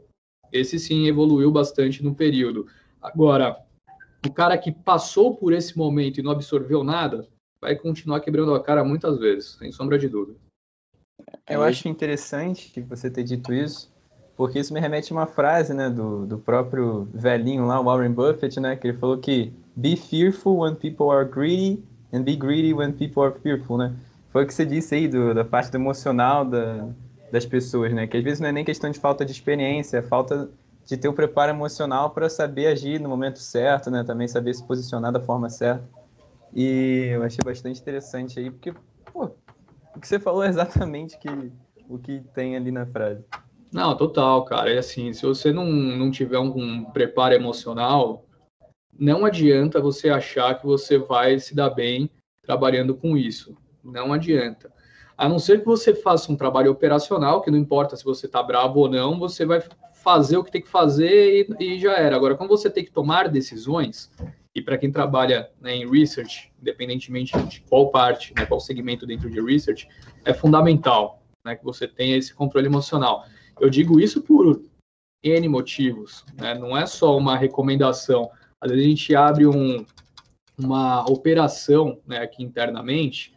esse 0.53 0.79
sim 0.79 1.07
evoluiu 1.07 1.51
bastante 1.51 2.03
no 2.03 2.15
período. 2.15 2.67
Agora, 3.01 3.65
o 4.27 4.33
cara 4.33 4.59
que 4.59 4.73
passou 4.73 5.37
por 5.37 5.53
esse 5.53 5.79
momento 5.79 6.19
e 6.19 6.23
não 6.23 6.33
absorveu 6.33 6.83
nada, 6.83 7.29
vai 7.61 7.77
continuar 7.77 8.21
quebrando 8.21 8.55
a 8.55 8.63
cara 8.63 8.83
muitas 8.83 9.19
vezes, 9.19 9.57
sem 9.59 9.71
sombra 9.71 9.99
de 9.99 10.09
dúvida. 10.09 10.39
Eu 11.49 11.63
acho 11.63 11.89
interessante 11.89 12.81
você 12.83 13.11
ter 13.11 13.23
dito 13.23 13.53
isso, 13.53 13.93
porque 14.37 14.59
isso 14.59 14.73
me 14.73 14.81
remete 14.81 15.13
a 15.13 15.17
uma 15.17 15.27
frase 15.27 15.75
né, 15.75 15.89
do, 15.89 16.27
do 16.27 16.39
próprio 16.39 17.09
velhinho 17.13 17.67
lá, 17.67 17.81
Warren 17.81 18.13
Buffett, 18.13 18.59
né, 18.59 18.77
que 18.77 18.89
ele 18.89 18.99
falou 18.99 19.19
que 19.19 19.53
be 19.81 19.97
fearful 19.97 20.59
when 20.59 20.75
people 20.75 21.11
are 21.11 21.25
greedy 21.25 21.83
and 22.13 22.25
be 22.25 22.37
greedy 22.37 22.73
when 22.73 22.93
people 22.93 23.23
are 23.23 23.33
fearful, 23.41 23.79
né? 23.79 23.95
Foi 24.33 24.45
o 24.45 24.47
que 24.47 24.53
você 24.53 24.67
disse 24.67 24.95
aí 24.95 25.09
do, 25.09 25.33
da 25.33 25.45
parte 25.45 25.75
emocional 25.75 26.45
da, 26.45 26.89
das 27.31 27.47
pessoas, 27.47 27.93
né? 27.93 28.07
Que 28.07 28.17
às 28.17 28.25
vezes 28.25 28.41
não 28.41 28.49
é 28.49 28.53
nem 28.53 28.65
questão 28.65 28.91
de 28.91 28.99
falta 28.99 29.25
de 29.25 29.33
experiência, 29.33 29.99
é 29.99 30.03
falta 30.03 30.51
de 30.85 30.97
ter 30.97 31.09
o 31.09 31.13
preparo 31.13 31.53
emocional 31.53 32.11
para 32.11 32.29
saber 32.29 32.67
agir 32.67 33.01
no 33.01 33.09
momento 33.09 33.39
certo, 33.39 33.91
né? 33.91 34.03
Também 34.03 34.27
saber 34.27 34.55
se 34.55 34.65
posicionar 34.65 35.13
da 35.13 35.21
forma 35.21 35.49
certa. 35.49 35.89
E 36.55 37.11
eu 37.13 37.23
achei 37.23 37.41
bastante 37.45 37.81
interessante 37.81 38.41
aí, 38.41 38.51
porque, 38.51 38.73
pô, 39.13 39.31
o 39.95 40.01
que 40.01 40.09
você 40.09 40.19
falou 40.19 40.43
é 40.43 40.49
exatamente 40.49 41.19
que, 41.19 41.29
o 41.89 41.99
que 41.99 42.21
tem 42.35 42.57
ali 42.57 42.73
na 42.73 42.87
frase. 42.87 43.23
Não, 43.71 43.95
total, 43.97 44.45
cara. 44.45 44.73
É 44.73 44.79
assim, 44.79 45.13
se 45.13 45.25
você 45.25 45.53
não, 45.53 45.67
não 45.67 46.11
tiver 46.11 46.39
um 46.39 46.85
preparo 46.85 47.35
emocional, 47.35 48.25
não 48.99 49.25
adianta 49.25 49.81
você 49.81 50.09
achar 50.11 50.59
que 50.59 50.67
você 50.67 50.99
vai 50.99 51.39
se 51.39 51.55
dar 51.55 51.71
bem 51.71 52.11
trabalhando 52.43 52.95
com 52.95 53.17
isso. 53.17 53.57
Não 53.85 54.13
adianta. 54.13 54.73
A 55.17 55.29
não 55.29 55.39
ser 55.39 55.61
que 55.61 55.67
você 55.67 55.95
faça 55.95 56.31
um 56.31 56.37
trabalho 56.37 56.71
operacional, 56.71 57.41
que 57.41 57.51
não 57.51 57.59
importa 57.59 57.97
se 57.97 58.05
você 58.05 58.27
está 58.27 58.43
bravo 58.43 58.81
ou 58.81 58.89
não, 58.89 59.19
você 59.19 59.45
vai 59.45 59.63
fazer 59.95 60.37
o 60.37 60.45
que 60.45 60.51
tem 60.51 60.63
que 60.63 60.69
fazer 60.69 61.49
e, 61.61 61.75
e 61.75 61.79
já 61.79 61.97
era. 61.97 62.17
Agora, 62.17 62.37
quando 62.37 62.51
você 62.51 62.71
tem 62.71 62.85
que 62.85 62.91
tomar 62.91 63.29
decisões, 63.29 64.11
e 64.55 64.63
para 64.63 64.79
quem 64.79 64.91
trabalha 64.91 65.51
né, 65.61 65.77
em 65.77 65.89
research, 65.89 66.53
independentemente 66.61 67.37
de 67.43 67.61
qual 67.63 67.91
parte, 67.91 68.35
né, 68.37 68.47
qual 68.47 68.61
segmento 68.61 69.07
dentro 69.07 69.31
de 69.31 69.41
research, 69.41 69.89
é 70.25 70.33
fundamental 70.33 71.23
né, 71.45 71.55
que 71.57 71.65
você 71.65 71.87
tenha 71.87 72.17
esse 72.17 72.35
controle 72.35 72.67
emocional. 72.67 73.25
Eu 73.61 73.71
digo 73.71 74.01
isso 74.01 74.23
por 74.23 74.61
N 75.23 75.49
motivos, 75.49 76.25
né? 76.37 76.55
não 76.55 76.77
é 76.77 76.87
só 76.87 77.17
uma 77.17 77.37
recomendação. 77.37 78.31
Às 78.61 78.71
vezes 78.71 78.85
a 78.85 78.89
gente 78.89 79.15
abre 79.15 79.47
um, 79.47 79.85
uma 80.59 81.09
operação 81.09 82.01
né, 82.07 82.19
aqui 82.19 82.43
internamente, 82.43 83.35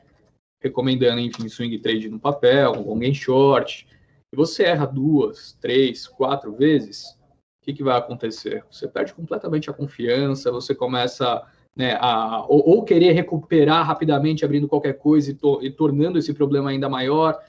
recomendando, 0.60 1.20
enfim, 1.20 1.48
swing 1.48 1.78
trade 1.80 2.10
no 2.10 2.20
papel, 2.20 2.82
long 2.82 3.02
and 3.04 3.14
short, 3.14 3.88
e 4.32 4.36
você 4.36 4.64
erra 4.64 4.86
duas, 4.86 5.58
três, 5.60 6.08
quatro 6.08 6.54
vezes, 6.54 7.18
o 7.62 7.64
que, 7.64 7.74
que 7.74 7.84
vai 7.84 7.98
acontecer? 7.98 8.64
Você 8.72 8.88
perde 8.88 9.14
completamente 9.14 9.70
a 9.70 9.74
confiança, 9.74 10.52
você 10.52 10.74
começa 10.74 11.46
né, 11.76 11.96
a, 12.00 12.44
ou, 12.48 12.68
ou, 12.68 12.84
querer 12.84 13.12
recuperar 13.12 13.86
rapidamente, 13.86 14.44
abrindo 14.44 14.68
qualquer 14.68 14.94
coisa 14.94 15.32
e, 15.32 15.34
to, 15.36 15.60
e 15.62 15.70
tornando 15.70 16.18
esse 16.18 16.34
problema 16.34 16.72
ainda 16.72 16.90
maior. 16.90 17.40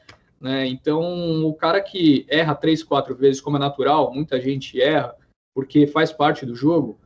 Né? 0.40 0.66
Então, 0.66 1.46
o 1.46 1.54
cara 1.54 1.80
que 1.80 2.26
erra 2.28 2.54
três, 2.54 2.82
quatro 2.82 3.14
vezes, 3.14 3.40
como 3.40 3.56
é 3.56 3.60
natural, 3.60 4.12
muita 4.12 4.40
gente 4.40 4.80
erra, 4.80 5.14
porque 5.54 5.86
faz 5.86 6.12
parte 6.12 6.44
do 6.44 6.54
jogo, 6.54 6.98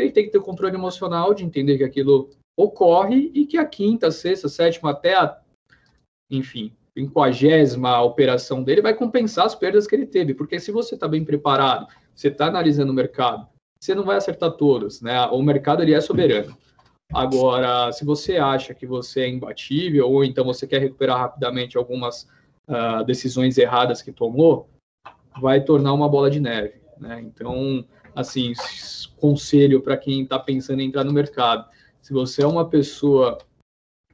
ele 0.00 0.12
tem 0.12 0.24
que 0.24 0.30
ter 0.30 0.38
o 0.38 0.42
controle 0.42 0.74
emocional 0.74 1.34
de 1.34 1.44
entender 1.44 1.78
que 1.78 1.84
aquilo 1.84 2.30
ocorre 2.56 3.30
e 3.34 3.46
que 3.46 3.56
a 3.56 3.64
quinta, 3.64 4.10
sexta, 4.10 4.48
sétima, 4.48 4.90
até 4.90 5.14
a, 5.14 5.38
enfim, 6.30 6.72
quinquagésima 6.96 8.00
operação 8.02 8.62
dele 8.62 8.82
vai 8.82 8.94
compensar 8.94 9.46
as 9.46 9.54
perdas 9.54 9.86
que 9.86 9.94
ele 9.94 10.06
teve. 10.06 10.34
Porque 10.34 10.58
se 10.58 10.72
você 10.72 10.94
está 10.94 11.06
bem 11.06 11.24
preparado, 11.24 11.86
você 12.14 12.28
está 12.28 12.46
analisando 12.46 12.90
o 12.90 12.94
mercado, 12.94 13.46
você 13.80 13.94
não 13.94 14.04
vai 14.04 14.16
acertar 14.16 14.50
todas, 14.52 15.00
né? 15.00 15.24
O 15.26 15.40
mercado 15.40 15.82
ele 15.82 15.94
é 15.94 16.00
soberano. 16.00 16.56
Agora, 17.14 17.90
se 17.92 18.04
você 18.04 18.36
acha 18.36 18.74
que 18.74 18.86
você 18.86 19.22
é 19.22 19.28
imbatível 19.28 20.10
ou 20.10 20.24
então 20.24 20.44
você 20.44 20.66
quer 20.66 20.80
recuperar 20.80 21.18
rapidamente 21.18 21.78
algumas 21.78 22.28
uh, 22.68 23.04
decisões 23.06 23.56
erradas 23.56 24.02
que 24.02 24.12
tomou, 24.12 24.68
vai 25.40 25.62
tornar 25.62 25.94
uma 25.94 26.08
bola 26.08 26.30
de 26.30 26.40
neve, 26.40 26.74
né? 26.98 27.20
Então, 27.22 27.84
assim, 28.14 28.52
conselho 29.16 29.80
para 29.80 29.96
quem 29.96 30.22
está 30.22 30.38
pensando 30.38 30.80
em 30.80 30.86
entrar 30.86 31.04
no 31.04 31.12
mercado: 31.12 31.68
se 32.00 32.12
você 32.12 32.42
é 32.42 32.46
uma 32.46 32.68
pessoa 32.68 33.38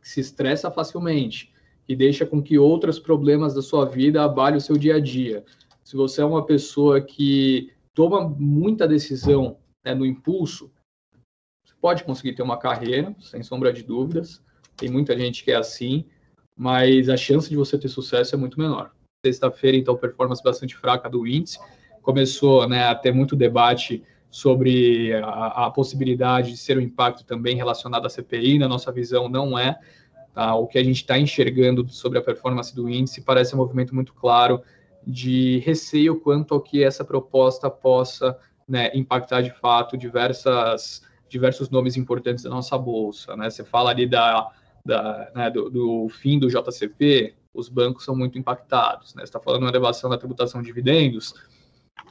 que 0.00 0.08
se 0.08 0.20
estressa 0.20 0.70
facilmente, 0.70 1.52
que 1.86 1.94
deixa 1.94 2.24
com 2.26 2.42
que 2.42 2.58
outros 2.58 2.98
problemas 2.98 3.54
da 3.54 3.62
sua 3.62 3.84
vida 3.84 4.22
abalem 4.22 4.58
o 4.58 4.60
seu 4.60 4.76
dia 4.76 4.96
a 4.96 5.00
dia, 5.00 5.44
se 5.82 5.96
você 5.96 6.22
é 6.22 6.24
uma 6.24 6.44
pessoa 6.44 7.00
que 7.00 7.72
toma 7.92 8.26
muita 8.28 8.88
decisão 8.88 9.58
né, 9.84 9.94
no 9.94 10.04
impulso, 10.06 10.72
você 11.64 11.74
pode 11.80 12.04
conseguir 12.04 12.34
ter 12.34 12.42
uma 12.42 12.58
carreira, 12.58 13.14
sem 13.20 13.42
sombra 13.42 13.72
de 13.72 13.82
dúvidas. 13.82 14.42
Tem 14.76 14.90
muita 14.90 15.16
gente 15.16 15.44
que 15.44 15.52
é 15.52 15.56
assim, 15.56 16.04
mas 16.56 17.08
a 17.08 17.16
chance 17.16 17.48
de 17.48 17.56
você 17.56 17.78
ter 17.78 17.88
sucesso 17.88 18.34
é 18.34 18.38
muito 18.38 18.58
menor. 18.58 18.92
Sexta-feira, 19.24 19.76
então, 19.76 19.96
performance 19.96 20.42
bastante 20.42 20.74
fraca 20.74 21.08
do 21.08 21.26
índice. 21.26 21.58
Começou 22.04 22.68
né, 22.68 22.84
a 22.84 22.94
ter 22.94 23.12
muito 23.12 23.34
debate 23.34 24.04
sobre 24.30 25.14
a, 25.14 25.66
a, 25.66 25.70
possibilidade 25.70 26.50
de 26.50 26.56
ser 26.56 26.76
um 26.76 26.80
impacto 26.80 27.24
também 27.24 27.56
relacionado 27.56 28.04
à 28.04 28.10
CPI. 28.10 28.58
Na 28.58 28.68
nossa 28.68 28.92
visão, 28.92 29.28
não 29.28 29.58
é. 29.58 29.78
Tá? 30.34 30.54
O 30.54 30.66
que 30.66 30.78
a 30.78 30.84
gente 30.84 30.96
está 30.96 31.18
enxergando 31.18 31.88
sobre 31.88 32.18
a 32.18 32.22
performance 32.22 32.74
do 32.74 32.90
índice 32.90 33.22
parece 33.22 33.54
um 33.54 33.58
movimento 33.58 33.94
muito 33.94 34.12
claro 34.12 34.60
de 35.06 35.58
receio 35.60 36.20
quanto 36.20 36.54
ao 36.54 36.60
que 36.60 36.84
essa 36.84 37.04
proposta 37.04 37.70
possa 37.70 38.36
né, 38.68 38.90
impactar 38.94 39.40
de 39.40 39.50
fato 39.50 39.96
diversas, 39.96 41.02
diversos 41.28 41.70
nomes 41.70 41.96
importantes 41.96 42.44
da 42.44 42.50
nossa 42.50 42.76
bolsa. 42.76 43.36
Né? 43.36 43.48
Você 43.48 43.64
fala 43.64 43.90
ali 43.90 44.06
da, 44.06 44.50
da, 44.84 45.30
né, 45.34 45.50
do, 45.50 45.70
do, 45.70 46.08
fim 46.08 46.38
do 46.38 46.48
JCP, 46.48 47.34
os 47.54 47.68
bancos 47.68 48.04
são 48.04 48.14
muito 48.14 48.38
impactados. 48.38 49.14
Né? 49.14 49.20
Você 49.20 49.24
está 49.24 49.40
falando 49.40 49.62
uma 49.62 49.70
elevação 49.70 50.10
da 50.10 50.18
tributação 50.18 50.60
de 50.60 50.66
dividendos, 50.66 51.34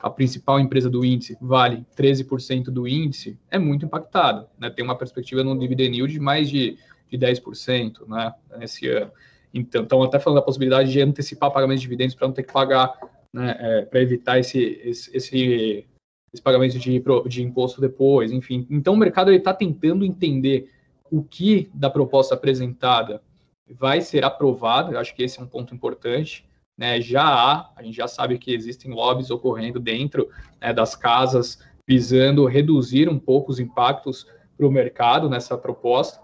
a 0.01 0.09
principal 0.09 0.59
empresa 0.59 0.89
do 0.89 1.05
índice 1.05 1.38
vale 1.41 1.86
13% 1.97 2.65
do 2.65 2.88
índice, 2.88 3.39
é 3.49 3.57
muito 3.57 3.86
impactado. 3.86 4.47
Né? 4.59 4.69
Tem 4.69 4.84
uma 4.84 4.97
perspectiva 4.97 5.43
no 5.43 5.57
dividend 5.57 5.95
yield 5.95 6.13
de 6.13 6.19
mais 6.19 6.49
de, 6.49 6.77
de 7.09 7.17
10% 7.17 8.07
né, 8.07 8.34
nesse 8.57 8.88
ano. 8.89 9.11
Então, 9.53 9.84
estão 9.84 10.03
até 10.03 10.19
falando 10.19 10.39
da 10.39 10.45
possibilidade 10.45 10.91
de 10.91 10.99
antecipar 10.99 11.51
pagamento 11.51 11.77
de 11.77 11.84
dividendos 11.84 12.15
para 12.15 12.27
não 12.27 12.34
ter 12.34 12.43
que 12.43 12.51
pagar, 12.51 12.93
né, 13.31 13.55
é, 13.59 13.81
para 13.84 14.01
evitar 14.01 14.39
esse, 14.39 14.59
esse, 14.84 15.15
esse, 15.15 15.86
esse 16.34 16.43
pagamento 16.43 16.79
de, 16.79 17.03
de 17.27 17.43
imposto 17.43 17.79
depois, 17.79 18.31
enfim. 18.31 18.67
Então, 18.69 18.95
o 18.95 18.97
mercado 18.97 19.31
está 19.31 19.53
tentando 19.53 20.03
entender 20.03 20.69
o 21.11 21.23
que 21.23 21.69
da 21.73 21.89
proposta 21.89 22.34
apresentada 22.34 23.21
vai 23.69 24.01
ser 24.01 24.25
aprovado, 24.25 24.91
eu 24.91 24.99
acho 24.99 25.15
que 25.15 25.23
esse 25.23 25.39
é 25.39 25.43
um 25.43 25.47
ponto 25.47 25.73
importante. 25.73 26.45
Né, 26.78 26.99
já 26.99 27.24
há, 27.24 27.71
a 27.76 27.84
gente 27.84 27.95
já 27.95 28.07
sabe 28.07 28.39
que 28.39 28.51
existem 28.51 28.91
lobbies 28.91 29.30
ocorrendo 29.30 29.80
dentro 29.80 30.30
né, 30.59 30.74
das 30.74 30.95
casas, 30.95 31.59
visando 31.88 32.45
reduzir 32.45 33.07
um 33.07 33.19
pouco 33.19 33.51
os 33.51 33.59
impactos 33.59 34.26
para 34.57 34.65
o 34.65 34.71
mercado 34.71 35.30
nessa 35.30 35.57
proposta. 35.57 36.21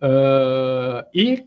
Uh, 0.00 1.04
e 1.14 1.46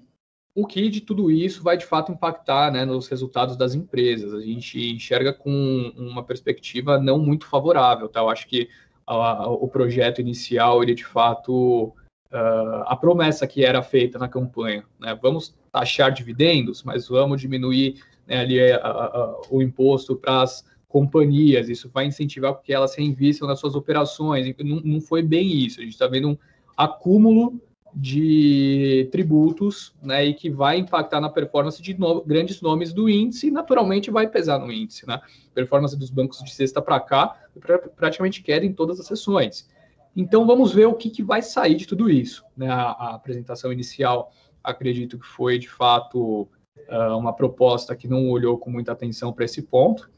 o 0.55 0.65
que 0.65 0.89
de 0.89 1.01
tudo 1.01 1.29
isso 1.29 1.61
vai 1.61 1.75
de 1.75 1.85
fato 1.85 2.13
impactar 2.13 2.71
né, 2.71 2.85
nos 2.85 3.09
resultados 3.09 3.57
das 3.57 3.75
empresas. 3.75 4.33
A 4.33 4.39
gente 4.39 4.93
enxerga 4.93 5.33
com 5.33 5.91
uma 5.97 6.23
perspectiva 6.23 6.97
não 6.97 7.19
muito 7.19 7.45
favorável. 7.45 8.07
Tá? 8.07 8.21
Eu 8.21 8.29
acho 8.29 8.47
que 8.47 8.69
o 9.05 9.67
projeto 9.67 10.21
inicial, 10.21 10.81
ele 10.81 10.95
de 10.95 11.05
fato, 11.05 11.93
uh, 12.31 12.83
a 12.87 12.95
promessa 12.95 13.45
que 13.45 13.63
era 13.63 13.81
feita 13.83 14.17
na 14.17 14.29
campanha, 14.29 14.85
né, 14.99 15.17
vamos 15.21 15.53
taxar 15.75 16.09
dividendos, 16.13 16.83
mas 16.83 17.09
vamos 17.09 17.41
diminuir 17.41 18.01
né, 18.25 18.39
ali 18.39 18.71
a, 18.71 18.77
a, 18.77 19.41
o 19.49 19.61
imposto 19.61 20.15
para 20.15 20.41
as 20.41 20.63
companhias, 20.87 21.67
isso 21.67 21.89
vai 21.93 22.05
incentivar 22.05 22.57
que 22.61 22.71
elas 22.71 22.95
reinvistam 22.95 23.45
nas 23.45 23.59
suas 23.59 23.75
operações. 23.75 24.55
Não, 24.57 24.79
não 24.79 25.01
foi 25.01 25.21
bem 25.21 25.45
isso. 25.51 25.81
A 25.81 25.83
gente 25.83 25.91
está 25.91 26.07
vendo 26.07 26.29
um 26.29 26.37
acúmulo 26.77 27.59
de 27.93 29.09
tributos, 29.11 29.93
né, 30.01 30.25
e 30.25 30.33
que 30.33 30.49
vai 30.49 30.77
impactar 30.77 31.19
na 31.19 31.29
performance 31.29 31.81
de 31.81 31.97
no 31.97 32.21
grandes 32.21 32.61
nomes 32.61 32.93
do 32.93 33.09
índice 33.09 33.47
e 33.47 33.51
naturalmente 33.51 34.09
vai 34.09 34.27
pesar 34.27 34.59
no 34.59 34.71
índice, 34.71 35.07
né? 35.07 35.21
Performance 35.53 35.97
dos 35.97 36.09
bancos 36.09 36.41
de 36.43 36.53
sexta 36.53 36.81
para 36.81 36.99
cá 36.99 37.37
pra, 37.59 37.79
praticamente 37.79 38.41
queda 38.41 38.65
em 38.65 38.73
todas 38.73 38.99
as 38.99 39.07
sessões. 39.07 39.69
Então 40.15 40.45
vamos 40.45 40.73
ver 40.73 40.87
o 40.87 40.93
que, 40.93 41.09
que 41.09 41.23
vai 41.23 41.41
sair 41.41 41.75
de 41.75 41.85
tudo 41.85 42.09
isso, 42.09 42.43
né? 42.55 42.69
A, 42.69 42.91
a 42.91 43.15
apresentação 43.15 43.71
inicial, 43.71 44.31
acredito 44.65 45.19
que 45.19 45.25
foi 45.25 45.57
de 45.57 45.69
fato 45.69 46.47
uh, 46.89 47.17
uma 47.17 47.33
proposta 47.33 47.95
que 47.95 48.07
não 48.07 48.29
olhou 48.29 48.57
com 48.57 48.69
muita 48.69 48.91
atenção 48.91 49.31
para 49.31 49.45
esse 49.45 49.61
ponto. 49.61 50.09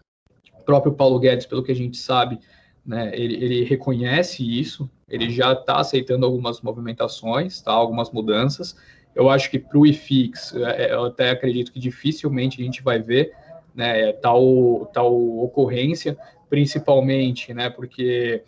O 0.59 0.63
próprio 0.63 0.93
Paulo 0.93 1.19
Guedes, 1.19 1.45
pelo 1.45 1.63
que 1.63 1.71
a 1.71 1.75
gente 1.75 1.97
sabe, 1.97 2.39
né, 2.85 3.11
ele, 3.13 3.35
ele 3.35 3.63
reconhece 3.63 4.43
isso, 4.43 4.89
ele 5.09 5.29
já 5.29 5.53
está 5.53 5.79
aceitando 5.79 6.25
algumas 6.25 6.61
movimentações, 6.61 7.61
tá, 7.61 7.71
algumas 7.71 8.11
mudanças. 8.11 8.77
Eu 9.13 9.29
acho 9.29 9.49
que 9.49 9.59
para 9.59 9.77
o 9.77 9.85
IFIX, 9.85 10.55
é, 10.55 10.85
é, 10.85 10.93
eu 10.93 11.05
até 11.05 11.29
acredito 11.29 11.71
que 11.71 11.79
dificilmente 11.79 12.61
a 12.61 12.63
gente 12.63 12.81
vai 12.81 12.99
ver 12.99 13.33
né, 13.73 14.11
tal, 14.13 14.85
tal 14.93 15.13
ocorrência, 15.39 16.17
principalmente 16.49 17.53
né, 17.53 17.69
porque 17.69 18.43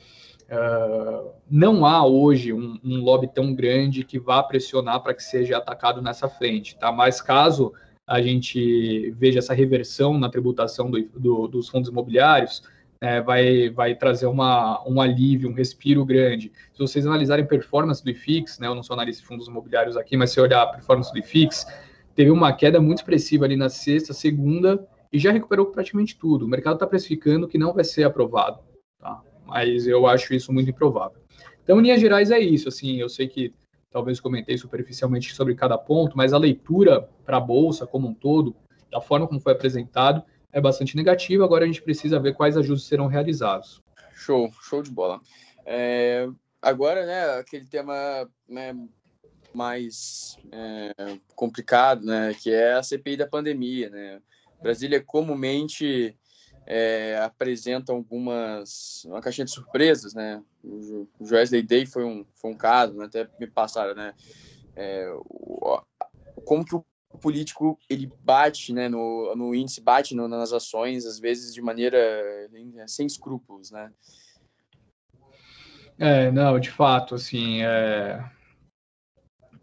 uh, 0.51 1.31
não 1.49 1.85
há 1.85 2.05
hoje 2.05 2.53
um, 2.53 2.79
um, 2.83 3.01
lobby 3.01 3.27
tão 3.27 3.53
grande 3.53 4.03
que 4.03 4.19
vá 4.19 4.41
pressionar 4.43 5.01
para 5.01 5.13
que 5.13 5.23
seja 5.23 5.57
atacado 5.57 6.01
nessa 6.01 6.27
frente. 6.27 6.77
Tá? 6.77 6.91
Mas 6.91 7.21
caso 7.21 7.73
a 8.05 8.21
gente 8.21 9.11
veja 9.11 9.39
essa 9.39 9.53
reversão 9.53 10.17
na 10.17 10.29
tributação 10.29 10.89
do, 10.89 11.01
do, 11.15 11.47
dos 11.47 11.69
fundos 11.69 11.89
imobiliários, 11.89 12.63
é, 13.01 13.21
vai, 13.21 13.69
vai 13.69 13.95
trazer 13.95 14.25
uma, 14.25 14.83
um 14.87 14.99
alívio, 14.99 15.49
um 15.49 15.53
respiro 15.53 16.03
grande. 16.03 16.51
Se 16.73 16.79
vocês 16.79 17.05
analisarem 17.05 17.45
performance 17.45 18.03
do 18.03 18.09
IFIX, 18.09 18.59
né, 18.59 18.67
eu 18.67 18.75
não 18.75 18.83
sou 18.83 18.95
analista 18.95 19.21
de 19.21 19.27
fundos 19.27 19.47
imobiliários 19.47 19.95
aqui, 19.95 20.17
mas 20.17 20.31
se 20.31 20.41
olhar 20.41 20.63
a 20.63 20.67
performance 20.67 21.11
do 21.11 21.19
IFIX, 21.19 21.65
teve 22.15 22.31
uma 22.31 22.51
queda 22.51 22.81
muito 22.81 22.97
expressiva 22.97 23.45
ali 23.45 23.55
na 23.55 23.69
sexta, 23.69 24.11
segunda, 24.11 24.85
e 25.13 25.17
já 25.17 25.31
recuperou 25.31 25.67
praticamente 25.67 26.17
tudo. 26.17 26.45
O 26.45 26.47
mercado 26.47 26.73
está 26.73 26.87
precificando 26.87 27.47
que 27.47 27.57
não 27.57 27.73
vai 27.73 27.83
ser 27.83 28.03
aprovado? 28.03 28.59
Mas 29.49 29.87
eu 29.87 30.07
acho 30.07 30.33
isso 30.33 30.53
muito 30.53 30.69
improvável. 30.69 31.19
Então, 31.63 31.79
em 31.79 31.83
linhas 31.83 32.01
gerais, 32.01 32.31
é 32.31 32.39
isso. 32.39 32.69
Assim, 32.69 32.97
eu 32.97 33.09
sei 33.09 33.27
que 33.27 33.53
talvez 33.91 34.19
comentei 34.19 34.57
superficialmente 34.57 35.33
sobre 35.33 35.55
cada 35.55 35.77
ponto, 35.77 36.15
mas 36.17 36.33
a 36.33 36.37
leitura 36.37 37.09
para 37.25 37.37
a 37.37 37.41
Bolsa 37.41 37.87
como 37.87 38.07
um 38.07 38.13
todo, 38.13 38.55
da 38.91 39.01
forma 39.01 39.27
como 39.27 39.39
foi 39.39 39.53
apresentado, 39.53 40.23
é 40.51 40.61
bastante 40.61 40.95
negativo. 40.95 41.43
Agora 41.43 41.63
a 41.63 41.67
gente 41.67 41.81
precisa 41.81 42.19
ver 42.19 42.35
quais 42.35 42.57
ajustes 42.57 42.87
serão 42.87 43.07
realizados. 43.07 43.81
Show, 44.13 44.51
show 44.61 44.81
de 44.81 44.91
bola. 44.91 45.19
É, 45.65 46.27
agora, 46.61 47.05
né, 47.05 47.39
aquele 47.39 47.65
tema 47.65 48.27
né, 48.47 48.75
mais 49.53 50.37
é, 50.51 51.17
complicado, 51.35 52.05
né, 52.05 52.35
que 52.39 52.51
é 52.51 52.73
a 52.73 52.83
CPI 52.83 53.17
da 53.17 53.27
pandemia, 53.27 53.89
né. 53.89 54.19
Brasília 54.61 55.01
comumente 55.01 56.17
é, 56.69 57.17
apresenta 57.17 57.91
algumas 57.91 59.03
uma 59.05 59.19
caixinha 59.19 59.45
de 59.45 59.51
surpresas, 59.51 60.13
né. 60.13 60.43
O, 60.63 61.07
o 61.19 61.25
Wesley 61.31 61.63
Day 61.63 61.87
foi 61.87 62.05
um 62.05 62.23
foi 62.35 62.51
um 62.51 62.55
caso, 62.55 62.95
né, 62.95 63.05
até 63.05 63.27
me 63.39 63.47
passaram, 63.47 63.95
né. 63.95 64.13
É, 64.75 65.11
o, 65.17 65.81
como 66.45 66.63
que 66.63 66.75
o 66.75 66.85
político 67.19 67.77
ele 67.89 68.11
bate 68.23 68.71
né, 68.71 68.87
no, 68.87 69.35
no 69.35 69.55
índice, 69.55 69.81
bate 69.81 70.13
no, 70.13 70.27
nas 70.27 70.53
ações, 70.53 71.07
às 71.07 71.19
vezes 71.19 71.55
de 71.55 71.61
maneira 71.61 71.97
né, 72.51 72.85
sem 72.87 73.07
escrúpulos, 73.07 73.71
né? 73.71 73.91
É, 75.97 76.31
não, 76.31 76.59
de 76.59 76.69
fato, 76.69 77.15
assim, 77.15 77.61
é... 77.63 78.23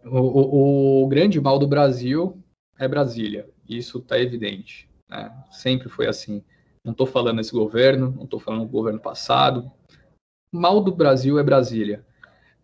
o, 0.05 0.19
o, 0.19 1.03
o 1.03 1.07
grande 1.07 1.39
mal 1.39 1.57
do 1.57 1.65
Brasil 1.65 2.43
é 2.77 2.87
Brasília, 2.87 3.49
isso 3.67 3.99
está 3.99 4.19
evidente, 4.19 4.87
né? 5.09 5.33
Sempre 5.49 5.87
foi 5.87 6.05
assim. 6.05 6.43
Não 6.87 6.93
estou 6.93 7.05
falando 7.05 7.35
desse 7.35 7.51
governo, 7.51 8.13
não 8.15 8.23
estou 8.23 8.39
falando 8.39 8.61
do 8.61 8.71
governo 8.71 8.97
passado. 8.97 9.69
O 10.53 10.57
mal 10.57 10.79
do 10.79 10.95
Brasil 10.95 11.37
é 11.37 11.43
Brasília, 11.43 12.01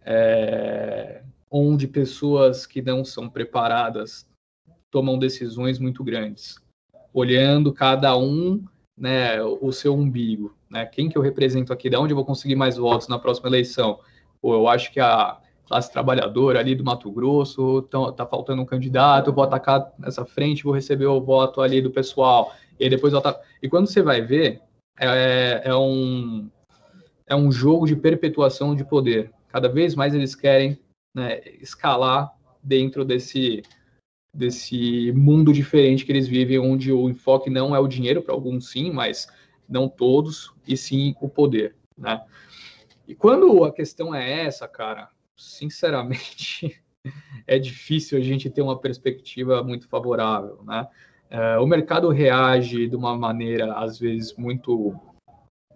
é... 0.02 1.22
onde 1.52 1.90
pessoas 1.90 2.66
que 2.66 2.82
não 2.82 3.04
são 3.04 3.30
preparadas 3.30 4.26
tomam 4.90 5.20
decisões 5.20 5.78
muito 5.78 6.06
grandes, 6.06 6.56
olhando 7.14 7.74
cada 7.74 8.18
um, 8.18 8.64
né, 8.98 9.44
o 9.44 9.74
seu 9.74 9.94
umbigo, 9.94 10.56
né? 10.70 10.86
Quem 10.86 11.10
que 11.10 11.18
eu 11.18 11.22
represento 11.22 11.74
aqui? 11.74 11.90
De 11.90 11.98
onde 11.98 12.14
eu 12.14 12.16
vou 12.16 12.24
conseguir 12.26 12.56
mais 12.56 12.78
votos 12.78 13.10
na 13.10 13.20
próxima 13.20 13.50
eleição? 13.50 14.00
Pô, 14.42 14.54
eu 14.54 14.70
acho 14.70 14.90
que 14.94 15.02
a 15.02 15.38
classe 15.66 15.92
trabalhadora 15.92 16.60
ali 16.60 16.76
do 16.76 16.84
Mato 16.86 17.12
Grosso 17.12 17.82
tá, 17.84 18.12
tá 18.14 18.26
faltando 18.26 18.62
um 18.62 18.66
candidato, 18.66 19.34
vou 19.34 19.44
atacar 19.44 19.92
nessa 20.00 20.24
frente, 20.24 20.64
vou 20.64 20.74
receber 20.74 21.08
o 21.08 21.20
voto 21.20 21.60
ali 21.60 21.82
do 21.82 21.92
pessoal. 21.92 22.54
E 22.80 22.90
depois 22.90 23.14
eu 23.14 23.22
e 23.62 23.70
quando 23.70 23.88
você 23.88 24.02
vai 24.02 24.22
ver, 24.22 24.62
é, 25.00 25.62
é 25.66 25.76
um 25.76 26.50
é 27.26 27.36
um 27.36 27.52
jogo 27.52 27.86
de 27.86 27.96
perpetuação 27.96 28.76
de 28.76 28.84
poder. 28.84 29.32
Cada 29.50 29.70
vez 29.70 29.96
mais 29.96 30.14
eles 30.14 30.36
querem 30.36 30.80
né, 31.16 31.42
escalar 31.62 32.34
dentro 32.62 33.06
desse, 33.06 33.64
desse 34.34 35.12
mundo 35.14 35.54
diferente 35.54 36.06
que 36.06 36.12
eles 36.12 36.28
vivem, 36.28 36.60
onde 36.60 36.92
o 36.92 37.10
enfoque 37.10 37.50
não 37.50 37.76
é 37.76 37.80
o 37.80 37.88
dinheiro, 37.88 38.22
para 38.22 38.34
alguns 38.34 38.70
sim, 38.70 38.92
mas 38.92 39.28
não 39.68 39.88
todos, 39.88 40.54
e 40.68 40.76
sim 40.76 41.16
o 41.22 41.30
poder. 41.30 41.76
Né? 41.98 42.22
E 43.08 43.16
quando 43.16 43.64
a 43.64 43.72
questão 43.72 44.14
é 44.14 44.46
essa, 44.46 44.68
cara, 44.68 45.10
sinceramente, 45.38 46.82
é 47.48 47.60
difícil 47.60 48.18
a 48.18 48.22
gente 48.22 48.50
ter 48.50 48.62
uma 48.62 48.80
perspectiva 48.80 49.64
muito 49.64 49.88
favorável, 49.88 50.64
né? 50.64 50.88
É, 51.34 51.58
o 51.58 51.66
mercado 51.66 52.10
reage 52.10 52.88
de 52.88 52.96
uma 52.96 53.18
maneira, 53.18 53.74
às 53.74 53.98
vezes, 53.98 54.36
muito 54.38 54.94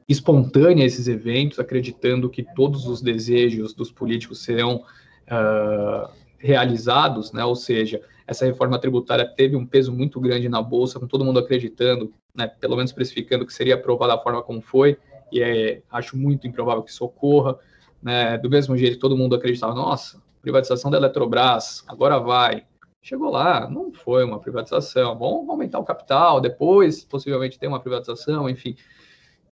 espontânea 0.08 0.84
a 0.84 0.86
esses 0.86 1.08
eventos, 1.08 1.58
acreditando 1.58 2.30
que 2.30 2.44
todos 2.44 2.86
os 2.86 3.02
desejos 3.02 3.74
dos 3.74 3.92
políticos 3.92 4.44
serão 4.44 4.84
uh, 5.26 6.10
realizados, 6.38 7.32
né? 7.34 7.44
Ou 7.44 7.56
seja, 7.56 8.00
essa 8.28 8.46
reforma 8.46 8.78
tributária 8.78 9.26
teve 9.26 9.56
um 9.56 9.66
peso 9.66 9.92
muito 9.92 10.20
grande 10.20 10.48
na 10.48 10.62
bolsa, 10.62 11.00
com 11.00 11.08
todo 11.08 11.26
mundo 11.26 11.40
acreditando, 11.40 12.14
né? 12.36 12.46
Pelo 12.46 12.76
menos 12.76 12.92
precificando 12.92 13.44
que 13.44 13.52
seria 13.52 13.74
aprovada 13.74 14.16
da 14.16 14.22
forma 14.22 14.44
como 14.44 14.62
foi, 14.62 14.96
e 15.32 15.42
é, 15.42 15.82
acho 15.92 16.16
muito 16.16 16.46
improvável 16.46 16.84
que 16.84 16.92
isso 16.92 17.04
ocorra. 17.04 17.58
Né? 18.00 18.38
Do 18.38 18.48
mesmo 18.48 18.78
jeito, 18.78 19.00
todo 19.00 19.18
mundo 19.18 19.36
acreditava, 19.36 19.74
nossa, 19.74 20.22
privatização 20.40 20.92
da 20.92 20.98
Eletrobras, 20.98 21.84
agora 21.88 22.20
vai. 22.20 22.64
Chegou 23.08 23.32
lá, 23.32 23.70
não 23.70 23.94
foi 23.94 24.26
uma 24.26 24.38
privatização. 24.38 25.18
Vamos 25.18 25.48
aumentar 25.48 25.80
o 25.80 25.86
capital, 25.86 26.42
depois 26.42 27.06
possivelmente 27.06 27.58
tem 27.58 27.70
uma 27.70 27.80
privatização, 27.80 28.50
enfim. 28.50 28.76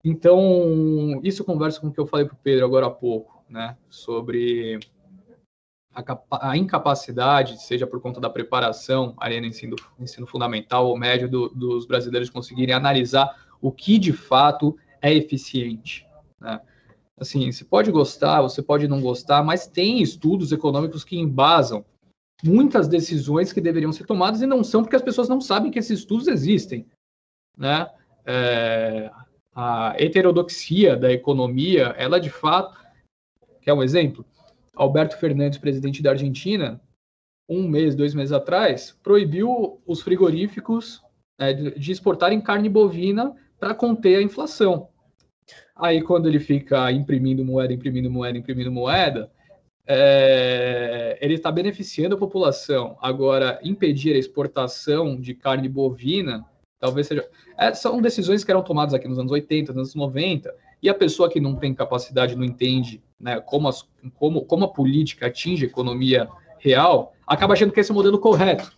Então, 0.05 1.21
isso 1.23 1.45
conversa 1.45 1.81
com 1.81 1.87
o 1.87 1.93
que 1.93 2.01
eu 2.01 2.07
falei 2.07 2.27
para 2.27 2.35
o 2.35 2.39
Pedro 2.43 2.65
agora 2.65 2.87
há 2.87 2.91
pouco, 2.91 3.45
né? 3.49 3.77
Sobre 3.89 4.81
a, 5.95 6.51
a, 6.51 6.57
incapacidade, 6.57 7.63
seja 7.63 7.87
por 7.87 8.01
conta 8.01 8.21
da 8.21 8.29
preparação 8.29 9.15
ali 9.19 9.41
no 9.41 9.47
ensino, 9.47 9.77
ensino 10.01 10.27
fundamental 10.27 10.89
ou 10.89 10.99
médio 10.99 11.31
do, 11.31 11.49
dos 11.51 11.87
brasileiros 11.87 12.29
conseguirem 12.29 12.75
analisar 12.75 13.37
o 13.63 13.71
que 13.71 14.01
de 14.01 14.13
fato 14.13 14.77
é 15.01 15.15
eficiente. 15.15 16.05
Né? 16.41 16.61
Assim, 17.17 17.53
você 17.53 17.65
pode 17.65 17.93
gostar, 17.93 18.43
você 18.43 18.61
pode 18.61 18.89
não 18.89 19.01
gostar, 19.01 19.45
mas 19.45 19.69
tem 19.69 20.03
estudos 20.03 20.51
econômicos 20.51 21.05
que 21.05 21.17
embasam 21.17 21.85
muitas 22.45 22.87
decisões 22.87 23.53
que 23.53 23.61
deveriam 23.61 23.93
ser 23.93 24.05
tomadas 24.05 24.43
e 24.43 24.47
não 24.47 24.63
são 24.63 24.83
porque 24.83 24.97
as 24.97 25.03
pessoas 25.03 25.29
não 25.29 25.41
sabem 25.41 25.71
que 25.71 25.79
esses 25.79 26.01
estudos 26.01 26.29
existem, 26.29 26.87
né? 27.57 27.89
É, 28.27 29.11
a 29.55 29.95
heterodoxia 29.99 30.97
da 30.97 31.13
economia, 31.13 31.95
ela 31.97 32.19
de 32.19 32.31
fato, 32.31 32.77
quer 33.63 33.73
um 33.73 33.83
exemplo? 33.83 34.25
Alberto 34.75 35.19
Fernandes, 35.19 35.59
presidente 35.59 36.03
da 36.03 36.11
Argentina, 36.11 36.81
um 37.49 37.69
mês, 37.69 37.95
dois 37.95 38.15
meses 38.15 38.33
atrás, 38.33 38.99
proibiu 39.03 39.81
os 39.87 40.03
frigoríficos 40.03 41.03
é, 41.39 41.53
de 41.53 41.93
exportarem 41.93 42.41
carne 42.41 42.69
bovina 42.69 43.35
para 43.59 43.75
conter 43.75 44.17
a 44.17 44.23
inflação. 44.23 44.89
Aí, 45.77 46.03
quando 46.03 46.29
ele 46.29 46.41
fica 46.41 46.91
imprimindo 46.91 47.45
moeda, 47.45 47.73
imprimindo 47.73 48.11
moeda, 48.11 48.39
imprimindo 48.39 48.73
moeda, 48.73 49.31
é, 49.87 51.19
ele 51.21 51.35
está 51.35 51.51
beneficiando 51.51 52.15
a 52.15 52.19
população. 52.19 52.97
Agora, 53.01 53.59
impedir 53.63 54.15
a 54.15 54.19
exportação 54.19 55.21
de 55.21 55.35
carne 55.35 55.69
bovina, 55.69 56.45
talvez 56.79 57.07
seja. 57.07 57.29
É, 57.59 57.73
são 57.75 58.01
decisões 58.01 58.45
que 58.45 58.51
eram 58.51 58.63
tomadas 58.63 58.95
aqui 58.95 59.07
nos 59.07 59.19
anos 59.19 59.33
80, 59.33 59.73
nos 59.73 59.79
anos 59.79 59.95
90, 59.95 60.55
e 60.83 60.89
a 60.89 60.95
pessoa 60.95 61.31
que 61.31 61.41
não 61.41 61.57
tem 61.57 61.75
capacidade, 61.75 62.37
não 62.37 62.45
entende 62.45 63.03
né, 63.19 63.41
como, 63.41 63.69
as, 63.69 63.89
como, 64.15 64.45
como 64.45 64.65
a 64.65 64.69
política 64.69 65.27
atinge 65.27 65.65
a 65.65 65.69
economia 65.69 66.29
real, 66.59 67.15
acaba 67.27 67.55
achando 67.55 67.73
que 67.73 67.81
esse 67.81 67.91
é 67.91 67.95
o 67.95 67.97
modelo 67.97 68.19
correto. 68.19 68.73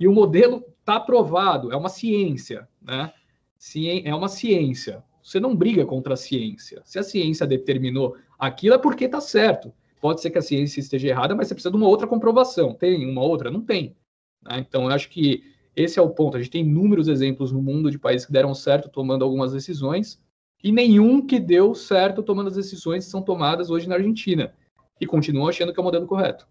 E 0.00 0.06
o 0.06 0.12
modelo 0.12 0.64
está 0.80 0.96
aprovado, 0.96 1.72
é 1.72 1.76
uma 1.76 1.88
ciência, 1.88 2.68
né? 2.80 3.12
É 4.04 4.14
uma 4.14 4.28
ciência. 4.28 5.02
Você 5.22 5.40
não 5.40 5.54
briga 5.54 5.84
contra 5.84 6.14
a 6.14 6.16
ciência. 6.16 6.80
Se 6.84 6.98
a 6.98 7.02
ciência 7.02 7.46
determinou 7.46 8.16
aquilo, 8.38 8.76
é 8.76 8.78
porque 8.78 9.04
está 9.04 9.20
certo. 9.20 9.72
Pode 10.00 10.20
ser 10.20 10.30
que 10.30 10.38
a 10.38 10.42
ciência 10.42 10.80
esteja 10.80 11.08
errada, 11.08 11.34
mas 11.34 11.48
você 11.48 11.54
precisa 11.54 11.70
de 11.70 11.76
uma 11.76 11.88
outra 11.88 12.06
comprovação. 12.06 12.74
Tem 12.74 13.04
uma 13.04 13.22
outra? 13.22 13.50
Não 13.50 13.60
tem. 13.60 13.96
Né? 14.42 14.58
Então, 14.58 14.84
eu 14.84 14.90
acho 14.90 15.08
que 15.08 15.42
esse 15.74 15.98
é 15.98 16.02
o 16.02 16.10
ponto. 16.10 16.36
A 16.36 16.40
gente 16.40 16.50
tem 16.50 16.62
inúmeros 16.62 17.08
exemplos 17.08 17.52
no 17.52 17.62
mundo 17.62 17.90
de 17.90 17.98
países 17.98 18.26
que 18.26 18.32
deram 18.32 18.54
certo 18.54 18.88
tomando 18.88 19.24
algumas 19.24 19.52
decisões, 19.52 20.20
e 20.62 20.72
nenhum 20.72 21.24
que 21.24 21.38
deu 21.38 21.74
certo 21.74 22.22
tomando 22.22 22.48
as 22.48 22.56
decisões 22.56 23.04
que 23.04 23.10
são 23.10 23.22
tomadas 23.22 23.70
hoje 23.70 23.88
na 23.88 23.94
Argentina, 23.94 24.54
e 25.00 25.06
continuam 25.06 25.48
achando 25.48 25.72
que 25.72 25.78
é 25.78 25.82
o 25.82 25.84
modelo 25.84 26.06
correto. 26.06 26.48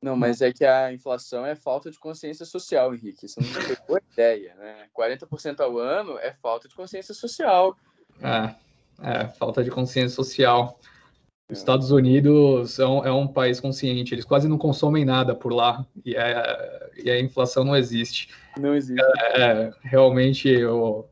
Não, 0.00 0.16
mas 0.16 0.40
é 0.40 0.52
que 0.52 0.64
a 0.64 0.92
inflação 0.92 1.44
é 1.44 1.56
falta 1.56 1.90
de 1.90 1.98
consciência 1.98 2.46
social, 2.46 2.94
Henrique. 2.94 3.26
Você 3.26 3.40
não 3.40 3.48
pegou 3.52 3.96
a 3.96 4.12
ideia, 4.12 4.54
né? 4.54 4.86
40% 4.96 5.58
ao 5.60 5.76
ano 5.76 6.16
é 6.18 6.32
falta 6.34 6.68
de 6.68 6.74
consciência 6.76 7.12
social. 7.12 7.76
É, 8.22 8.54
é 9.02 9.28
falta 9.28 9.64
de 9.64 9.70
consciência 9.72 10.14
social. 10.14 10.78
Os 11.50 11.58
Estados 11.58 11.90
Unidos 11.90 12.78
é 12.78 12.86
um, 12.86 13.04
é 13.06 13.12
um, 13.12 13.26
país 13.26 13.58
consciente, 13.58 14.14
eles 14.14 14.24
quase 14.24 14.46
não 14.46 14.58
consomem 14.58 15.02
nada 15.02 15.34
por 15.34 15.50
lá 15.50 15.86
e, 16.04 16.14
é, 16.14 16.90
e 17.02 17.10
a 17.10 17.18
inflação 17.18 17.64
não 17.64 17.74
existe. 17.74 18.28
Não 18.58 18.74
existe. 18.74 19.02
É, 19.34 19.40
é 19.40 19.72
realmente, 19.80 20.62
o, 20.66 21.06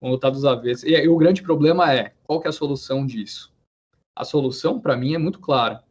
vamos 0.00 0.14
lutar 0.14 0.30
dos 0.30 0.46
avessos. 0.46 0.84
E, 0.84 0.92
e, 0.92 1.08
o 1.08 1.16
grande 1.18 1.42
problema 1.42 1.92
é, 1.92 2.14
qual 2.24 2.40
que 2.40 2.46
é 2.46 2.50
a 2.50 2.54
solução 2.54 3.04
disso? 3.04 3.52
A 4.16 4.24
solução, 4.24 4.80
para 4.80 4.96
mim, 4.96 5.14
é 5.14 5.18
muito 5.18 5.38
clara. 5.38 5.84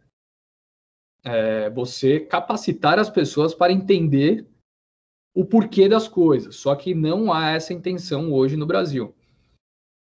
É 1.24 1.70
você 1.70 2.20
capacitar 2.20 2.97
as 2.97 3.10
pessoas 3.10 3.54
para 3.54 3.72
entender 3.72 4.47
o 5.36 5.45
porquê 5.45 5.88
das 5.88 6.08
coisas, 6.08 6.56
só 6.56 6.76
que 6.76 6.95
não 6.95 7.32
há 7.32 7.52
essa 7.52 7.72
intenção 7.72 8.34
hoje 8.34 8.58
no 8.58 8.66
Brasil 8.66 9.14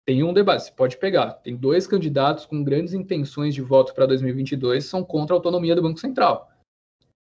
tem 0.06 0.24
um 0.24 0.34
debate, 0.34 0.66
você 0.66 0.72
pode 0.72 0.98
pegar. 0.98 1.34
Tem 1.34 1.56
dois 1.56 1.88
candidatos 1.88 2.46
com 2.46 2.64
grandes 2.64 2.94
intenções 2.94 3.56
de 3.56 3.62
voto 3.62 3.94
para 3.94 4.06
2022 4.06 4.86
são 4.86 5.04
contra 5.04 5.36
a 5.36 5.38
autonomia 5.38 5.76
do 5.76 5.82
Banco 5.82 6.00
Central. 6.00 6.50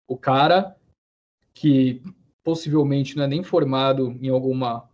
O 0.08 0.18
cara 0.18 0.76
que 1.54 2.02
possivelmente 2.44 3.16
não 3.16 3.24
é 3.24 3.28
nem 3.28 3.44
formado 3.44 4.12
em 4.22 4.30
alguma 4.30 4.90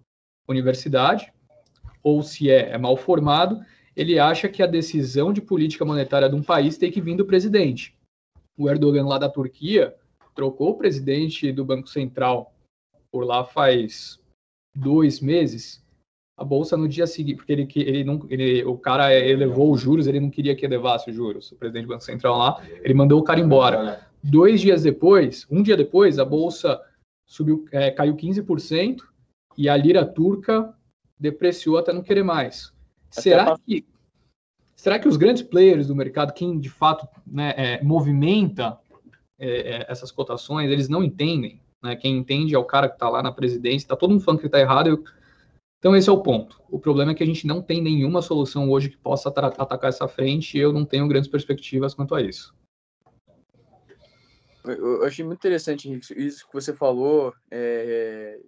universidade, 0.48 1.32
ou 2.02 2.22
se 2.22 2.50
é, 2.50 2.72
é 2.72 2.78
mal 2.78 2.96
formado, 2.98 3.64
ele 3.96 4.18
acha 4.18 4.50
que 4.50 4.64
a 4.64 4.68
decisão 4.68 5.32
de 5.32 5.42
política 5.42 5.86
monetária 5.86 6.30
de 6.30 6.36
um 6.36 6.44
país 6.44 6.78
tem 6.78 6.92
que 6.92 7.02
vir 7.02 7.16
do 7.16 7.26
presidente. 7.26 7.98
O 8.58 8.70
Erdogan 8.70 9.08
lá 9.08 9.18
da 9.18 9.30
Turquia 9.30 9.96
trocou 10.34 10.72
o 10.72 10.78
presidente 10.78 11.52
do 11.52 11.66
Banco 11.66 11.88
Central 11.88 12.54
por 13.12 13.24
lá 13.24 13.44
faz 13.44 14.20
dois 14.76 15.20
meses 15.20 15.83
a 16.44 16.46
bolsa 16.46 16.78
no 16.78 16.88
dia 16.88 17.08
seguinte, 17.08 17.38
porque 17.38 17.52
ele, 17.52 17.68
ele 17.76 18.04
não, 18.04 18.26
ele, 18.30 18.64
o 18.66 18.78
cara 18.78 19.14
elevou 19.14 19.72
os 19.72 19.82
juros, 19.82 20.08
ele 20.08 20.20
não 20.20 20.30
queria 20.30 20.56
que 20.56 20.66
elevasse 20.66 21.10
os 21.10 21.16
juros, 21.16 21.52
o 21.52 21.56
presidente 21.56 21.86
do 21.86 21.90
Banco 21.90 22.04
Central 22.04 22.38
lá, 22.38 22.62
ele 22.82 22.94
mandou 22.94 23.20
o 23.20 23.24
cara 23.24 23.40
embora. 23.40 24.06
Dois 24.22 24.62
dias 24.62 24.84
depois, 24.84 25.48
um 25.50 25.64
dia 25.64 25.76
depois, 25.76 26.20
a 26.20 26.26
bolsa 26.26 26.80
subiu, 27.26 27.66
é, 27.72 27.92
caiu 27.92 28.16
15% 28.16 28.98
e 29.58 29.68
a 29.68 29.76
lira 29.76 30.06
turca 30.06 30.74
depreciou 31.20 31.78
até 31.78 31.92
não 31.92 32.02
querer 32.02 32.24
mais. 32.24 32.72
Será 33.10 33.58
que 33.58 33.86
será 34.76 35.00
que 35.00 35.08
os 35.08 35.16
grandes 35.16 35.44
players 35.44 35.88
do 35.88 35.96
mercado, 35.96 36.34
quem 36.34 36.60
de 36.60 36.70
fato 36.70 37.08
né, 37.26 37.54
é, 37.56 37.84
movimenta 37.84 38.78
é 39.40 39.86
essas 39.90 40.12
cotações, 40.12 40.70
eles 40.70 40.90
não 40.90 41.04
entendem? 41.04 41.62
Né? 41.84 41.96
Quem 41.98 42.18
entende 42.18 42.56
é 42.56 42.58
o 42.58 42.64
cara 42.64 42.88
que 42.88 42.96
está 42.96 43.10
lá 43.10 43.22
na 43.22 43.32
presidência. 43.32 43.86
Está 43.86 43.96
todo 43.96 44.12
mundo 44.12 44.24
falando 44.24 44.40
que 44.40 44.46
está 44.46 44.60
errado. 44.60 44.88
Eu, 44.88 45.04
então, 45.84 45.98
esse 45.98 46.08
é 46.08 46.14
o 46.14 46.24
ponto. 46.24 46.62
O 46.70 46.80
problema 46.80 47.12
é 47.12 47.14
que 47.14 47.24
a 47.24 47.26
gente 47.26 47.46
não 47.46 47.62
tem 47.62 47.82
nenhuma 47.82 48.22
solução 48.22 48.72
hoje 48.72 48.88
que 48.88 48.96
possa 48.96 49.28
atacar 49.28 49.90
essa 49.90 50.08
frente 50.08 50.58
e 50.58 50.62
eu 50.62 50.72
não 50.72 50.86
tenho 50.86 51.06
grandes 51.10 51.30
perspectivas 51.30 51.94
quanto 51.94 52.16
a 52.16 52.22
isso. 52.22 52.56
Eu 54.64 55.04
achei 55.04 55.26
muito 55.26 55.40
interessante 55.40 55.92
isso 56.16 56.48
que 56.48 56.54
você 56.54 56.74
falou, 56.74 57.34
é, 57.52 58.40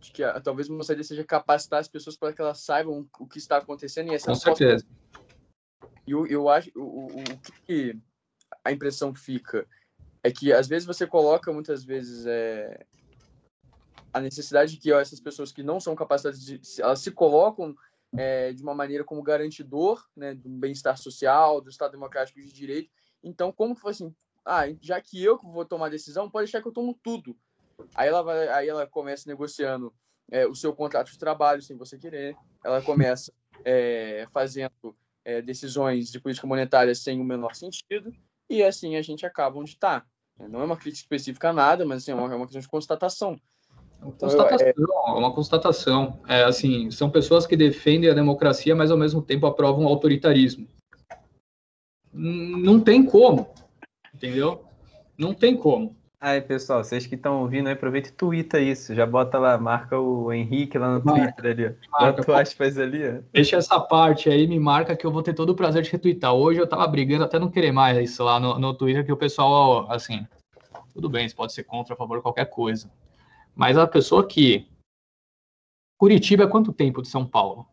de 0.00 0.10
que 0.10 0.24
a, 0.24 0.40
talvez 0.40 0.70
uma 0.70 0.82
saída 0.82 1.02
seja 1.02 1.22
capacitar 1.22 1.80
as 1.80 1.88
pessoas 1.88 2.16
para 2.16 2.32
que 2.32 2.40
elas 2.40 2.60
saibam 2.60 3.06
o 3.18 3.26
que 3.26 3.36
está 3.36 3.58
acontecendo. 3.58 4.10
E 4.10 4.14
essa 4.14 4.28
Com 4.28 4.34
certeza. 4.34 4.86
E 6.06 6.12
eu, 6.12 6.26
eu 6.28 6.48
acho, 6.48 6.70
o, 6.74 6.80
o, 6.80 7.20
o 7.20 7.64
que 7.66 7.94
a 8.64 8.72
impressão 8.72 9.14
fica 9.14 9.66
é 10.22 10.30
que 10.30 10.50
às 10.50 10.66
vezes 10.66 10.86
você 10.86 11.06
coloca 11.06 11.52
muitas 11.52 11.84
vezes 11.84 12.24
é, 12.24 12.86
a 14.12 14.20
necessidade 14.20 14.72
de 14.72 14.78
que 14.78 14.92
ó, 14.92 15.00
essas 15.00 15.20
pessoas 15.20 15.52
que 15.52 15.62
não 15.62 15.80
são 15.80 15.94
capacitadas, 15.94 16.44
de, 16.44 16.60
elas 16.78 17.00
se 17.00 17.10
colocam 17.10 17.74
é, 18.16 18.52
de 18.52 18.62
uma 18.62 18.74
maneira 18.74 19.04
como 19.04 19.22
garantidor 19.22 20.04
né, 20.16 20.34
do 20.34 20.48
bem-estar 20.48 20.96
social, 20.98 21.60
do 21.60 21.70
Estado 21.70 21.92
Democrático 21.92 22.40
de 22.40 22.52
Direito. 22.52 22.90
Então, 23.22 23.52
como 23.52 23.74
que 23.74 23.80
foi 23.80 23.92
assim? 23.92 24.14
Ah, 24.44 24.64
já 24.80 25.00
que 25.00 25.22
eu 25.22 25.38
que 25.38 25.46
vou 25.46 25.64
tomar 25.64 25.86
a 25.86 25.90
decisão, 25.90 26.30
pode 26.30 26.46
deixar 26.46 26.62
que 26.62 26.68
eu 26.68 26.72
tomo 26.72 26.98
tudo. 27.02 27.36
Aí 27.94 28.08
ela, 28.08 28.22
vai, 28.22 28.48
aí 28.48 28.68
ela 28.68 28.86
começa 28.86 29.28
negociando 29.28 29.94
é, 30.30 30.46
o 30.46 30.54
seu 30.54 30.74
contrato 30.74 31.10
de 31.10 31.18
trabalho 31.18 31.62
sem 31.62 31.76
você 31.76 31.98
querer. 31.98 32.36
Ela 32.64 32.82
começa 32.82 33.32
é, 33.64 34.26
fazendo 34.32 34.96
é, 35.24 35.40
decisões 35.42 36.10
de 36.10 36.20
política 36.20 36.46
monetária 36.46 36.94
sem 36.94 37.20
o 37.20 37.24
menor 37.24 37.54
sentido, 37.54 38.12
e 38.48 38.62
assim 38.62 38.96
a 38.96 39.02
gente 39.02 39.24
acaba 39.24 39.58
onde 39.58 39.70
está. 39.70 40.04
Não 40.48 40.62
é 40.62 40.64
uma 40.64 40.76
crítica 40.76 41.04
específica 41.04 41.50
a 41.50 41.52
nada, 41.52 41.84
mas 41.84 42.02
assim, 42.02 42.12
é, 42.12 42.14
uma, 42.14 42.32
é 42.32 42.36
uma 42.36 42.46
questão 42.46 42.60
de 42.60 42.68
constatação. 42.68 43.38
Constatação, 44.00 44.66
é 44.68 45.18
uma 45.18 45.32
constatação. 45.32 46.20
É, 46.26 46.44
assim, 46.44 46.90
são 46.90 47.10
pessoas 47.10 47.46
que 47.46 47.56
defendem 47.56 48.10
a 48.10 48.14
democracia, 48.14 48.74
mas 48.74 48.90
ao 48.90 48.96
mesmo 48.96 49.20
tempo 49.20 49.46
aprovam 49.46 49.84
o 49.84 49.88
autoritarismo. 49.88 50.66
Não 52.12 52.80
tem 52.80 53.04
como, 53.04 53.48
entendeu? 54.14 54.64
Não 55.16 55.34
tem 55.34 55.56
como. 55.56 55.94
Aí, 56.22 56.38
pessoal, 56.40 56.84
vocês 56.84 57.06
que 57.06 57.14
estão 57.14 57.40
ouvindo, 57.40 57.70
aproveita 57.70 58.10
e 58.10 58.12
twitta 58.12 58.60
isso. 58.60 58.94
Já 58.94 59.06
bota 59.06 59.38
lá, 59.38 59.56
marca 59.56 59.98
o 59.98 60.30
Henrique 60.30 60.76
lá 60.76 60.98
no 60.98 61.04
marca, 61.04 61.32
Twitter 61.32 61.50
ali. 61.50 61.76
Marca, 61.90 62.22
bota 62.22 62.42
aspas 62.42 62.76
ali. 62.76 63.08
Ó. 63.08 63.22
Deixa 63.32 63.56
essa 63.56 63.80
parte 63.80 64.28
aí, 64.28 64.46
me 64.46 64.60
marca 64.60 64.94
que 64.94 65.06
eu 65.06 65.10
vou 65.10 65.22
ter 65.22 65.32
todo 65.32 65.50
o 65.50 65.54
prazer 65.54 65.82
de 65.82 65.90
retweetar. 65.90 66.34
Hoje 66.34 66.60
eu 66.60 66.66
tava 66.66 66.86
brigando 66.86 67.24
até 67.24 67.38
não 67.38 67.50
querer 67.50 67.72
mais 67.72 67.96
isso 67.96 68.22
lá 68.22 68.38
no, 68.38 68.58
no 68.58 68.74
Twitter, 68.74 69.04
que 69.04 69.12
o 69.12 69.16
pessoal, 69.16 69.90
assim, 69.90 70.26
tudo 70.92 71.08
bem, 71.08 71.26
você 71.26 71.34
pode 71.34 71.54
ser 71.54 71.64
contra, 71.64 71.94
a 71.94 71.96
favor, 71.96 72.20
qualquer 72.20 72.50
coisa. 72.50 72.90
Mas 73.54 73.76
a 73.76 73.86
pessoa 73.86 74.26
que. 74.26 74.68
Curitiba 75.98 76.44
é 76.44 76.48
quanto 76.48 76.72
tempo 76.72 77.02
de 77.02 77.08
São 77.08 77.26
Paulo? 77.26 77.66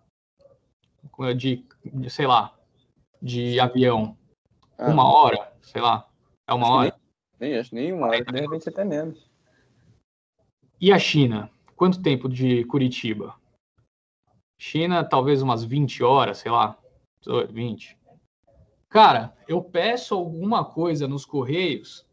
De, 1.35 1.65
de 1.85 2.09
sei 2.09 2.27
lá, 2.27 2.57
de 3.21 3.59
avião. 3.59 4.17
Ah. 4.77 4.89
Uma 4.89 5.11
hora, 5.11 5.53
sei 5.61 5.81
lá. 5.81 6.07
É 6.47 6.53
uma 6.53 6.69
hora? 6.69 6.99
Nem, 7.39 7.51
nem 7.51 7.59
acho, 7.59 7.73
nem 7.73 7.93
uma 7.93 8.07
hora, 8.07 8.23
de 8.23 8.41
repente 8.41 8.69
até 8.69 8.83
menos. 8.83 9.29
E 10.79 10.91
a 10.91 10.99
China? 10.99 11.49
Quanto 11.75 12.01
tempo 12.01 12.27
de 12.29 12.63
Curitiba? 12.65 13.35
China, 14.59 15.03
talvez 15.03 15.41
umas 15.41 15.63
20 15.63 16.03
horas, 16.03 16.39
sei 16.39 16.51
lá. 16.51 16.77
20. 17.49 17.97
Cara, 18.89 19.35
eu 19.47 19.61
peço 19.61 20.15
alguma 20.15 20.63
coisa 20.63 21.07
nos 21.07 21.25
Correios, 21.25 22.06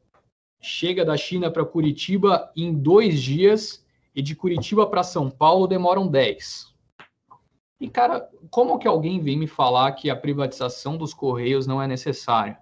chega 0.65 1.05
da 1.05 1.17
China 1.17 1.51
para 1.51 1.65
Curitiba 1.65 2.51
em 2.57 2.73
dois 2.73 3.21
dias 3.21 3.85
e 4.15 4.23
de 4.23 4.35
Curitiba 4.35 4.87
para 4.87 5.03
São 5.03 5.31
Paulo 5.31 5.67
demoram 5.67 6.09
10. 6.09 6.73
E, 7.81 7.89
cara, 7.89 8.29
como 8.51 8.79
que 8.79 8.89
alguém 8.89 9.21
vem 9.21 9.39
me 9.39 9.47
falar 9.47 9.93
que 9.93 10.09
a 10.09 10.17
privatização 10.17 10.97
dos 10.97 11.13
Correios 11.13 11.67
não 11.67 11.83
é 11.83 11.87
necessária? 11.87 12.59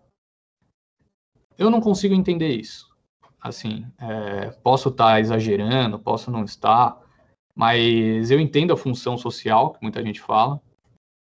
Eu 1.57 1.70
não 1.70 1.80
consigo 1.80 2.14
entender 2.14 2.48
isso. 2.48 2.90
Assim, 3.40 3.86
é, 4.00 4.50
posso 4.62 4.88
estar 4.88 5.12
tá 5.12 5.20
exagerando, 5.20 5.98
posso 5.98 6.30
não 6.30 6.44
estar, 6.44 7.00
mas 7.55 8.30
eu 8.30 8.40
entendo 8.40 8.72
a 8.72 8.76
função 8.76 9.16
social 9.16 9.72
que 9.72 9.82
muita 9.82 10.03
gente 10.03 10.20
fala. 10.20 10.61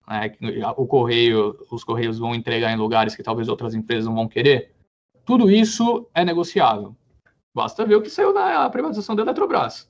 Né, 0.07 0.31
o 0.77 0.87
correio, 0.87 1.57
os 1.69 1.83
correios 1.83 2.19
vão 2.19 2.33
entregar 2.33 2.71
em 2.71 2.77
lugares 2.77 3.15
que 3.15 3.23
talvez 3.23 3.49
outras 3.49 3.75
empresas 3.75 4.05
não 4.05 4.15
vão 4.15 4.27
querer. 4.27 4.78
Tudo 5.29 5.51
isso 5.51 6.09
é 6.15 6.25
negociável. 6.25 6.95
Basta 7.53 7.85
ver 7.85 7.93
o 7.93 8.01
que 8.01 8.09
saiu 8.09 8.33
na 8.33 8.67
privatização 8.67 9.15
da 9.15 9.21
Eletrobras. 9.21 9.87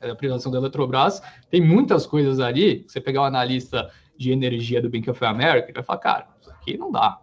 A 0.00 0.14
privatização 0.14 0.50
da 0.50 0.56
Eletrobras 0.56 1.20
tem 1.50 1.60
muitas 1.60 2.06
coisas 2.06 2.40
ali. 2.40 2.82
Você 2.88 2.98
pegar 2.98 3.20
o 3.20 3.24
analista 3.24 3.92
de 4.16 4.32
energia 4.32 4.80
do 4.80 4.88
Bank 4.88 5.10
of 5.10 5.22
America, 5.22 5.66
ele 5.66 5.74
vai 5.74 5.82
falar, 5.82 5.98
cara, 5.98 6.28
isso 6.40 6.50
aqui 6.50 6.78
não 6.78 6.90
dá. 6.90 7.20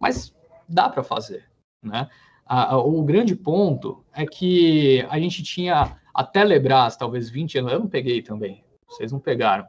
Mas 0.00 0.34
dá 0.68 0.88
para 0.88 1.04
fazer. 1.04 1.44
Né? 1.80 2.08
o 2.84 3.04
grande 3.04 3.36
ponto 3.36 4.04
é 4.12 4.26
que 4.26 5.06
a 5.10 5.20
gente 5.20 5.44
tinha 5.44 5.96
a 6.12 6.24
Telebrás, 6.24 6.96
talvez 6.96 7.30
20 7.30 7.58
anos, 7.58 7.72
eu 7.72 7.78
não 7.78 7.86
peguei 7.86 8.20
também, 8.20 8.64
vocês 8.88 9.12
não 9.12 9.20
pegaram. 9.20 9.64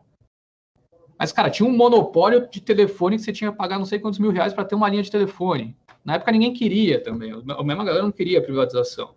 Mas, 1.20 1.32
cara, 1.32 1.52
tinha 1.52 1.70
um 1.70 1.78
monopólio 1.78 2.50
de 2.50 2.60
telefone 2.60 3.18
que 3.18 3.22
você 3.22 3.32
tinha 3.32 3.52
que 3.52 3.58
pagar 3.58 3.78
não 3.78 3.86
sei 3.86 4.00
quantos 4.00 4.18
mil 4.18 4.32
reais 4.32 4.56
para 4.56 4.66
ter 4.66 4.74
uma 4.74 4.90
linha 4.90 5.04
de 5.04 5.12
telefone. 5.12 5.78
Na 6.10 6.16
época 6.16 6.32
ninguém 6.32 6.52
queria 6.52 7.00
também, 7.00 7.32
a 7.32 7.64
mesma 7.64 7.86
galera 7.86 8.02
não 8.02 8.12
queria 8.12 8.42
privatização. 8.42 9.14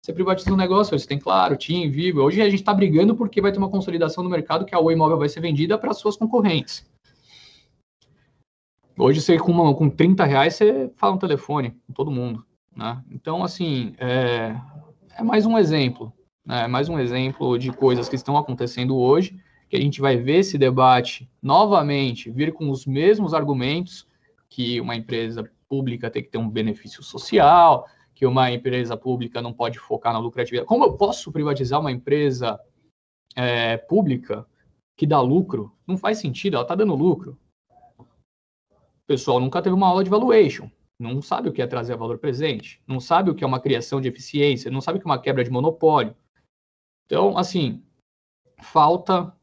Você 0.00 0.12
privatiza 0.12 0.52
um 0.52 0.56
negócio, 0.56 0.96
você 0.96 1.04
tem 1.04 1.18
Claro, 1.18 1.56
TIM, 1.56 1.90
Vivo. 1.90 2.22
Hoje 2.22 2.40
a 2.40 2.48
gente 2.48 2.60
está 2.60 2.72
brigando 2.72 3.16
porque 3.16 3.40
vai 3.40 3.50
ter 3.50 3.58
uma 3.58 3.68
consolidação 3.68 4.22
no 4.22 4.30
mercado 4.30 4.64
que 4.64 4.72
a 4.72 4.78
Oi 4.78 4.94
Móvel 4.94 5.18
vai 5.18 5.28
ser 5.28 5.40
vendida 5.40 5.76
para 5.76 5.92
suas 5.92 6.16
concorrentes. 6.16 6.88
Hoje, 8.96 9.20
você 9.20 9.38
com, 9.38 9.50
uma, 9.50 9.74
com 9.74 9.90
30 9.90 10.24
reais, 10.24 10.54
você 10.54 10.88
fala 10.94 11.14
no 11.14 11.18
telefone 11.18 11.72
com 11.88 11.92
todo 11.92 12.12
mundo. 12.12 12.46
Né? 12.76 13.02
Então, 13.10 13.42
assim, 13.42 13.92
é, 13.98 14.54
é 15.18 15.24
mais 15.24 15.46
um 15.46 15.58
exemplo. 15.58 16.12
Né? 16.46 16.62
É 16.62 16.68
mais 16.68 16.88
um 16.88 16.96
exemplo 16.96 17.58
de 17.58 17.72
coisas 17.72 18.08
que 18.08 18.14
estão 18.14 18.36
acontecendo 18.36 18.96
hoje, 18.96 19.36
que 19.68 19.74
a 19.74 19.80
gente 19.80 20.00
vai 20.00 20.16
ver 20.16 20.36
esse 20.38 20.56
debate 20.56 21.28
novamente 21.42 22.30
vir 22.30 22.52
com 22.52 22.70
os 22.70 22.86
mesmos 22.86 23.34
argumentos 23.34 24.06
que 24.48 24.80
uma 24.80 24.94
empresa 24.94 25.50
pública 25.70 26.10
tem 26.10 26.22
que 26.22 26.30
ter 26.30 26.38
um 26.38 26.50
benefício 26.50 27.02
social, 27.02 27.86
que 28.14 28.26
uma 28.26 28.50
empresa 28.50 28.96
pública 28.96 29.40
não 29.40 29.52
pode 29.52 29.78
focar 29.78 30.12
na 30.12 30.18
lucratividade. 30.18 30.66
Como 30.66 30.84
eu 30.84 30.96
posso 30.96 31.30
privatizar 31.30 31.80
uma 31.80 31.92
empresa 31.92 32.60
é, 33.36 33.76
pública 33.76 34.44
que 34.96 35.06
dá 35.06 35.20
lucro? 35.20 35.72
Não 35.86 35.96
faz 35.96 36.18
sentido, 36.18 36.54
ela 36.54 36.64
está 36.64 36.74
dando 36.74 36.94
lucro 36.94 37.38
pessoal 39.10 39.40
nunca 39.40 39.60
teve 39.60 39.74
uma 39.74 39.88
aula 39.88 40.04
de 40.04 40.10
valuation, 40.10 40.70
não 40.96 41.20
sabe 41.20 41.48
o 41.48 41.52
que 41.52 41.60
é 41.60 41.66
trazer 41.66 41.96
valor 41.96 42.18
presente, 42.18 42.80
não 42.86 43.00
sabe 43.00 43.28
o 43.28 43.34
que 43.34 43.42
é 43.42 43.46
uma 43.46 43.58
criação 43.58 44.00
de 44.00 44.06
eficiência, 44.06 44.70
não 44.70 44.80
sabe 44.80 44.98
o 44.98 45.00
que 45.00 45.08
é 45.08 45.10
uma 45.10 45.20
quebra 45.20 45.42
de 45.42 45.50
monopólio. 45.50 46.14
Então, 47.06 47.36
assim, 47.36 47.82
falta, 48.62 49.36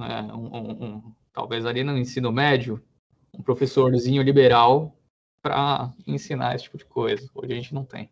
é, 0.00 0.32
um, 0.32 0.56
um, 0.56 0.84
um, 0.84 1.14
talvez 1.32 1.64
ali 1.64 1.84
no 1.84 1.96
ensino 1.96 2.32
médio, 2.32 2.82
um 3.32 3.40
professorzinho 3.40 4.20
liberal 4.20 4.98
para 5.44 5.92
ensinar 6.06 6.54
esse 6.54 6.64
tipo 6.64 6.78
de 6.78 6.86
coisa. 6.86 7.28
Hoje 7.34 7.52
a 7.52 7.56
gente 7.56 7.74
não 7.74 7.84
tem. 7.84 8.08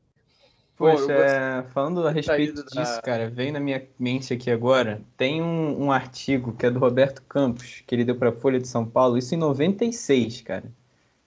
Poxa, 0.76 1.12
é, 1.12 1.62
falando 1.72 2.07
a 2.07 2.11
respeito 2.11 2.64
disso, 2.66 3.01
cara, 3.03 3.30
vem 3.30 3.51
na 3.51 3.61
minha 3.61 3.83
mente 3.99 4.35
aqui 4.35 4.51
agora, 4.51 5.01
tem 5.16 5.41
um, 5.41 5.85
um, 5.85 5.93
artigo 5.93 6.53
que 6.53 6.66
é 6.66 6.70
do 6.70 6.78
Roberto 6.78 7.22
Campos, 7.22 7.83
que 7.87 7.95
ele 7.95 8.05
deu 8.05 8.16
para 8.16 8.28
a 8.28 8.33
Folha 8.33 8.59
de 8.59 8.68
São 8.68 8.85
Paulo, 8.85 9.16
isso 9.16 9.35
em 9.35 9.39
96, 9.39 10.43
cara 10.43 10.64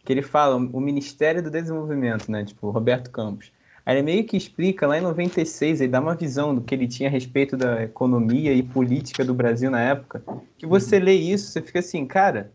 que 0.05 0.13
ele 0.13 0.21
fala 0.21 0.55
o 0.55 0.79
Ministério 0.79 1.41
do 1.41 1.49
Desenvolvimento, 1.49 2.31
né? 2.31 2.45
Tipo, 2.45 2.69
Roberto 2.69 3.09
Campos. 3.09 3.51
Aí 3.83 3.95
ele 3.95 4.03
meio 4.03 4.23
que 4.23 4.37
explica 4.37 4.87
lá 4.87 4.97
em 4.97 5.01
96, 5.01 5.81
ele 5.81 5.91
dá 5.91 5.99
uma 5.99 6.15
visão 6.15 6.53
do 6.55 6.61
que 6.61 6.73
ele 6.73 6.87
tinha 6.87 7.09
a 7.09 7.11
respeito 7.11 7.57
da 7.57 7.83
economia 7.83 8.53
e 8.53 8.63
política 8.63 9.25
do 9.25 9.33
Brasil 9.33 9.69
na 9.69 9.81
época. 9.81 10.23
Que 10.57 10.65
você 10.65 10.99
lê 10.99 11.13
isso, 11.13 11.51
você 11.51 11.61
fica 11.61 11.79
assim, 11.79 12.05
cara, 12.05 12.51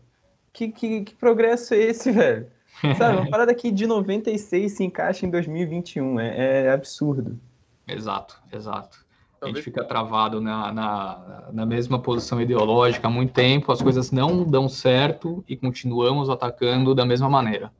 que, 0.51 0.69
que, 0.69 1.01
que 1.01 1.15
progresso 1.15 1.73
é 1.73 1.77
esse, 1.77 2.11
velho? 2.11 2.47
Sabe, 2.97 3.17
uma 3.17 3.29
parada 3.31 3.53
que 3.53 3.71
de 3.71 3.85
96 3.85 4.71
se 4.71 4.83
encaixa 4.83 5.25
em 5.25 5.29
2021, 5.29 6.19
é, 6.19 6.65
é 6.65 6.71
absurdo. 6.71 7.39
Exato, 7.87 8.41
exato. 8.51 9.05
A 9.41 9.47
gente 9.47 9.63
fica 9.63 9.83
travado 9.83 10.39
na, 10.39 10.71
na, 10.71 11.49
na, 11.51 11.65
mesma 11.65 11.99
posição 11.99 12.39
ideológica 12.39 13.07
há 13.07 13.09
muito 13.09 13.33
tempo, 13.33 13.71
as 13.71 13.81
coisas 13.81 14.11
não 14.11 14.43
dão 14.43 14.69
certo 14.69 15.43
e 15.47 15.57
continuamos 15.57 16.29
atacando 16.29 16.93
da 16.93 17.03
mesma 17.03 17.27
maneira. 17.27 17.73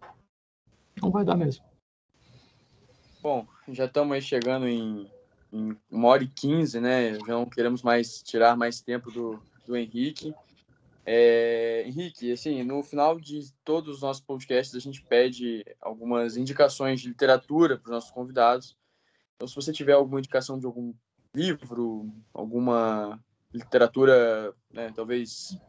Não 1.00 1.12
vai 1.12 1.24
dar 1.24 1.38
mesmo. 1.38 1.64
Bom, 3.22 3.46
já 3.70 3.86
estamos 3.86 4.14
aí 4.16 4.22
chegando 4.22 4.68
em, 4.68 5.08
em 5.54 5.78
uma 5.92 6.08
hora 6.08 6.24
e 6.24 6.28
quinze, 6.28 6.80
né? 6.80 7.14
Já 7.14 7.34
não 7.34 7.46
queremos 7.46 7.84
mais 7.84 8.24
tirar 8.24 8.58
mais 8.58 8.82
tempo 8.82 9.12
do, 9.12 9.39
do 9.68 9.78
Henrique. 9.78 10.34
É, 11.14 11.84
Henrique, 11.86 12.32
assim, 12.32 12.64
no 12.64 12.82
final 12.82 13.20
de 13.20 13.51
todos 13.66 13.95
os 13.95 14.01
nossos 14.01 14.24
podcasts, 14.24 14.74
a 14.74 14.80
gente 14.80 15.03
pede 15.03 15.62
algumas 15.82 16.38
indicações 16.38 17.01
de 17.01 17.09
literatura 17.09 17.78
para 17.78 17.89
os 17.89 17.91
nossos 17.91 18.12
convidados. 18.12 18.78
Então, 19.36 19.45
se 19.45 19.53
você 19.53 19.74
tiver 19.74 19.91
alguma 19.91 20.20
indicação 20.20 20.57
de 20.57 20.66
algum 20.66 20.93
livro, 21.36 22.09
alguma 22.34 23.22
literatura, 23.53 24.53
né, 24.74 24.89
talvez 24.95 25.59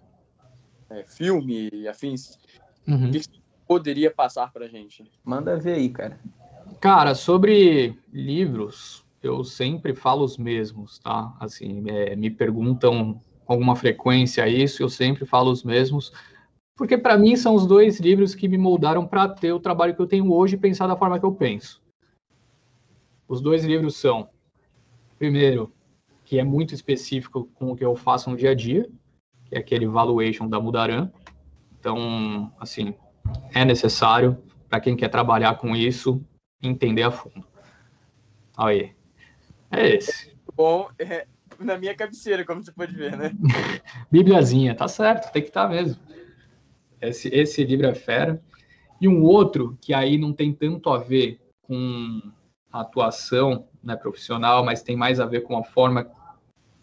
é, 0.89 1.03
filme, 1.03 1.89
afins, 1.89 2.39
uhum. 2.87 3.09
o 3.09 3.11
que 3.11 3.25
você 3.25 3.31
poderia 3.67 4.13
passar 4.13 4.53
para 4.53 4.67
a 4.67 4.69
gente? 4.69 5.11
Manda 5.25 5.59
ver 5.59 5.75
aí, 5.75 5.89
cara. 5.89 6.21
Cara, 6.81 7.17
sobre 7.17 7.99
livros, 8.13 9.05
eu 9.21 9.43
sempre 9.43 9.93
falo 9.93 10.23
os 10.23 10.39
mesmos, 10.39 11.01
tá? 11.01 11.37
Assim, 11.41 11.83
é, 11.91 12.15
me 12.15 12.31
perguntam 12.31 13.21
alguma 13.47 13.77
frequência 13.77 14.49
isso, 14.49 14.83
eu 14.83 14.89
sempre 14.89 15.25
falo 15.27 15.51
os 15.51 15.63
mesmos, 15.63 16.13
porque 16.77 16.97
para 16.97 17.19
mim 17.19 17.37
são 17.37 17.55
os 17.55 17.67
dois 17.67 18.01
livros 18.01 18.35
que 18.35 18.49
me 18.49 18.59
moldaram 18.59 19.07
para 19.07 19.29
ter 19.29 19.53
o 19.53 19.61
trabalho 19.61 19.95
que 19.95 20.01
eu 20.01 20.07
tenho 20.07 20.33
hoje 20.33 20.57
e 20.57 20.59
pensar 20.59 20.87
da 20.87 20.97
forma 20.97 21.19
que 21.19 21.25
eu 21.25 21.33
penso. 21.33 21.83
Os 23.29 23.41
dois 23.41 23.65
livros 23.65 23.97
são 23.97 24.29
Primeiro, 25.23 25.73
que 26.25 26.37
é 26.37 26.43
muito 26.43 26.75
específico 26.75 27.49
com 27.55 27.71
o 27.71 27.77
que 27.77 27.85
eu 27.85 27.95
faço 27.95 28.29
no 28.29 28.37
dia 28.37 28.51
a 28.51 28.55
dia, 28.57 28.91
que 29.45 29.55
é 29.55 29.59
aquele 29.59 29.87
valuation 29.87 30.49
da 30.49 30.59
Mudaran. 30.59 31.13
Então, 31.79 32.53
assim, 32.59 32.93
é 33.55 33.65
necessário 33.65 34.37
para 34.69 34.81
quem 34.81 34.97
quer 34.97 35.09
trabalhar 35.09 35.59
com 35.59 35.77
isso 35.77 36.21
entender 36.61 37.05
a 37.05 37.13
fundo. 37.13 37.47
Aí. 38.57 38.97
É 39.71 39.95
esse. 39.95 40.37
Bom, 40.57 40.89
é 40.99 41.25
na 41.65 41.79
minha 41.79 41.95
cabeceira, 41.95 42.45
como 42.45 42.63
você 42.63 42.73
pode 42.73 42.95
ver, 42.95 43.17
né? 43.17 43.33
Bibliazinha, 44.11 44.75
tá 44.75 44.89
certo, 44.89 45.33
tem 45.33 45.43
que 45.43 45.49
estar 45.49 45.65
tá 45.65 45.69
mesmo. 45.69 46.01
esse, 47.01 47.29
esse 47.29 47.65
livro 47.65 47.87
é 47.87 47.95
fera. 47.95 48.43
E 49.01 49.09
um 49.09 49.23
outro 49.23 49.77
que 49.81 49.93
aí 49.93 50.17
não 50.17 50.33
tem 50.33 50.53
tanto 50.53 50.91
a 50.91 50.99
ver 50.99 51.41
com 51.63 52.21
a 52.71 52.81
atuação 52.81 53.67
né, 53.83 53.97
profissional, 53.97 54.65
mas 54.65 54.83
tem 54.83 54.97
mais 54.97 55.19
a 55.21 55.27
ver 55.27 55.43
com 55.43 55.59
a 55.59 55.65
forma 55.65 56.11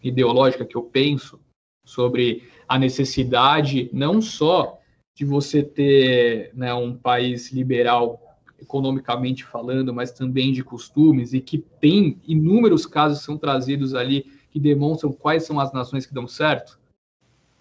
ideológica 0.02 0.64
que 0.64 0.76
eu 0.76 0.82
penso 0.82 1.40
sobre 1.84 2.48
a 2.68 2.78
necessidade 2.78 3.90
não 3.92 4.20
só 4.20 4.78
de 5.14 5.24
você 5.24 5.62
ter 5.62 6.50
né, 6.54 6.72
um 6.72 6.96
país 6.96 7.52
liberal 7.52 8.20
economicamente 8.60 9.44
falando, 9.44 9.92
mas 9.92 10.12
também 10.12 10.52
de 10.52 10.62
costumes, 10.62 11.32
e 11.32 11.40
que 11.40 11.58
tem 11.58 12.20
inúmeros 12.26 12.86
casos 12.86 13.20
que 13.20 13.24
são 13.24 13.38
trazidos 13.38 13.94
ali 13.94 14.30
que 14.50 14.58
demonstram 14.58 15.12
quais 15.12 15.44
são 15.44 15.60
as 15.60 15.72
nações 15.72 16.04
que 16.04 16.14
dão 16.14 16.26
certo, 16.26 16.78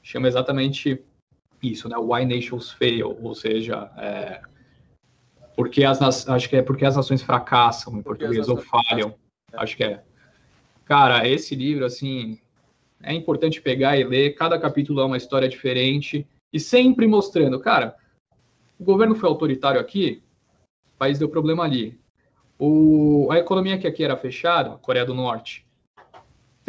chama 0.01 0.27
exatamente 0.27 1.03
isso, 1.61 1.87
né? 1.87 1.97
Why 1.97 2.25
Nations 2.25 2.71
Fail, 2.71 3.17
ou 3.21 3.35
seja, 3.35 3.91
é, 3.97 4.41
porque 5.55 5.83
as 5.83 6.27
acho 6.27 6.49
que 6.49 6.55
é 6.55 6.61
porque 6.61 6.85
as 6.85 6.95
nações 6.95 7.21
fracassam 7.21 7.97
em 7.97 8.01
português 8.01 8.47
ou 8.47 8.57
falham, 8.57 9.15
acho 9.53 9.75
que 9.75 9.83
é. 9.83 10.03
Cara, 10.85 11.27
esse 11.27 11.55
livro 11.55 11.85
assim 11.85 12.39
é 13.03 13.13
importante 13.13 13.61
pegar 13.61 13.97
e 13.97 14.03
ler. 14.03 14.35
Cada 14.35 14.59
capítulo 14.59 15.01
é 15.01 15.05
uma 15.05 15.17
história 15.17 15.47
diferente 15.47 16.25
e 16.51 16.59
sempre 16.59 17.05
mostrando, 17.07 17.59
cara, 17.59 17.95
o 18.79 18.83
governo 18.83 19.15
foi 19.15 19.29
autoritário 19.29 19.79
aqui, 19.79 20.23
o 20.95 20.97
país 20.97 21.19
deu 21.19 21.29
problema 21.29 21.63
ali. 21.63 21.99
O, 22.57 23.27
a 23.31 23.37
economia 23.37 23.77
que 23.77 23.87
aqui 23.87 24.03
era 24.03 24.17
fechada, 24.17 24.77
Coreia 24.77 25.05
do 25.05 25.13
Norte, 25.13 25.65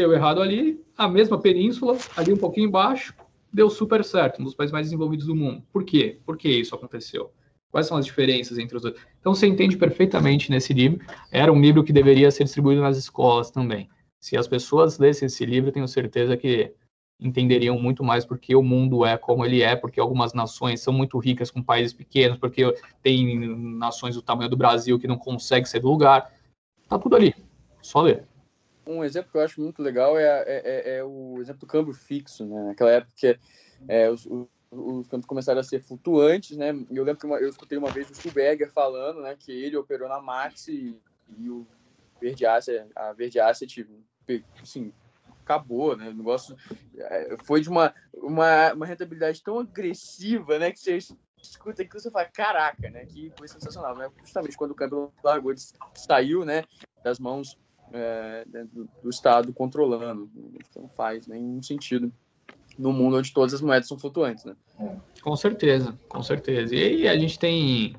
deu 0.01 0.13
errado 0.13 0.41
ali, 0.41 0.83
a 0.97 1.07
mesma 1.07 1.39
península, 1.39 1.99
ali 2.17 2.33
um 2.33 2.37
pouquinho 2.37 2.69
embaixo, 2.69 3.15
deu 3.53 3.69
super 3.69 4.03
certo, 4.03 4.41
um 4.41 4.45
dos 4.45 4.55
países 4.55 4.73
mais 4.73 4.87
desenvolvidos 4.87 5.27
do 5.27 5.35
mundo. 5.35 5.63
Por 5.73 5.85
quê? 5.85 6.19
Por 6.25 6.37
que 6.39 6.49
isso 6.49 6.75
aconteceu? 6.75 7.31
Quais 7.71 7.87
são 7.87 7.97
as 7.97 8.07
diferenças 8.07 8.59
entre 8.59 8.77
os 8.77 8.83
dois? 8.83 8.95
Então 9.21 9.35
você 9.35 9.47
entende 9.47 9.77
perfeitamente 9.77 10.51
nesse 10.51 10.73
livro. 10.73 11.05
Era 11.31 11.53
um 11.53 11.61
livro 11.61 11.85
que 11.85 11.93
deveria 11.93 12.31
ser 12.31 12.45
distribuído 12.45 12.81
nas 12.81 12.97
escolas 12.97 13.51
também. 13.51 13.89
Se 14.19 14.37
as 14.37 14.49
pessoas 14.49 14.99
lessem 14.99 15.27
esse 15.27 15.45
livro, 15.45 15.71
tenho 15.71 15.87
certeza 15.87 16.37
que 16.37 16.73
entenderiam 17.21 17.79
muito 17.79 18.03
mais 18.03 18.25
porque 18.25 18.57
o 18.57 18.63
mundo 18.63 19.05
é 19.05 19.17
como 19.19 19.45
ele 19.45 19.63
é, 19.63 19.77
porque 19.77 20.01
algumas 20.01 20.33
nações 20.33 20.81
são 20.81 20.93
muito 20.93 21.19
ricas 21.19 21.51
com 21.51 21.63
países 21.63 21.93
pequenos, 21.93 22.39
porque 22.39 22.75
tem 23.03 23.47
nações 23.77 24.15
do 24.15 24.23
tamanho 24.23 24.49
do 24.49 24.57
Brasil 24.57 24.99
que 24.99 25.07
não 25.07 25.19
conseguem 25.19 25.67
ser 25.67 25.81
do 25.81 25.91
lugar. 25.91 26.33
Tá 26.89 26.99
tudo 26.99 27.17
ali. 27.17 27.35
Só 27.83 28.01
ler. 28.01 28.30
Um 28.91 29.05
exemplo 29.05 29.31
que 29.31 29.39
eu 29.39 29.43
acho 29.43 29.61
muito 29.61 29.83
legal 29.83 30.19
é, 30.19 30.25
é, 30.25 30.45
é, 30.47 30.97
é 30.99 31.05
o 31.05 31.39
exemplo 31.41 31.61
do 31.61 31.67
câmbio 31.67 31.95
fixo, 31.95 32.45
né? 32.45 32.65
Naquela 32.65 32.91
época 32.91 33.13
que 33.17 33.39
é, 33.89 34.11
os, 34.11 34.27
os 34.71 35.09
câmbios 35.09 35.27
começaram 35.27 35.61
a 35.61 35.65
ser 35.65 35.81
flutuantes, 35.81 36.57
né? 36.57 36.71
Eu 36.91 37.05
lembro 37.05 37.21
que 37.21 37.27
uma, 37.27 37.39
eu 37.39 37.49
escutei 37.49 37.79
uma 37.79 37.91
vez 37.91 38.09
o 38.11 38.15
Stuberger 38.15 38.71
falando, 38.73 39.21
né, 39.23 39.37
que 39.39 39.53
ele 39.53 39.77
operou 39.77 40.09
na 40.09 40.21
Max 40.21 40.69
e, 40.69 40.97
e 41.39 41.51
o 41.51 41.67
Verde 42.21 42.47
Asset, 42.47 42.87
a 42.95 43.13
Verde 43.13 43.41
Asset, 43.41 43.87
assim, 44.63 44.93
acabou, 45.43 45.97
né? 45.97 46.09
O 46.09 46.15
negócio 46.15 46.57
é, 46.97 47.37
foi 47.45 47.61
de 47.61 47.69
uma, 47.69 47.95
uma, 48.15 48.73
uma 48.73 48.87
rentabilidade 48.87 49.43
tão 49.43 49.59
agressiva, 49.59 50.59
né, 50.59 50.71
que 50.71 50.79
você 50.79 50.99
escuta 51.43 51.85
que 51.85 51.95
você 51.95 52.11
fala, 52.11 52.27
caraca, 52.27 52.91
né? 52.91 53.07
Que 53.07 53.33
foi 53.37 53.49
sensacional, 53.49 53.97
né? 53.97 54.11
Justamente 54.21 54.57
quando 54.57 54.73
o 54.73 54.77
câmbio 54.77 55.13
largou, 55.25 55.53
saiu, 55.95 56.45
né, 56.45 56.65
das 57.03 57.19
mãos 57.19 57.59
é, 57.93 58.45
do, 58.73 58.89
do, 59.03 59.11
Estado 59.11 59.53
controlando. 59.53 60.31
Não 60.77 60.89
faz 60.89 61.27
nenhum 61.27 61.63
sentido 61.63 62.13
no 62.79 62.93
mundo 62.93 63.17
onde 63.17 63.33
todas 63.33 63.55
as 63.55 63.61
moedas 63.61 63.89
são 63.89 63.99
flutuantes, 63.99 64.45
né? 64.45 64.57
Com 65.23 65.37
certeza, 65.37 65.99
com 66.09 66.23
certeza. 66.23 66.75
E 66.75 66.83
aí 66.83 67.09
a 67.09 67.19
gente 67.19 67.39
tem, 67.39 67.95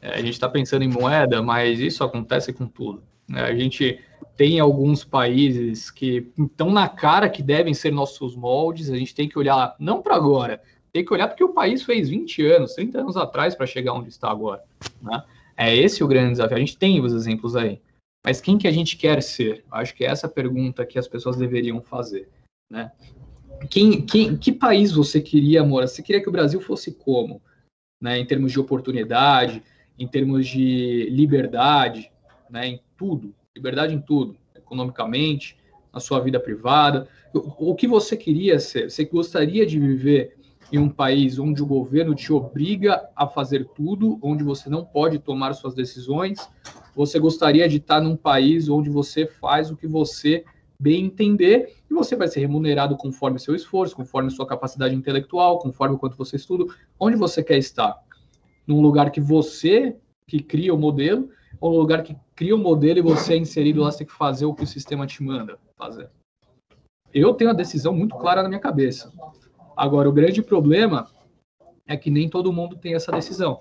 é, 0.00 0.14
a 0.14 0.18
gente 0.18 0.32
está 0.32 0.48
pensando 0.48 0.82
em 0.82 0.88
moeda, 0.88 1.42
mas 1.42 1.78
isso 1.78 2.02
acontece 2.02 2.52
com 2.52 2.66
tudo. 2.66 3.02
Né? 3.28 3.42
A 3.42 3.54
gente 3.54 4.00
tem 4.36 4.58
alguns 4.58 5.04
países 5.04 5.90
que 5.90 6.30
estão 6.38 6.70
na 6.70 6.88
cara 6.88 7.28
que 7.28 7.42
devem 7.42 7.74
ser 7.74 7.92
nossos 7.92 8.34
moldes. 8.34 8.90
A 8.90 8.96
gente 8.96 9.14
tem 9.14 9.28
que 9.28 9.38
olhar 9.38 9.76
não 9.78 10.02
para 10.02 10.16
agora, 10.16 10.60
tem 10.92 11.04
que 11.04 11.12
olhar 11.12 11.28
porque 11.28 11.44
o 11.44 11.52
país 11.52 11.82
fez 11.82 12.08
20 12.08 12.46
anos, 12.46 12.74
30 12.74 13.00
anos 13.00 13.16
atrás 13.16 13.54
para 13.54 13.66
chegar 13.66 13.92
onde 13.92 14.08
está 14.08 14.30
agora. 14.30 14.62
Né? 15.02 15.22
É 15.56 15.76
esse 15.76 16.02
o 16.02 16.08
grande 16.08 16.32
desafio. 16.32 16.56
A 16.56 16.60
gente 16.60 16.76
tem 16.76 17.00
os 17.00 17.12
exemplos 17.12 17.54
aí. 17.54 17.80
Mas 18.24 18.40
quem 18.40 18.58
que 18.58 18.68
a 18.68 18.72
gente 18.72 18.96
quer 18.96 19.22
ser? 19.22 19.64
Acho 19.70 19.94
que 19.94 20.04
é 20.04 20.08
essa 20.08 20.28
pergunta 20.28 20.84
que 20.84 20.98
as 20.98 21.08
pessoas 21.08 21.36
deveriam 21.36 21.80
fazer, 21.80 22.28
né? 22.70 22.92
Quem, 23.70 24.02
quem, 24.02 24.36
que 24.36 24.52
país 24.52 24.92
você 24.92 25.20
queria 25.20 25.64
morar? 25.64 25.88
Você 25.88 26.02
queria 26.02 26.22
que 26.22 26.28
o 26.28 26.32
Brasil 26.32 26.60
fosse 26.60 26.92
como? 26.92 27.42
Né, 28.00 28.16
em 28.18 28.24
termos 28.24 28.52
de 28.52 28.60
oportunidade, 28.60 29.60
em 29.98 30.06
termos 30.06 30.46
de 30.46 31.08
liberdade, 31.10 32.12
né, 32.48 32.68
em 32.68 32.80
tudo, 32.96 33.34
liberdade 33.56 33.92
em 33.92 34.00
tudo, 34.00 34.36
economicamente, 34.54 35.56
na 35.92 35.98
sua 35.98 36.20
vida 36.20 36.38
privada. 36.38 37.08
O, 37.34 37.72
o 37.72 37.74
que 37.74 37.88
você 37.88 38.16
queria 38.16 38.60
ser? 38.60 38.88
Você 38.88 39.04
gostaria 39.04 39.66
de 39.66 39.80
viver 39.80 40.36
em 40.70 40.78
um 40.78 40.88
país 40.88 41.38
onde 41.38 41.62
o 41.62 41.66
governo 41.66 42.14
te 42.14 42.32
obriga 42.32 43.08
a 43.16 43.26
fazer 43.26 43.66
tudo, 43.74 44.18
onde 44.22 44.44
você 44.44 44.70
não 44.70 44.84
pode 44.84 45.18
tomar 45.18 45.54
suas 45.54 45.74
decisões? 45.74 46.38
Você 46.94 47.18
gostaria 47.18 47.68
de 47.68 47.76
estar 47.76 48.00
num 48.00 48.16
país 48.16 48.68
onde 48.68 48.90
você 48.90 49.26
faz 49.26 49.70
o 49.70 49.76
que 49.76 49.86
você 49.86 50.44
bem 50.80 51.06
entender 51.06 51.74
e 51.90 51.94
você 51.94 52.14
vai 52.14 52.28
ser 52.28 52.40
remunerado 52.40 52.96
conforme 52.96 53.38
seu 53.38 53.54
esforço, 53.54 53.96
conforme 53.96 54.30
sua 54.30 54.46
capacidade 54.46 54.94
intelectual, 54.94 55.58
conforme 55.58 55.96
o 55.96 55.98
quanto 55.98 56.16
você 56.16 56.36
estuda, 56.36 56.72
onde 56.98 57.16
você 57.16 57.42
quer 57.42 57.58
estar? 57.58 57.96
Num 58.66 58.80
lugar 58.80 59.10
que 59.10 59.20
você 59.20 59.96
que 60.26 60.40
cria 60.42 60.74
o 60.74 60.78
modelo, 60.78 61.30
ou 61.60 61.72
num 61.72 61.78
lugar 61.78 62.02
que 62.02 62.14
cria 62.36 62.54
o 62.54 62.58
modelo 62.58 62.98
e 62.98 63.02
você 63.02 63.32
é 63.32 63.36
inserido 63.36 63.80
lá, 63.80 63.90
você 63.90 63.98
tem 63.98 64.06
que 64.06 64.12
fazer 64.12 64.44
o 64.44 64.54
que 64.54 64.62
o 64.62 64.66
sistema 64.66 65.06
te 65.06 65.22
manda 65.22 65.58
fazer. 65.76 66.10
Eu 67.12 67.32
tenho 67.32 67.50
a 67.50 67.54
decisão 67.54 67.94
muito 67.94 68.14
clara 68.16 68.42
na 68.42 68.48
minha 68.48 68.60
cabeça. 68.60 69.10
Agora, 69.74 70.08
o 70.08 70.12
grande 70.12 70.42
problema 70.42 71.08
é 71.86 71.96
que 71.96 72.10
nem 72.10 72.28
todo 72.28 72.52
mundo 72.52 72.76
tem 72.76 72.94
essa 72.94 73.10
decisão. 73.10 73.60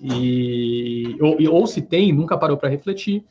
E 0.00 1.16
ou, 1.20 1.36
ou 1.52 1.66
se 1.66 1.82
tem, 1.82 2.12
nunca 2.12 2.38
parou 2.38 2.56
para 2.56 2.68
refletir, 2.68 3.24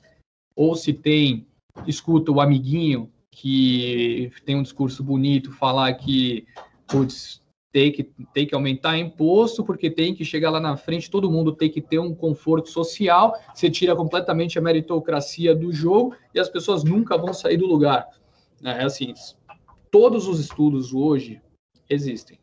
ou 0.56 0.76
se 0.76 0.94
tem, 0.94 1.48
escuta 1.86 2.32
o 2.32 2.42
amiguinho 2.42 3.12
que 3.32 4.32
tem 4.46 4.56
um 4.56 4.64
discurso 4.64 5.04
bonito 5.04 5.52
falar 5.52 5.94
que 5.94 6.46
putz, 6.88 7.42
tem 7.72 7.92
que, 7.92 8.04
tem 8.34 8.48
que 8.48 8.56
aumentar 8.56 8.98
imposto, 8.98 9.64
porque 9.64 9.92
tem 9.92 10.16
que 10.16 10.26
chegar 10.26 10.50
lá 10.50 10.60
na 10.60 10.78
frente, 10.78 11.12
todo 11.12 11.30
mundo 11.30 11.52
tem 11.54 11.70
que 11.70 11.82
ter 11.82 12.00
um 12.00 12.16
conforto 12.16 12.70
social, 12.70 13.36
você 13.54 13.70
tira 13.70 13.96
completamente 13.96 14.58
a 14.58 14.62
meritocracia 14.62 15.54
do 15.54 15.72
jogo 15.72 16.16
e 16.34 16.40
as 16.40 16.50
pessoas 16.50 16.84
nunca 16.84 17.18
vão 17.18 17.34
sair 17.34 17.58
do 17.58 17.68
lugar. 17.68 18.08
É 18.64 18.84
assim, 18.84 19.14
todos 19.92 20.28
os 20.28 20.40
estudos 20.40 20.94
hoje 20.94 21.42
existem. 21.90 22.40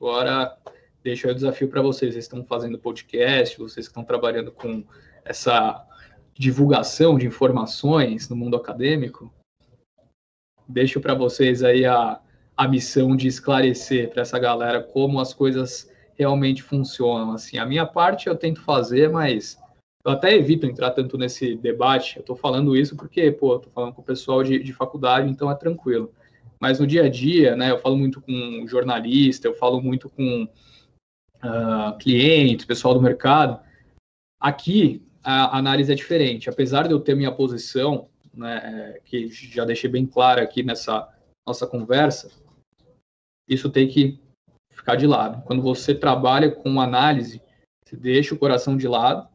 Agora, 0.00 0.56
deixo 1.04 1.28
o 1.28 1.34
desafio 1.34 1.68
para 1.68 1.82
vocês. 1.82 2.14
Vocês 2.14 2.24
estão 2.24 2.42
fazendo 2.44 2.78
podcast, 2.78 3.58
vocês 3.58 3.86
estão 3.86 4.02
trabalhando 4.02 4.50
com 4.50 4.82
essa 5.22 5.86
divulgação 6.32 7.18
de 7.18 7.26
informações 7.26 8.28
no 8.28 8.34
mundo 8.34 8.56
acadêmico. 8.56 9.32
Deixo 10.66 11.00
para 11.00 11.14
vocês 11.14 11.62
aí 11.62 11.84
a, 11.84 12.18
a 12.56 12.66
missão 12.66 13.14
de 13.14 13.28
esclarecer 13.28 14.10
para 14.10 14.22
essa 14.22 14.38
galera 14.38 14.82
como 14.82 15.20
as 15.20 15.34
coisas 15.34 15.92
realmente 16.14 16.62
funcionam. 16.62 17.32
Assim, 17.32 17.58
a 17.58 17.66
minha 17.66 17.84
parte 17.84 18.26
eu 18.26 18.34
tento 18.34 18.62
fazer, 18.62 19.10
mas 19.10 19.58
eu 20.02 20.12
até 20.12 20.34
evito 20.34 20.66
entrar 20.66 20.90
tanto 20.92 21.18
nesse 21.18 21.54
debate. 21.54 22.16
Eu 22.16 22.20
estou 22.20 22.34
falando 22.34 22.74
isso 22.74 22.96
porque, 22.96 23.30
pô, 23.30 23.56
estou 23.56 23.70
falando 23.70 23.92
com 23.92 24.00
o 24.00 24.04
pessoal 24.04 24.42
de, 24.42 24.58
de 24.58 24.72
faculdade, 24.72 25.30
então 25.30 25.50
é 25.50 25.54
tranquilo. 25.54 26.10
Mas 26.58 26.80
no 26.80 26.86
dia 26.86 27.04
a 27.04 27.08
dia, 27.10 27.54
né, 27.54 27.70
eu 27.70 27.78
falo 27.78 27.96
muito 27.98 28.22
com 28.22 28.66
jornalista, 28.66 29.46
eu 29.46 29.54
falo 29.54 29.82
muito 29.82 30.08
com 30.08 30.48
uh, 31.44 31.96
clientes, 31.98 32.64
pessoal 32.64 32.94
do 32.94 33.02
mercado. 33.02 33.60
Aqui, 34.40 35.02
a 35.22 35.56
análise 35.56 35.92
é 35.92 35.94
diferente. 35.94 36.48
Apesar 36.48 36.86
de 36.86 36.92
eu 36.92 37.00
ter 37.00 37.14
minha 37.14 37.32
posição, 37.32 38.08
né, 38.32 38.98
que 39.04 39.28
já 39.28 39.64
deixei 39.64 39.88
bem 39.88 40.06
clara 40.06 40.42
aqui 40.42 40.62
nessa 40.62 41.08
nossa 41.46 41.66
conversa, 41.66 42.30
isso 43.48 43.70
tem 43.70 43.86
que 43.86 44.18
ficar 44.72 44.96
de 44.96 45.06
lado. 45.06 45.42
Quando 45.44 45.62
você 45.62 45.94
trabalha 45.94 46.50
com 46.50 46.80
análise, 46.80 47.40
você 47.84 47.96
deixa 47.96 48.34
o 48.34 48.38
coração 48.38 48.76
de 48.76 48.88
lado 48.88 49.28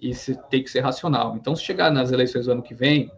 e 0.00 0.14
você 0.14 0.34
tem 0.34 0.62
que 0.62 0.70
ser 0.70 0.80
racional. 0.80 1.36
Então, 1.36 1.54
se 1.54 1.62
chegar 1.62 1.90
nas 1.90 2.10
eleições 2.10 2.46
do 2.46 2.52
ano 2.52 2.62
que 2.62 2.74
vem, 2.74 3.10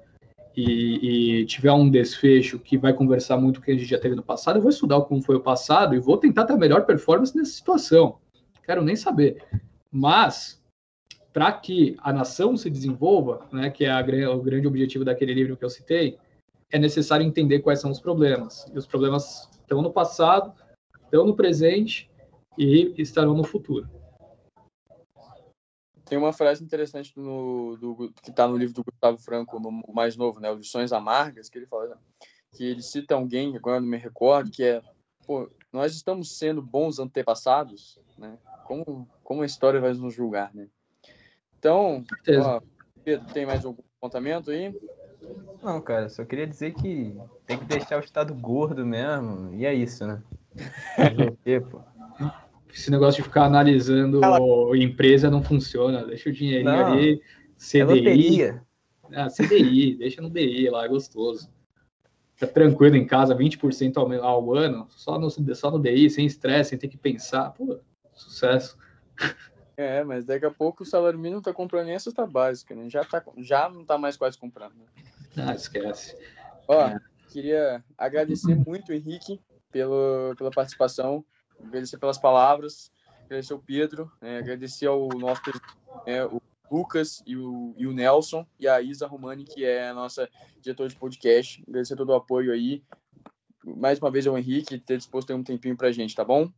e, 0.61 1.40
e, 1.40 1.46
tiver 1.46 1.70
um 1.70 1.88
desfecho 1.88 2.59
que 2.59 2.76
vai 2.76 2.92
conversar 2.92 3.36
muito 3.36 3.61
com 3.61 3.62
o 3.62 3.64
que 3.66 3.70
a 3.70 3.74
gente 3.74 3.88
já 3.88 3.98
teve 3.98 4.16
no 4.16 4.24
passado, 4.24 4.56
eu 4.56 4.62
vou 4.62 4.70
estudar 4.70 5.00
como 5.02 5.22
foi 5.22 5.36
o 5.36 5.40
passado 5.40 5.94
e 5.94 6.00
vou 6.00 6.18
tentar 6.18 6.46
ter 6.46 6.54
a 6.54 6.56
melhor 6.56 6.84
performance 6.84 7.36
nessa 7.36 7.52
situação. 7.52 8.18
Quero 8.64 8.82
nem 8.82 8.96
saber. 8.96 9.40
Mas, 9.88 10.61
para 11.32 11.52
que 11.52 11.96
a 12.00 12.12
nação 12.12 12.56
se 12.56 12.68
desenvolva, 12.68 13.46
né, 13.52 13.70
que 13.70 13.84
é 13.84 13.90
a, 13.92 14.00
o 14.32 14.42
grande 14.42 14.66
objetivo 14.66 15.04
daquele 15.04 15.32
livro 15.32 15.56
que 15.56 15.64
eu 15.64 15.70
citei, 15.70 16.18
é 16.72 16.78
necessário 16.78 17.24
entender 17.24 17.61
quais 17.61 17.80
são 17.80 17.92
os 17.92 18.00
problemas. 18.00 18.66
E 18.74 18.76
os 18.76 18.86
problemas 18.86 19.48
estão 19.61 19.80
no 19.80 19.92
passado, 19.92 20.52
estão 21.04 21.24
no 21.24 21.36
presente 21.36 22.11
e 22.59 22.94
estarão 22.98 23.34
no 23.34 23.44
futuro. 23.44 23.88
Tem 26.09 26.16
uma 26.16 26.32
frase 26.32 26.64
interessante 26.64 27.12
no, 27.16 27.76
do, 27.76 28.12
que 28.22 28.30
está 28.30 28.48
no 28.48 28.56
livro 28.56 28.74
do 28.74 28.84
Gustavo 28.84 29.18
Franco, 29.18 29.61
no 29.61 29.82
mais 29.92 30.16
novo, 30.16 30.40
né, 30.40 30.52
Lições 30.54 30.92
Amargas, 30.92 31.48
que 31.48 31.59
ele 31.59 31.66
fala 31.66 31.98
que 32.52 32.64
ele 32.64 32.82
cita 32.82 33.14
alguém, 33.14 33.54
agora 33.56 33.80
não 33.80 33.88
me 33.88 33.98
recordo, 33.98 34.50
que 34.50 34.64
é, 34.64 34.82
pô, 35.26 35.50
nós 35.72 35.94
estamos 35.94 36.38
sendo 36.38 36.62
bons 36.62 36.98
antepassados, 36.98 37.98
né? 38.16 38.38
Como, 38.64 39.09
como 39.22 39.42
a 39.42 39.46
história 39.46 39.80
vai 39.80 39.92
nos 39.92 40.14
julgar, 40.14 40.54
né? 40.54 40.66
Então, 41.59 42.04
ó, 42.40 42.61
Pedro, 43.04 43.26
tem 43.32 43.44
mais 43.44 43.64
algum 43.64 43.82
apontamento 43.98 44.50
aí? 44.50 44.74
Não, 45.62 45.80
cara, 45.80 46.09
só 46.09 46.24
queria 46.24 46.46
dizer 46.46 46.72
que 46.74 47.14
tem 47.46 47.59
que 47.59 47.64
deixar 47.64 47.98
o 47.98 48.04
estado 48.04 48.34
gordo 48.34 48.86
mesmo, 48.86 49.54
e 49.54 49.66
é 49.66 49.74
isso, 49.74 50.06
né? 50.06 50.22
quê, 51.44 51.61
pô? 51.61 51.82
Esse 52.72 52.90
negócio 52.90 53.22
de 53.22 53.28
ficar 53.28 53.44
analisando 53.44 54.22
Ela... 54.22 54.38
empresa 54.76 55.30
não 55.30 55.42
funciona. 55.42 56.04
Deixa 56.04 56.28
o 56.28 56.32
dinheirinho 56.32 56.70
não, 56.70 56.92
ali, 56.92 57.22
CDI. 57.56 58.42
É 58.42 58.60
ah, 59.14 59.28
CDI, 59.28 59.96
deixa 59.98 60.20
no 60.20 60.30
DI 60.30 60.68
lá, 60.70 60.84
é 60.84 60.88
gostoso. 60.88 61.50
Fica 62.34 62.46
tranquilo 62.52 62.96
em 62.96 63.06
casa, 63.06 63.34
20% 63.34 63.96
ao, 63.96 64.12
ao 64.24 64.54
ano, 64.54 64.86
só 64.90 65.18
no, 65.18 65.28
só 65.30 65.70
no 65.70 65.80
DI, 65.80 66.08
sem 66.08 66.24
estresse, 66.24 66.70
sem 66.70 66.78
ter 66.78 66.88
que 66.88 66.96
pensar. 66.96 67.50
Pô, 67.50 67.80
sucesso. 68.14 68.78
É, 69.76 70.04
mas 70.04 70.24
daqui 70.24 70.44
a 70.44 70.50
pouco 70.50 70.82
o 70.82 70.86
salário 70.86 71.18
mínimo 71.18 71.42
tá 71.42 71.52
comprando 71.52 71.86
nem 71.86 71.96
a 71.96 71.98
cesta 72.00 72.26
básica, 72.26 72.74
né? 72.74 72.88
Já, 72.88 73.04
tá, 73.04 73.22
já 73.38 73.68
não 73.68 73.84
tá 73.84 73.98
mais 73.98 74.16
quase 74.16 74.38
comprando. 74.38 74.74
Né? 74.74 74.84
Ah, 75.36 75.54
esquece. 75.54 76.16
Ó, 76.66 76.80
é. 76.82 77.00
queria 77.30 77.84
agradecer 77.96 78.54
muito 78.54 78.92
Henrique 78.92 79.40
pelo, 79.70 80.34
pela 80.36 80.50
participação, 80.50 81.24
agradecer 81.62 81.98
pelas 81.98 82.18
palavras, 82.18 82.90
agradecer 83.24 83.52
ao 83.52 83.59
Pedro, 83.59 84.11
né? 84.20 84.38
agradecer 84.38 84.86
ao 84.86 85.09
nosso 85.09 85.42
né? 86.06 86.24
o 86.26 86.40
Lucas 86.70 87.22
e 87.26 87.36
o, 87.36 87.74
e 87.76 87.86
o 87.86 87.92
Nelson 87.92 88.46
e 88.59 88.68
a 88.68 88.80
Isa 88.80 89.06
Romani, 89.06 89.44
que 89.44 89.64
é 89.64 89.88
a 89.88 89.94
nossa 89.94 90.28
diretora 90.61 90.88
de 90.88 90.96
podcast. 90.96 91.62
Agradecer 91.66 91.96
todo 91.96 92.11
o 92.11 92.14
apoio 92.14 92.52
aí. 92.52 92.82
Mais 93.64 93.98
uma 93.98 94.11
vez 94.11 94.26
ao 94.26 94.38
Henrique 94.38 94.78
ter 94.78 94.96
disposto 94.96 95.32
um 95.34 95.42
tempinho 95.42 95.76
pra 95.76 95.92
gente, 95.92 96.14
tá 96.14 96.24
bom? 96.24 96.50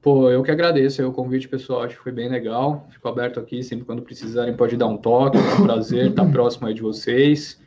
Pô, 0.00 0.28
eu 0.28 0.42
que 0.42 0.50
agradeço 0.50 1.06
o 1.06 1.12
convite, 1.12 1.48
pessoal. 1.48 1.82
Acho 1.82 1.96
que 1.96 2.02
foi 2.02 2.10
bem 2.10 2.28
legal. 2.28 2.88
Fico 2.90 3.06
aberto 3.06 3.38
aqui, 3.38 3.62
sempre 3.62 3.84
quando 3.84 4.02
precisarem, 4.02 4.56
pode 4.56 4.76
dar 4.76 4.88
um 4.88 4.96
toque. 4.96 5.38
É 5.38 5.54
um 5.60 5.62
prazer 5.62 6.10
estar 6.10 6.28
próximo 6.32 6.66
aí 6.66 6.74
de 6.74 6.82
vocês. 6.82 7.62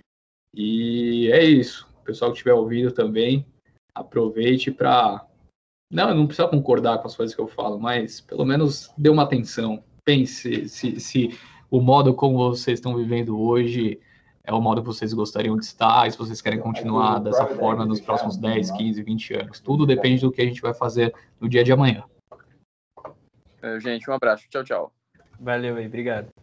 E 0.53 1.29
é 1.31 1.43
isso. 1.43 1.87
O 2.01 2.03
pessoal 2.03 2.31
que 2.31 2.35
estiver 2.35 2.53
ouvindo 2.53 2.91
também, 2.91 3.45
aproveite 3.93 4.69
para. 4.69 5.25
Não, 5.91 6.13
não 6.13 6.27
precisa 6.27 6.47
concordar 6.47 6.97
com 6.99 7.07
as 7.07 7.15
coisas 7.15 7.35
que 7.35 7.41
eu 7.41 7.47
falo, 7.47 7.79
mas 7.79 8.19
pelo 8.21 8.45
menos 8.45 8.91
dê 8.97 9.09
uma 9.09 9.23
atenção. 9.23 9.83
Pense 10.03 10.67
se, 10.67 10.99
se 10.99 11.39
o 11.69 11.81
modo 11.81 12.13
como 12.13 12.37
vocês 12.37 12.79
estão 12.79 12.95
vivendo 12.95 13.39
hoje 13.39 13.99
é 14.43 14.53
o 14.53 14.61
modo 14.61 14.81
que 14.81 14.87
vocês 14.87 15.13
gostariam 15.13 15.57
de 15.57 15.65
estar, 15.65 16.07
e 16.07 16.11
se 16.11 16.17
vocês 16.17 16.39
querem 16.41 16.59
continuar 16.59 17.19
dessa 17.19 17.47
forma 17.47 17.83
nos 17.83 17.99
próximos 17.99 18.37
10, 18.37 18.71
15, 18.71 19.01
20 19.01 19.33
anos. 19.33 19.59
Tudo 19.59 19.85
depende 19.85 20.21
do 20.21 20.31
que 20.31 20.41
a 20.41 20.45
gente 20.45 20.61
vai 20.61 20.73
fazer 20.73 21.13
no 21.39 21.49
dia 21.49 21.63
de 21.63 21.71
amanhã. 21.71 22.03
É, 23.61 23.79
gente, 23.79 24.09
um 24.09 24.13
abraço. 24.13 24.47
Tchau, 24.49 24.63
tchau. 24.63 24.93
Valeu 25.39 25.75
aí, 25.77 25.87
obrigado. 25.87 26.34